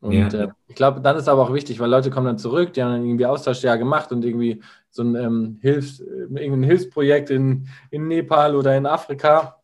Und 0.01 0.12
ja. 0.12 0.26
äh, 0.28 0.49
ich 0.66 0.74
glaube, 0.74 1.01
dann 1.01 1.16
ist 1.16 1.28
aber 1.28 1.43
auch 1.43 1.55
wichtig, 1.55 1.78
weil 1.78 1.89
Leute 1.89 2.11
kommen 2.11 2.26
dann 2.26 2.39
zurück, 2.39 2.72
die 2.72 2.83
haben 2.83 2.91
dann 2.91 3.05
irgendwie 3.05 3.26
Austauschjahr 3.26 3.78
gemacht 3.78 4.11
und 4.11 4.24
irgendwie 4.24 4.61
so 4.91 5.03
ein 5.03 5.14
ähm, 5.14 5.59
Hilfs, 5.61 6.01
irgendein 6.01 6.64
Hilfsprojekt 6.64 7.30
in, 7.30 7.68
in 7.91 8.09
Nepal 8.09 8.57
oder 8.57 8.76
in 8.76 8.87
Afrika, 8.87 9.62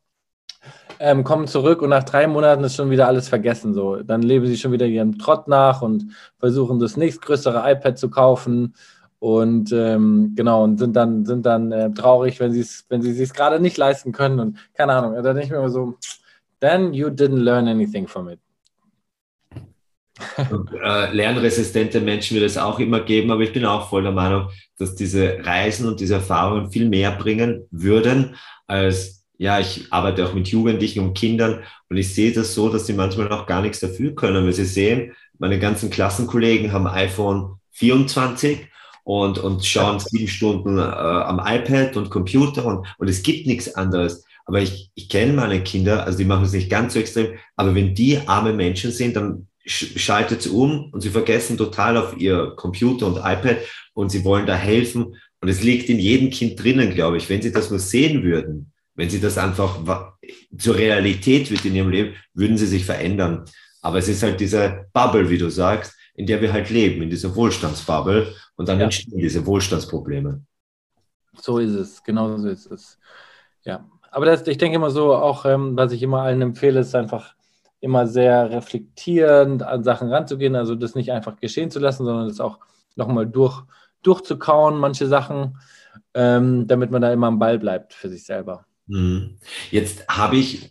ähm, 1.01 1.25
kommen 1.25 1.49
zurück 1.49 1.83
und 1.83 1.91
nach 1.91 2.05
drei 2.05 2.29
Monaten 2.29 2.63
ist 2.63 2.77
schon 2.77 2.91
wieder 2.91 3.09
alles 3.09 3.29
vergessen. 3.29 3.75
So. 3.75 3.97
Dann 4.03 4.23
leben 4.23 4.47
sie 4.47 4.57
schon 4.57 4.73
wieder 4.73 4.87
ihrem 4.87 5.19
Trott 5.19 5.49
nach 5.49 5.83
und 5.83 6.13
versuchen 6.39 6.79
das 6.79 6.97
nächstgrößere 6.97 7.71
iPad 7.73 7.99
zu 7.99 8.09
kaufen 8.09 8.75
und 9.21 9.73
ähm, 9.73 10.33
genau 10.37 10.65
und 10.65 10.79
sind 10.79 10.95
dann 10.95 11.25
sind 11.25 11.45
dann 11.45 11.73
äh, 11.73 11.93
traurig, 11.93 12.39
wenn 12.41 12.53
sie 12.53 12.61
es 12.61 12.85
wenn 12.89 13.03
sie 13.03 13.21
es 13.21 13.35
gerade 13.35 13.61
nicht 13.61 13.77
leisten 13.77 14.13
können 14.13 14.39
und 14.39 14.59
keine 14.75 14.93
Ahnung. 14.93 15.15
Da 15.15 15.23
denke 15.23 15.43
ich 15.43 15.51
mir 15.51 15.59
immer 15.59 15.71
so, 15.71 15.95
then 16.61 16.95
you 16.95 17.09
didn't 17.09 17.43
learn 17.43 17.67
anything 17.67 18.07
from 18.07 18.29
it. 18.29 18.39
Und, 20.51 20.71
äh, 20.73 21.13
lernresistente 21.13 22.01
Menschen 22.01 22.35
wird 22.35 22.47
es 22.47 22.59
auch 22.59 22.81
immer 22.81 23.01
geben, 23.01 23.31
aber 23.31 23.43
ich 23.43 23.53
bin 23.53 23.65
auch 23.65 23.89
voll 23.89 24.03
der 24.03 24.13
Meinung, 24.13 24.49
dass 24.77 24.97
diese 24.97 25.39
Reisen 25.45 25.87
und 25.87 26.01
diese 26.01 26.15
Erfahrungen 26.15 26.71
viel 26.73 26.89
mehr 26.89 27.13
bringen 27.13 27.67
würden 27.71 28.35
als, 28.67 29.25
ja, 29.39 29.61
ich 29.61 29.87
arbeite 29.93 30.27
auch 30.27 30.35
mit 30.35 30.49
Jugendlichen 30.49 31.01
und 31.01 31.15
Kindern 31.15 31.63
und 31.89 31.97
ich 31.97 32.13
sehe 32.15 32.33
das 32.33 32.55
so, 32.55 32.69
dass 32.69 32.87
sie 32.87 32.95
manchmal 32.95 33.31
auch 33.31 33.47
gar 33.47 33.63
nichts 33.63 33.79
dafür 33.79 34.15
können, 34.15 34.45
weil 34.45 34.53
sie 34.53 34.65
sehen, 34.65 35.13
meine 35.39 35.61
ganzen 35.61 35.89
Klassenkollegen 35.89 36.73
haben 36.73 36.89
iPhone 36.89 37.55
24 37.71 38.67
und, 39.09 39.39
und 39.39 39.65
schauen 39.65 39.99
sieben 40.01 40.29
Stunden 40.29 40.77
äh, 40.77 40.83
am 40.83 41.41
iPad 41.43 41.97
und 41.97 42.11
Computer 42.11 42.67
und, 42.67 42.87
und 42.99 43.09
es 43.09 43.23
gibt 43.23 43.47
nichts 43.47 43.75
anderes. 43.75 44.23
Aber 44.45 44.61
ich, 44.61 44.91
ich 44.97 45.09
kenne 45.09 45.33
meine 45.33 45.63
Kinder, 45.63 46.05
also 46.05 46.19
die 46.19 46.27
machen 46.27 46.45
es 46.45 46.53
nicht 46.53 46.69
ganz 46.69 46.93
so 46.93 47.01
extrem, 47.01 47.29
aber 47.57 47.75
wenn 47.75 47.95
die 47.95 48.19
arme 48.27 48.53
Menschen 48.53 48.93
sind, 48.93 49.17
dann 49.17 49.47
schaltet 49.65 50.43
sie 50.43 50.51
um 50.51 50.93
und 50.93 51.01
sie 51.01 51.09
vergessen 51.09 51.57
total 51.57 51.97
auf 51.97 52.19
ihr 52.19 52.53
Computer 52.57 53.07
und 53.07 53.17
iPad 53.17 53.57
und 53.95 54.11
sie 54.11 54.27
wollen 54.27 54.45
da 54.45 54.57
helfen. 54.57 55.17
Und 55.41 55.49
es 55.49 55.63
liegt 55.63 55.89
in 55.89 55.99
jedem 55.99 56.29
Kind 56.29 56.63
drinnen, 56.63 56.93
glaube 56.93 57.17
ich. 57.17 57.31
Wenn 57.31 57.41
sie 57.41 57.53
das 57.53 57.71
nur 57.71 57.79
sehen 57.79 58.23
würden, 58.23 58.73
wenn 58.95 59.09
sie 59.09 59.21
das 59.23 59.39
einfach 59.39 59.79
zur 60.59 60.77
Realität 60.77 61.51
wird 61.51 61.65
in 61.65 61.77
ihrem 61.77 61.89
Leben, 61.89 62.15
würden 62.35 62.59
sie 62.59 62.67
sich 62.67 62.85
verändern. 62.85 63.47
Aber 63.81 63.97
es 63.97 64.09
ist 64.09 64.23
halt 64.23 64.39
diese 64.39 64.85
Bubble, 64.93 65.31
wie 65.31 65.39
du 65.39 65.49
sagst, 65.49 65.95
in 66.19 66.27
der 66.27 66.43
wir 66.43 66.53
halt 66.53 66.69
leben, 66.69 67.01
in 67.01 67.11
dieser 67.11 67.37
Wohlstandsbubble. 67.37 68.35
Und 68.57 68.69
dann 68.69 68.79
ja. 68.79 68.85
entstehen 68.87 69.19
diese 69.19 69.47
Wohlstandsprobleme. 69.47 70.43
So 71.41 71.59
ist 71.59 71.75
es, 71.75 72.03
genau 72.03 72.37
so 72.37 72.49
ist 72.49 72.67
es. 72.67 72.99
Ja, 73.63 73.89
aber 74.11 74.27
das, 74.27 74.45
ich 74.49 74.59
denke 74.59 74.75
immer 74.75 74.91
so, 74.91 75.15
auch 75.15 75.45
ähm, 75.45 75.77
was 75.77 75.93
ich 75.93 76.03
immer 76.03 76.23
allen 76.23 76.43
empfehle, 76.43 76.81
ist 76.81 76.97
einfach 76.97 77.35
immer 77.79 78.09
sehr 78.09 78.51
reflektierend 78.51 79.63
an 79.63 79.85
Sachen 79.85 80.09
ranzugehen, 80.09 80.57
also 80.57 80.75
das 80.75 80.97
nicht 80.97 81.13
einfach 81.13 81.37
geschehen 81.37 81.71
zu 81.71 81.79
lassen, 81.79 82.05
sondern 82.05 82.27
das 82.27 82.41
auch 82.41 82.59
nochmal 82.97 83.29
durch, 83.29 83.63
durchzukauen, 84.03 84.77
manche 84.77 85.07
Sachen, 85.07 85.57
ähm, 86.15 86.67
damit 86.67 86.91
man 86.91 87.01
da 87.01 87.13
immer 87.13 87.29
am 87.29 87.39
Ball 87.39 87.61
bleibt 87.61 87.95
für 87.95 88.09
sich 88.09 88.25
selber. 88.25 88.67
Mhm. 88.89 89.39
Jetzt 89.71 90.09
habe 90.09 90.37
ich 90.37 90.69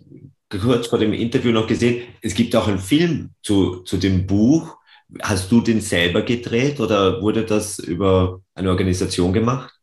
kurz 0.50 0.88
vor 0.88 1.00
dem 1.00 1.14
Interview 1.14 1.54
noch 1.54 1.68
gesehen, 1.68 2.02
es 2.22 2.34
gibt 2.34 2.54
auch 2.54 2.68
einen 2.68 2.80
Film 2.80 3.30
zu, 3.42 3.84
zu 3.84 3.96
dem 3.96 4.28
Buch. 4.28 4.77
Hast 5.22 5.52
du 5.52 5.62
den 5.62 5.80
selber 5.82 6.22
gedreht 6.22 6.80
oder 6.80 7.22
wurde 7.22 7.46
das 7.46 7.80
über 7.80 8.42
eine 8.56 8.70
Organisation 8.70 9.32
gemacht? 9.32 9.74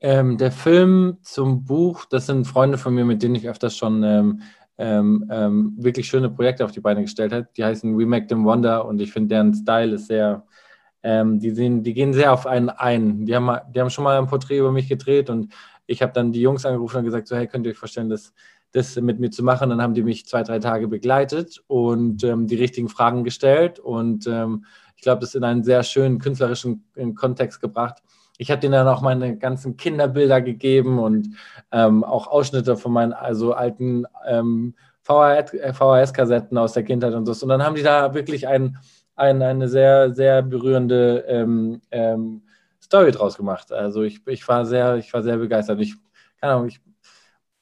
Ähm, 0.00 0.38
der 0.38 0.50
Film 0.50 1.18
zum 1.22 1.64
Buch, 1.64 2.04
das 2.06 2.26
sind 2.26 2.46
Freunde 2.46 2.78
von 2.78 2.94
mir, 2.94 3.04
mit 3.04 3.22
denen 3.22 3.34
ich 3.34 3.48
öfters 3.48 3.76
schon 3.76 4.02
ähm, 4.02 4.42
ähm, 4.78 5.28
ähm, 5.30 5.74
wirklich 5.76 6.08
schöne 6.08 6.30
Projekte 6.30 6.64
auf 6.64 6.72
die 6.72 6.80
Beine 6.80 7.02
gestellt 7.02 7.32
hat. 7.32 7.56
Die 7.56 7.64
heißen 7.64 7.98
We 7.98 8.06
Make 8.06 8.26
Them 8.28 8.44
Wonder 8.44 8.86
und 8.86 9.00
ich 9.00 9.12
finde, 9.12 9.34
deren 9.34 9.54
Style 9.54 9.94
ist 9.94 10.06
sehr, 10.06 10.46
ähm, 11.02 11.38
die, 11.38 11.50
sehen, 11.50 11.82
die 11.82 11.92
gehen 11.92 12.14
sehr 12.14 12.32
auf 12.32 12.46
einen 12.46 12.70
ein. 12.70 13.26
Die 13.26 13.36
haben, 13.36 13.58
die 13.74 13.80
haben 13.80 13.90
schon 13.90 14.04
mal 14.04 14.18
ein 14.18 14.26
Porträt 14.26 14.58
über 14.58 14.72
mich 14.72 14.88
gedreht 14.88 15.28
und 15.28 15.52
ich 15.86 16.00
habe 16.00 16.12
dann 16.12 16.32
die 16.32 16.40
Jungs 16.40 16.64
angerufen 16.64 16.98
und 16.98 17.04
gesagt, 17.04 17.28
so 17.28 17.36
hey, 17.36 17.46
könnt 17.46 17.66
ihr 17.66 17.72
euch 17.72 17.78
vorstellen, 17.78 18.08
das, 18.08 18.32
das 18.72 18.96
mit 18.96 19.20
mir 19.20 19.30
zu 19.30 19.42
machen? 19.42 19.70
Dann 19.70 19.82
haben 19.82 19.94
die 19.94 20.02
mich 20.02 20.26
zwei, 20.26 20.42
drei 20.42 20.58
Tage 20.58 20.88
begleitet 20.88 21.62
und 21.66 22.24
ähm, 22.24 22.46
die 22.46 22.56
richtigen 22.56 22.88
Fragen 22.88 23.24
gestellt 23.24 23.78
und 23.78 24.26
ähm, 24.26 24.64
ich 24.96 25.02
glaube, 25.02 25.20
das 25.20 25.34
in 25.34 25.44
einen 25.44 25.64
sehr 25.64 25.82
schönen 25.82 26.18
künstlerischen 26.18 26.84
Kontext 27.14 27.60
gebracht 27.60 28.02
ich 28.40 28.50
habe 28.50 28.58
denen 28.58 28.72
dann 28.72 28.88
auch 28.88 29.02
meine 29.02 29.36
ganzen 29.36 29.76
Kinderbilder 29.76 30.40
gegeben 30.40 30.98
und 30.98 31.36
ähm, 31.72 32.02
auch 32.02 32.26
Ausschnitte 32.26 32.74
von 32.78 32.90
meinen 32.90 33.12
also 33.12 33.52
alten 33.52 34.06
ähm, 34.26 34.74
VHS-Kassetten 35.02 36.56
aus 36.56 36.72
der 36.72 36.84
Kindheit 36.84 37.12
und 37.12 37.26
so. 37.26 37.44
Und 37.44 37.50
dann 37.50 37.62
haben 37.62 37.74
die 37.74 37.82
da 37.82 38.14
wirklich 38.14 38.48
ein, 38.48 38.78
ein, 39.14 39.42
eine 39.42 39.68
sehr, 39.68 40.14
sehr 40.14 40.40
berührende 40.40 41.22
ähm, 41.28 41.82
ähm, 41.90 42.40
Story 42.82 43.12
draus 43.12 43.36
gemacht. 43.36 43.72
Also 43.72 44.04
ich, 44.04 44.26
ich, 44.26 44.48
war 44.48 44.64
sehr, 44.64 44.96
ich 44.96 45.12
war 45.12 45.22
sehr 45.22 45.36
begeistert. 45.36 45.78
Ich, 45.78 45.96
keine 46.40 46.54
Ahnung, 46.54 46.68
ich, 46.68 46.80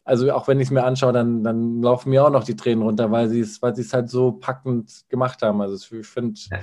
also 0.09 0.33
auch 0.33 0.49
wenn 0.49 0.59
ich 0.59 0.69
es 0.69 0.71
mir 0.71 0.85
anschaue, 0.85 1.13
dann, 1.13 1.45
dann 1.45 1.83
laufen 1.83 2.09
mir 2.11 2.25
auch 2.25 2.31
noch 2.31 2.45
die 2.45 2.57
Tränen 2.57 2.83
runter, 2.83 3.11
weil 3.11 3.29
sie 3.29 3.41
es 3.41 3.61
weil 3.61 3.75
halt 3.75 4.09
so 4.09 4.33
packend 4.33 5.05
gemacht 5.09 5.43
haben. 5.43 5.61
Also 5.61 5.97
ich 5.97 6.07
finde, 6.07 6.41
ja. 6.51 6.59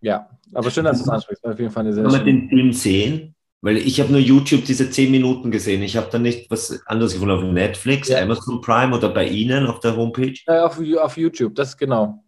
ja. 0.00 0.28
aber 0.52 0.70
schön, 0.70 0.84
dass 0.84 0.98
du 0.98 1.04
es 1.04 1.08
ansprichst. 1.08 1.44
Auf 1.44 1.58
jeden 1.58 1.70
Fall 1.70 1.84
eine 1.84 1.94
sehr 1.94 2.04
Kann 2.04 2.12
man 2.12 2.24
den 2.26 2.48
Film 2.50 2.72
sehen? 2.72 3.34
Weil 3.62 3.78
ich 3.78 4.00
habe 4.00 4.10
nur 4.10 4.20
YouTube 4.20 4.64
diese 4.64 4.90
zehn 4.90 5.10
Minuten 5.10 5.50
gesehen. 5.50 5.82
Ich 5.82 5.96
habe 5.96 6.08
dann 6.10 6.22
nicht 6.22 6.50
was 6.50 6.84
anderes 6.86 7.14
gefunden 7.14 7.34
auf 7.34 7.44
Netflix, 7.44 8.08
ja. 8.08 8.20
Amazon 8.20 8.60
Prime 8.60 8.94
oder 8.94 9.08
bei 9.08 9.26
Ihnen 9.26 9.66
auf 9.66 9.80
der 9.80 9.96
Homepage. 9.96 10.34
Äh, 10.46 10.58
auf, 10.58 10.78
auf 11.00 11.16
YouTube, 11.16 11.54
das 11.54 11.70
ist 11.70 11.78
genau. 11.78 12.22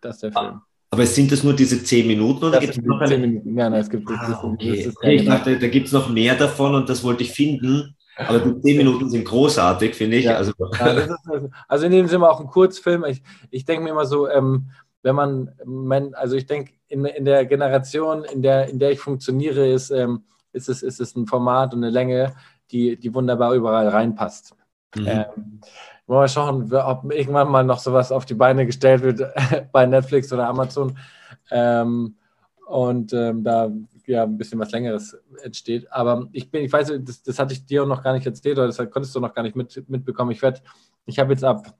Das 0.00 0.16
ist 0.16 0.22
der 0.22 0.32
Film. 0.32 0.60
Aber 0.90 1.06
sind 1.06 1.32
das 1.32 1.42
nur 1.42 1.54
diese 1.54 1.82
zehn 1.82 2.06
Minuten 2.06 2.44
oder 2.44 2.60
gibt 2.60 2.76
es 2.76 2.84
noch 2.84 3.00
eine? 3.00 3.18
Minuten. 3.18 3.58
Ja, 3.58 3.68
nein, 3.68 3.80
es 3.80 3.90
gibt 3.90 4.08
ah, 4.08 4.40
okay. 4.44 4.88
okay, 4.94 5.16
Ich 5.16 5.24
dachte, 5.24 5.58
da 5.58 5.68
gibt 5.68 5.86
es 5.86 5.92
noch 5.92 6.08
mehr 6.08 6.36
davon 6.36 6.74
und 6.74 6.88
das 6.88 7.02
wollte 7.02 7.24
ich 7.24 7.32
finden. 7.32 7.95
Aber 8.16 8.38
die 8.38 8.60
zehn 8.60 8.78
Minuten 8.78 9.10
sind 9.10 9.24
großartig, 9.24 9.94
finde 9.94 10.16
ich. 10.16 10.24
Ja. 10.24 10.36
Also. 10.36 10.52
Ja, 10.78 10.86
ist, 10.86 11.10
also 11.68 11.86
in 11.86 11.92
dem 11.92 12.06
Sinne 12.06 12.28
auch 12.28 12.40
ein 12.40 12.46
Kurzfilm. 12.46 13.04
Ich, 13.04 13.22
ich 13.50 13.64
denke 13.64 13.84
mir 13.84 13.90
immer 13.90 14.06
so, 14.06 14.28
ähm, 14.28 14.70
wenn 15.02 15.14
man, 15.14 16.14
also 16.14 16.34
ich 16.34 16.46
denke, 16.46 16.72
in, 16.88 17.04
in 17.04 17.24
der 17.24 17.46
Generation, 17.46 18.24
in 18.24 18.42
der, 18.42 18.68
in 18.68 18.78
der 18.78 18.90
ich 18.90 19.00
funktioniere, 19.00 19.68
ist, 19.68 19.90
ähm, 19.90 20.24
ist, 20.52 20.68
es, 20.68 20.82
ist 20.82 21.00
es 21.00 21.14
ein 21.14 21.26
Format 21.26 21.74
und 21.74 21.84
eine 21.84 21.92
Länge, 21.92 22.34
die, 22.70 22.98
die 22.98 23.14
wunderbar 23.14 23.54
überall 23.54 23.88
reinpasst. 23.88 24.54
Mhm. 24.96 25.06
Ähm, 25.06 25.60
mal 26.06 26.28
schauen, 26.28 26.72
ob 26.72 27.12
irgendwann 27.12 27.50
mal 27.50 27.64
noch 27.64 27.78
sowas 27.78 28.12
auf 28.12 28.24
die 28.24 28.34
Beine 28.34 28.66
gestellt 28.66 29.02
wird 29.02 29.22
bei 29.72 29.86
Netflix 29.86 30.32
oder 30.32 30.48
Amazon 30.48 30.96
ähm, 31.50 32.16
und 32.66 33.12
ähm, 33.12 33.44
da 33.44 33.70
ja 34.06 34.22
ein 34.24 34.38
bisschen 34.38 34.58
was 34.58 34.72
Längeres 34.72 35.16
entsteht. 35.42 35.90
Aber 35.92 36.28
ich 36.32 36.50
bin, 36.50 36.64
ich 36.64 36.72
weiß, 36.72 36.92
das, 37.00 37.22
das 37.22 37.38
hatte 37.38 37.52
ich 37.52 37.66
dir 37.66 37.82
auch 37.82 37.88
noch 37.88 38.02
gar 38.02 38.12
nicht 38.12 38.26
erzählt 38.26 38.58
oder 38.58 38.66
das 38.66 38.76
konntest 38.90 39.14
du 39.14 39.20
noch 39.20 39.34
gar 39.34 39.42
nicht 39.42 39.56
mit, 39.56 39.88
mitbekommen. 39.88 40.30
Ich 40.30 40.42
werde, 40.42 40.60
ich 41.06 41.18
habe 41.18 41.32
jetzt 41.32 41.44
ab 41.44 41.76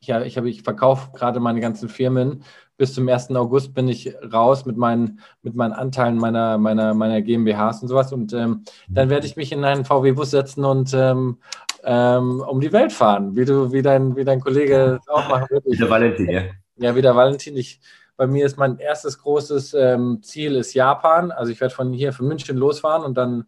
ja, 0.00 0.22
ich, 0.22 0.36
ich 0.36 0.62
verkaufe 0.62 1.10
gerade 1.12 1.40
meine 1.40 1.60
ganzen 1.60 1.88
Firmen. 1.88 2.42
Bis 2.76 2.94
zum 2.94 3.08
1. 3.08 3.30
August 3.30 3.74
bin 3.74 3.88
ich 3.88 4.14
raus 4.32 4.66
mit 4.66 4.76
meinen, 4.76 5.20
mit 5.42 5.54
meinen 5.54 5.72
Anteilen 5.72 6.16
meiner, 6.16 6.58
meiner, 6.58 6.94
meiner 6.94 7.22
GmbHs 7.22 7.82
und 7.82 7.88
sowas. 7.88 8.12
Und 8.12 8.32
ähm, 8.32 8.64
dann 8.88 9.08
werde 9.08 9.26
ich 9.26 9.36
mich 9.36 9.52
in 9.52 9.64
einen 9.64 9.84
VW-Bus 9.84 10.30
setzen 10.30 10.64
und 10.64 10.92
ähm, 10.94 11.38
ähm, 11.84 12.44
um 12.46 12.60
die 12.60 12.72
Welt 12.72 12.92
fahren, 12.92 13.36
wie 13.36 13.44
du, 13.44 13.72
wie 13.72 13.82
dein, 13.82 14.16
wie 14.16 14.24
dein 14.24 14.40
Kollege 14.40 15.00
auch 15.06 15.28
machen 15.28 15.46
wird. 15.50 15.64
Wie 15.66 15.76
der 15.76 15.88
Valentin, 15.88 16.28
ja. 16.28 16.42
Ja, 16.78 16.94
wie 16.94 17.02
der 17.02 17.16
Valentin. 17.16 17.56
Ich, 17.56 17.80
bei 18.16 18.26
mir 18.26 18.46
ist 18.46 18.56
mein 18.56 18.78
erstes 18.78 19.18
großes 19.18 19.74
ähm, 19.74 20.20
Ziel 20.22 20.56
ist 20.56 20.74
Japan. 20.74 21.30
Also 21.30 21.52
ich 21.52 21.60
werde 21.60 21.74
von 21.74 21.92
hier, 21.92 22.12
von 22.12 22.26
München 22.26 22.56
losfahren 22.56 23.04
und 23.04 23.16
dann 23.16 23.46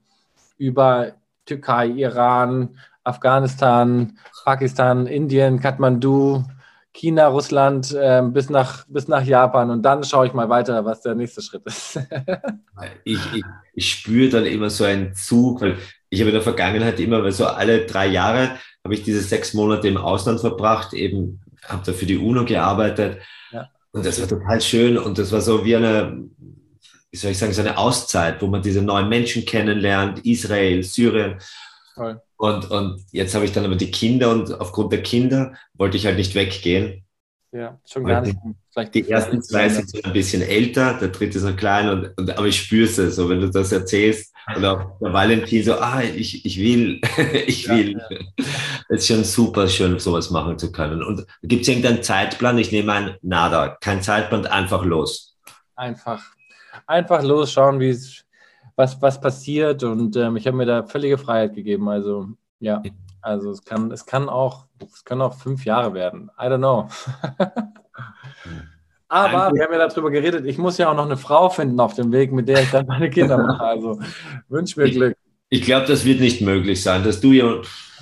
über 0.58 1.12
Türkei, 1.46 1.86
Iran, 1.86 2.76
Afghanistan, 3.04 4.18
Pakistan, 4.44 5.06
Indien, 5.06 5.60
Kathmandu, 5.60 6.44
China, 6.92 7.28
Russland 7.28 7.92
äh, 7.92 8.22
bis, 8.24 8.50
nach, 8.50 8.84
bis 8.88 9.08
nach 9.08 9.24
Japan 9.24 9.70
und 9.70 9.82
dann 9.82 10.04
schaue 10.04 10.26
ich 10.26 10.32
mal 10.34 10.48
weiter, 10.48 10.84
was 10.84 11.00
der 11.00 11.14
nächste 11.14 11.40
Schritt 11.40 11.64
ist. 11.64 12.00
ich, 13.04 13.20
ich, 13.34 13.44
ich 13.74 13.90
spüre 13.90 14.28
dann 14.28 14.46
immer 14.46 14.68
so 14.68 14.84
einen 14.84 15.14
Zug, 15.14 15.60
weil 15.60 15.76
ich 16.10 16.20
habe 16.20 16.30
in 16.30 16.34
der 16.34 16.42
Vergangenheit 16.42 16.98
immer, 17.00 17.22
weil 17.22 17.32
so 17.32 17.46
alle 17.46 17.86
drei 17.86 18.08
Jahre 18.08 18.58
habe 18.84 18.94
ich 18.94 19.02
diese 19.02 19.20
sechs 19.20 19.54
Monate 19.54 19.88
im 19.88 19.96
Ausland 19.96 20.40
verbracht, 20.40 20.92
eben 20.92 21.40
habe 21.64 21.82
da 21.84 21.92
für 21.92 22.06
die 22.06 22.18
UNO 22.18 22.44
gearbeitet 22.44 23.18
ja. 23.52 23.68
Und 23.98 24.06
das 24.06 24.20
war 24.20 24.28
total 24.28 24.60
schön 24.60 24.96
und 24.96 25.18
das 25.18 25.32
war 25.32 25.40
so 25.40 25.64
wie 25.64 25.76
eine, 25.76 26.24
wie 27.10 27.16
soll 27.16 27.32
ich 27.32 27.38
sagen, 27.38 27.52
so 27.52 27.60
eine 27.60 27.76
Auszeit, 27.76 28.40
wo 28.40 28.46
man 28.46 28.62
diese 28.62 28.82
neuen 28.82 29.08
Menschen 29.08 29.44
kennenlernt, 29.44 30.24
Israel, 30.24 30.82
Syrien. 30.82 31.38
Toll. 31.94 32.20
Und, 32.36 32.70
und 32.70 33.04
jetzt 33.10 33.34
habe 33.34 33.44
ich 33.44 33.52
dann 33.52 33.64
aber 33.64 33.74
die 33.74 33.90
Kinder 33.90 34.30
und 34.30 34.60
aufgrund 34.60 34.92
der 34.92 35.02
Kinder 35.02 35.54
wollte 35.74 35.96
ich 35.96 36.06
halt 36.06 36.16
nicht 36.16 36.34
weggehen. 36.36 37.04
Ja, 37.50 37.78
schon 37.84 38.04
gar 38.04 38.20
nicht. 38.20 38.36
Vielleicht 38.70 38.94
die 38.94 39.10
ersten 39.10 39.42
zwei 39.42 39.68
sind 39.68 39.90
so 39.90 40.00
ein 40.02 40.12
bisschen 40.12 40.42
älter, 40.42 40.94
der 41.00 41.08
dritte 41.08 41.38
ist 41.38 41.44
noch 41.44 41.56
klein, 41.56 41.88
und, 41.88 42.18
und, 42.18 42.30
aber 42.38 42.46
ich 42.46 42.60
spüre 42.60 42.84
es 42.84 42.96
so, 42.96 43.28
wenn 43.28 43.40
du 43.40 43.50
das 43.50 43.72
erzählst 43.72 44.32
Und 44.54 44.64
auch 44.64 44.98
der 45.00 45.12
Valentin 45.12 45.64
so, 45.64 45.74
ah, 45.74 46.02
ich, 46.02 46.44
ich 46.44 46.58
will, 46.58 47.00
ich 47.46 47.68
will. 47.68 47.92
Ja, 47.92 48.16
ja. 48.16 48.44
Es 48.88 49.02
ist 49.02 49.08
schon 49.08 49.24
super 49.24 49.68
schön, 49.68 49.98
sowas 49.98 50.30
machen 50.30 50.58
zu 50.58 50.72
können. 50.72 51.02
Und 51.02 51.26
gibt 51.42 51.62
es 51.62 51.68
irgendeinen 51.68 52.02
Zeitplan? 52.02 52.56
Ich 52.56 52.72
nehme 52.72 52.92
ein 52.92 53.16
nada. 53.20 53.76
Kein 53.80 54.02
Zeitplan, 54.02 54.46
einfach 54.46 54.82
los. 54.84 55.36
Einfach, 55.76 56.22
einfach 56.86 57.22
los, 57.22 57.52
schauen, 57.52 57.80
wie 57.80 57.96
was, 58.76 59.00
was 59.02 59.20
passiert. 59.20 59.82
Und 59.84 60.16
ähm, 60.16 60.36
ich 60.36 60.46
habe 60.46 60.56
mir 60.56 60.66
da 60.66 60.84
völlige 60.84 61.18
Freiheit 61.18 61.54
gegeben. 61.54 61.88
Also, 61.88 62.28
ja, 62.60 62.82
also 63.20 63.50
es 63.50 63.62
kann, 63.62 63.90
es 63.90 64.06
kann 64.06 64.28
auch, 64.28 64.66
es 64.80 65.04
können 65.04 65.20
auch 65.20 65.34
fünf 65.34 65.64
Jahre 65.66 65.92
werden. 65.92 66.30
I 66.38 66.44
don't 66.44 66.58
know. 66.58 66.88
Aber 69.08 69.54
wir 69.54 69.64
haben 69.64 69.72
ja 69.72 69.86
darüber 69.86 70.10
geredet, 70.10 70.44
ich 70.46 70.58
muss 70.58 70.76
ja 70.76 70.90
auch 70.90 70.94
noch 70.94 71.06
eine 71.06 71.16
Frau 71.16 71.48
finden 71.48 71.80
auf 71.80 71.94
dem 71.94 72.12
Weg, 72.12 72.30
mit 72.30 72.46
der 72.46 72.62
ich 72.62 72.70
dann 72.70 72.86
meine 72.86 73.08
Kinder 73.08 73.38
mache. 73.38 73.64
Also 73.64 74.00
wünsche 74.48 74.80
mir 74.80 74.90
Glück. 74.90 75.16
Ich, 75.48 75.60
ich 75.60 75.66
glaube, 75.66 75.86
das 75.86 76.04
wird 76.04 76.20
nicht 76.20 76.42
möglich 76.42 76.82
sein, 76.82 77.04
dass 77.04 77.20
du 77.20 77.32
ja. 77.32 77.60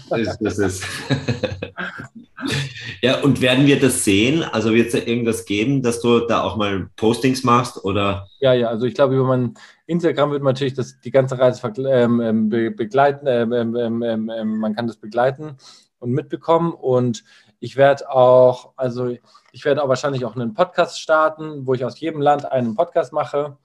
Das, 0.09 0.38
das 0.38 0.59
ist. 0.59 0.84
ja, 3.02 3.20
und 3.22 3.40
werden 3.40 3.66
wir 3.66 3.80
das 3.80 4.04
sehen? 4.04 4.42
Also 4.42 4.72
wird 4.72 4.88
es 4.88 4.92
da 4.92 4.98
irgendwas 4.98 5.44
geben, 5.44 5.82
dass 5.82 6.00
du 6.00 6.20
da 6.20 6.42
auch 6.42 6.57
mal 6.57 6.88
Postings 6.96 7.44
machst? 7.44 7.84
Oder? 7.84 8.28
Ja, 8.40 8.52
ja, 8.52 8.68
also 8.68 8.86
ich 8.86 8.94
glaube, 8.94 9.14
über 9.14 9.24
mein 9.24 9.54
Instagram 9.86 10.30
wird 10.30 10.42
man 10.42 10.54
natürlich 10.54 10.74
das, 10.74 11.00
die 11.00 11.11
ganze 11.11 11.38
Reise 11.38 11.61
ähm, 11.78 12.20
ähm 12.20 12.48
be 12.48 12.70
begleiten. 12.70 13.26
Ähm 13.26 13.52
ähm, 13.52 13.76
ähm, 13.76 14.02
ähm, 14.02 14.30
ähm, 14.30 14.59
man 14.59 14.74
kann 14.74 14.86
das 14.86 14.96
begleiten 14.96 15.57
und 15.98 16.12
mitbekommen. 16.12 16.72
Und 16.72 17.24
ich 17.59 17.76
werde 17.76 18.11
auch, 18.11 18.72
also 18.76 19.14
ich 19.52 19.64
werde 19.64 19.82
auch 19.82 19.88
wahrscheinlich 19.88 20.24
auch 20.24 20.36
einen 20.36 20.54
Podcast 20.54 21.00
starten, 21.00 21.66
wo 21.66 21.74
ich 21.74 21.84
aus 21.84 21.98
jedem 22.00 22.20
Land 22.20 22.50
einen 22.50 22.74
Podcast 22.74 23.12
mache. 23.12 23.57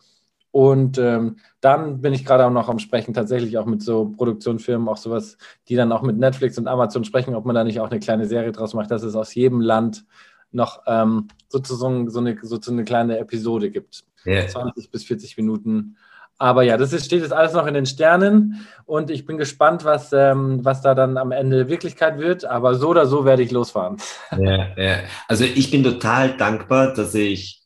Und 0.51 0.97
ähm, 0.97 1.37
dann 1.61 2.01
bin 2.01 2.13
ich 2.13 2.25
gerade 2.25 2.45
auch 2.45 2.51
noch 2.51 2.67
am 2.67 2.79
Sprechen, 2.79 3.13
tatsächlich 3.13 3.57
auch 3.57 3.65
mit 3.65 3.81
so 3.81 4.09
Produktionsfirmen, 4.09 4.87
auch 4.89 4.97
sowas, 4.97 5.37
die 5.69 5.75
dann 5.75 5.91
auch 5.91 6.01
mit 6.01 6.17
Netflix 6.17 6.57
und 6.57 6.67
Amazon 6.67 7.05
sprechen, 7.05 7.35
ob 7.35 7.45
man 7.45 7.55
da 7.55 7.63
nicht 7.63 7.79
auch 7.79 7.89
eine 7.89 7.99
kleine 7.99 8.25
Serie 8.25 8.51
draus 8.51 8.73
macht, 8.73 8.91
dass 8.91 9.03
es 9.03 9.15
aus 9.15 9.33
jedem 9.33 9.61
Land 9.61 10.05
noch 10.51 10.83
ähm, 10.87 11.29
sozusagen 11.47 12.09
so 12.09 12.19
eine, 12.19 12.37
so 12.41 12.59
eine 12.69 12.83
kleine 12.83 13.17
Episode 13.17 13.71
gibt. 13.71 14.03
Yeah. 14.25 14.47
20 14.47 14.91
bis 14.91 15.05
40 15.05 15.37
Minuten 15.37 15.95
aber 16.41 16.63
ja, 16.63 16.75
das 16.75 16.91
ist, 16.91 17.05
steht 17.05 17.21
jetzt 17.21 17.33
alles 17.33 17.53
noch 17.53 17.67
in 17.67 17.75
den 17.75 17.85
Sternen 17.85 18.65
und 18.85 19.11
ich 19.11 19.27
bin 19.27 19.37
gespannt, 19.37 19.85
was, 19.85 20.11
ähm, 20.11 20.65
was 20.65 20.81
da 20.81 20.95
dann 20.95 21.17
am 21.17 21.31
Ende 21.31 21.69
Wirklichkeit 21.69 22.17
wird. 22.17 22.45
Aber 22.45 22.73
so 22.73 22.89
oder 22.89 23.05
so 23.05 23.25
werde 23.25 23.43
ich 23.43 23.51
losfahren. 23.51 23.97
Ja, 24.31 24.75
ja. 24.75 24.95
Also 25.27 25.43
ich 25.43 25.69
bin 25.69 25.83
total 25.83 26.35
dankbar, 26.37 26.95
dass 26.95 27.13
ich 27.13 27.60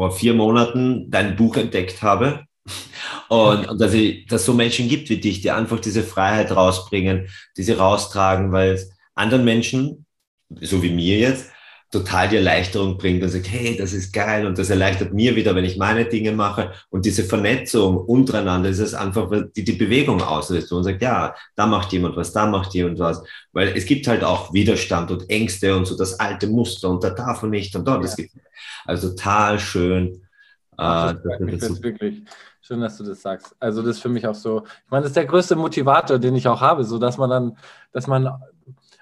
vor 0.00 0.12
vier 0.12 0.32
Monaten 0.32 1.10
dein 1.10 1.36
Buch 1.36 1.58
entdeckt 1.58 2.00
habe. 2.00 2.46
Und, 3.28 3.68
und 3.68 3.78
dass, 3.78 3.92
ich, 3.92 4.26
dass 4.28 4.40
es 4.40 4.46
so 4.46 4.54
Menschen 4.54 4.88
gibt 4.88 5.10
wie 5.10 5.18
dich, 5.18 5.42
die 5.42 5.50
einfach 5.50 5.78
diese 5.78 6.02
Freiheit 6.02 6.56
rausbringen, 6.56 7.28
die 7.58 7.62
sie 7.62 7.72
raustragen, 7.72 8.50
weil 8.50 8.72
es 8.72 8.90
anderen 9.14 9.44
Menschen, 9.44 10.06
so 10.58 10.82
wie 10.82 10.88
mir 10.88 11.18
jetzt, 11.18 11.50
total 11.90 12.28
die 12.30 12.36
Erleichterung 12.36 12.96
bringt 12.96 13.22
und 13.22 13.28
sagt, 13.28 13.50
hey, 13.50 13.76
das 13.76 13.92
ist 13.92 14.12
geil 14.14 14.46
und 14.46 14.56
das 14.56 14.70
erleichtert 14.70 15.12
mir 15.12 15.36
wieder, 15.36 15.54
wenn 15.54 15.66
ich 15.66 15.76
meine 15.76 16.06
Dinge 16.06 16.32
mache. 16.32 16.72
Und 16.88 17.04
diese 17.04 17.24
Vernetzung 17.24 17.98
untereinander 17.98 18.70
ist 18.70 18.78
es 18.78 18.94
einfach, 18.94 19.30
die 19.54 19.64
die 19.64 19.72
Bewegung 19.72 20.22
auslöst 20.22 20.72
und 20.72 20.84
sagt, 20.84 21.02
ja, 21.02 21.34
da 21.56 21.66
macht 21.66 21.92
jemand 21.92 22.16
was, 22.16 22.32
da 22.32 22.46
macht 22.46 22.72
jemand 22.72 23.00
was. 23.00 23.22
Weil 23.52 23.76
es 23.76 23.84
gibt 23.84 24.06
halt 24.06 24.24
auch 24.24 24.54
Widerstand 24.54 25.10
und 25.10 25.28
Ängste 25.28 25.76
und 25.76 25.84
so 25.84 25.94
das 25.94 26.18
alte 26.18 26.46
Muster 26.46 26.88
und 26.88 27.04
da 27.04 27.10
darf 27.10 27.42
man 27.42 27.50
nicht 27.50 27.76
und 27.76 27.86
dort. 27.86 28.02
Ja. 28.02 28.14
gibt 28.14 28.30
also 28.90 29.10
total 29.10 29.58
schön. 29.60 30.22
Äh, 30.72 30.78
das, 30.78 31.16
das 31.22 31.70
ist 31.70 31.82
wirklich. 31.82 32.24
Schön, 32.60 32.80
dass 32.80 32.98
du 32.98 33.04
das 33.04 33.22
sagst. 33.22 33.54
Also 33.60 33.82
das 33.82 33.96
ist 33.96 34.02
für 34.02 34.08
mich 34.08 34.26
auch 34.26 34.34
so, 34.34 34.64
ich 34.64 34.90
meine, 34.90 35.02
das 35.02 35.10
ist 35.10 35.16
der 35.16 35.26
größte 35.26 35.54
Motivator, 35.56 36.18
den 36.18 36.34
ich 36.34 36.48
auch 36.48 36.60
habe, 36.60 36.84
so 36.84 36.98
dass 36.98 37.16
man 37.16 37.30
dann, 37.30 37.56
dass 37.92 38.06
man 38.06 38.28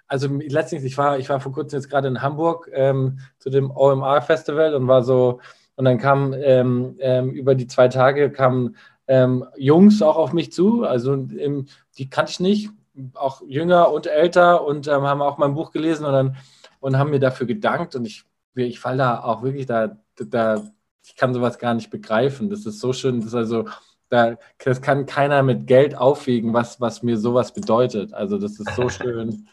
also 0.07 0.29
letztens, 0.29 0.85
ich 0.85 0.97
war, 0.99 1.19
ich 1.19 1.29
war 1.29 1.41
vor 1.41 1.53
kurzem 1.53 1.79
jetzt 1.79 1.89
gerade 1.89 2.09
in 2.09 2.21
Hamburg 2.21 2.71
ähm, 2.73 3.21
zu 3.39 3.51
dem 3.51 3.71
OMR-Festival 3.71 4.75
und 4.75 4.89
war 4.89 5.03
so, 5.03 5.41
und 5.77 5.87
dann 5.87 5.99
kam 5.99 6.35
ähm, 6.35 6.97
ähm, 6.99 7.31
über 7.31 7.55
die 7.55 7.67
zwei 7.67 7.89
Tage 7.89 8.31
kamen 8.31 8.77
ähm, 9.07 9.47
Jungs 9.57 10.03
auch 10.03 10.17
auf 10.17 10.33
mich 10.35 10.53
zu, 10.53 10.85
also 10.85 11.15
im, 11.15 11.67
die 11.97 12.11
kannte 12.11 12.33
ich 12.33 12.41
nicht, 12.41 12.71
auch 13.15 13.41
jünger 13.47 13.91
und 13.91 14.07
älter 14.07 14.65
und 14.65 14.87
ähm, 14.87 15.03
haben 15.03 15.23
auch 15.23 15.39
mein 15.39 15.55
Buch 15.55 15.71
gelesen 15.73 16.05
und 16.05 16.13
dann 16.13 16.37
und 16.81 16.99
haben 16.99 17.11
mir 17.11 17.21
dafür 17.21 17.47
gedankt 17.47 17.95
und 17.95 18.05
ich, 18.05 18.25
ich 18.67 18.81
falle 18.81 18.99
da 18.99 19.23
auch 19.23 19.43
wirklich 19.43 19.67
da, 19.67 19.99
da, 20.17 20.63
ich 21.05 21.17
kann 21.17 21.35
sowas 21.35 21.59
gar 21.59 21.75
nicht 21.75 21.91
begreifen. 21.91 22.51
Das 22.51 22.67
ist 22.67 22.81
so 22.81 22.93
schön, 22.93 23.19
das 23.21 23.29
ist 23.29 23.35
also, 23.35 23.67
da, 24.09 24.37
das 24.59 24.81
kann 24.81 25.07
keiner 25.07 25.43
mit 25.43 25.67
Geld 25.67 25.97
aufwiegen, 25.97 26.55
was, 26.55 26.81
was 26.81 27.03
mir 27.03 27.19
sowas 27.19 27.53
bedeutet. 27.53 28.13
Also 28.15 28.39
das 28.39 28.59
ist 28.59 28.75
so 28.75 28.89
schön. 28.89 29.49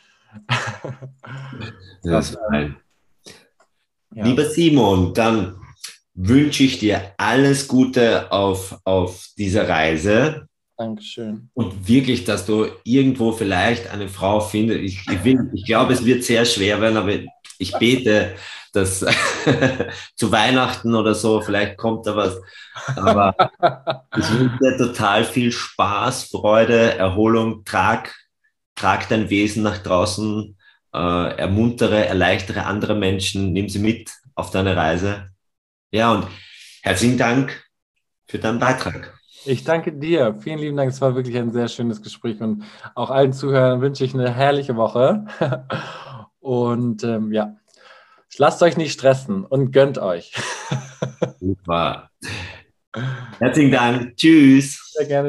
das 2.03 2.31
ist 2.31 2.39
fein. 2.49 2.77
Ja. 4.13 4.25
Lieber 4.25 4.45
Simon, 4.45 5.13
dann 5.13 5.59
wünsche 6.13 6.63
ich 6.63 6.79
dir 6.79 7.13
alles 7.17 7.67
Gute 7.67 8.31
auf, 8.31 8.79
auf 8.85 9.29
dieser 9.37 9.67
Reise. 9.67 10.47
Dankeschön. 10.77 11.49
Und 11.53 11.87
wirklich, 11.87 12.23
dass 12.25 12.45
du 12.45 12.67
irgendwo 12.83 13.31
vielleicht 13.31 13.87
eine 13.87 14.07
Frau 14.07 14.39
findest. 14.39 14.81
Ich, 14.81 14.99
ich, 15.09 15.23
will, 15.23 15.49
ich 15.53 15.65
glaube, 15.65 15.93
es 15.93 16.03
wird 16.03 16.23
sehr 16.23 16.45
schwer 16.45 16.81
werden, 16.81 16.97
aber 16.97 17.13
ich 17.59 17.77
bete, 17.77 18.35
dass 18.73 18.99
zu 20.15 20.31
Weihnachten 20.31 20.95
oder 20.95 21.15
so, 21.15 21.41
vielleicht 21.41 21.77
kommt 21.77 22.05
da 22.07 22.15
was. 22.15 22.41
Aber 22.95 23.35
ich 24.17 24.31
wünsche 24.31 24.57
dir 24.61 24.77
total 24.77 25.23
viel 25.23 25.51
Spaß, 25.51 26.25
Freude, 26.25 26.97
Erholung. 26.97 27.63
Trag 27.63 28.13
trag 28.75 29.07
dein 29.09 29.29
Wesen 29.29 29.63
nach 29.63 29.79
draußen, 29.79 30.57
äh, 30.93 31.37
ermuntere, 31.37 32.05
erleichtere 32.05 32.65
andere 32.65 32.95
Menschen, 32.95 33.53
nimm 33.53 33.69
sie 33.69 33.79
mit 33.79 34.11
auf 34.35 34.51
deine 34.51 34.75
Reise. 34.75 35.29
Ja, 35.91 36.11
und 36.11 36.27
herzlichen 36.83 37.17
Dank 37.17 37.65
für 38.27 38.37
deinen 38.37 38.59
Beitrag. 38.59 39.13
Ich 39.45 39.63
danke 39.63 39.93
dir. 39.93 40.35
Vielen 40.39 40.59
lieben 40.59 40.75
Dank. 40.75 40.89
Es 40.89 41.01
war 41.01 41.15
wirklich 41.15 41.37
ein 41.37 41.51
sehr 41.51 41.67
schönes 41.67 42.01
Gespräch 42.01 42.41
und 42.41 42.63
auch 42.95 43.11
allen 43.11 43.31
Zuhörern 43.31 43.79
wünsche 43.79 44.03
ich 44.03 44.13
eine 44.13 44.33
herrliche 44.33 44.75
Woche. 44.75 45.25
Und 46.45 47.03
ähm, 47.03 47.33
ja, 47.33 47.55
lasst 48.37 48.61
euch 48.61 48.77
nicht 48.77 48.93
stressen 48.93 49.43
und 49.43 49.71
gönnt 49.71 49.97
euch. 49.97 50.31
Super. 51.39 52.11
Herzlichen 53.39 53.71
Dank. 53.71 54.15
Tschüss. 54.15 54.91
Sehr 54.93 55.07
gerne. 55.07 55.23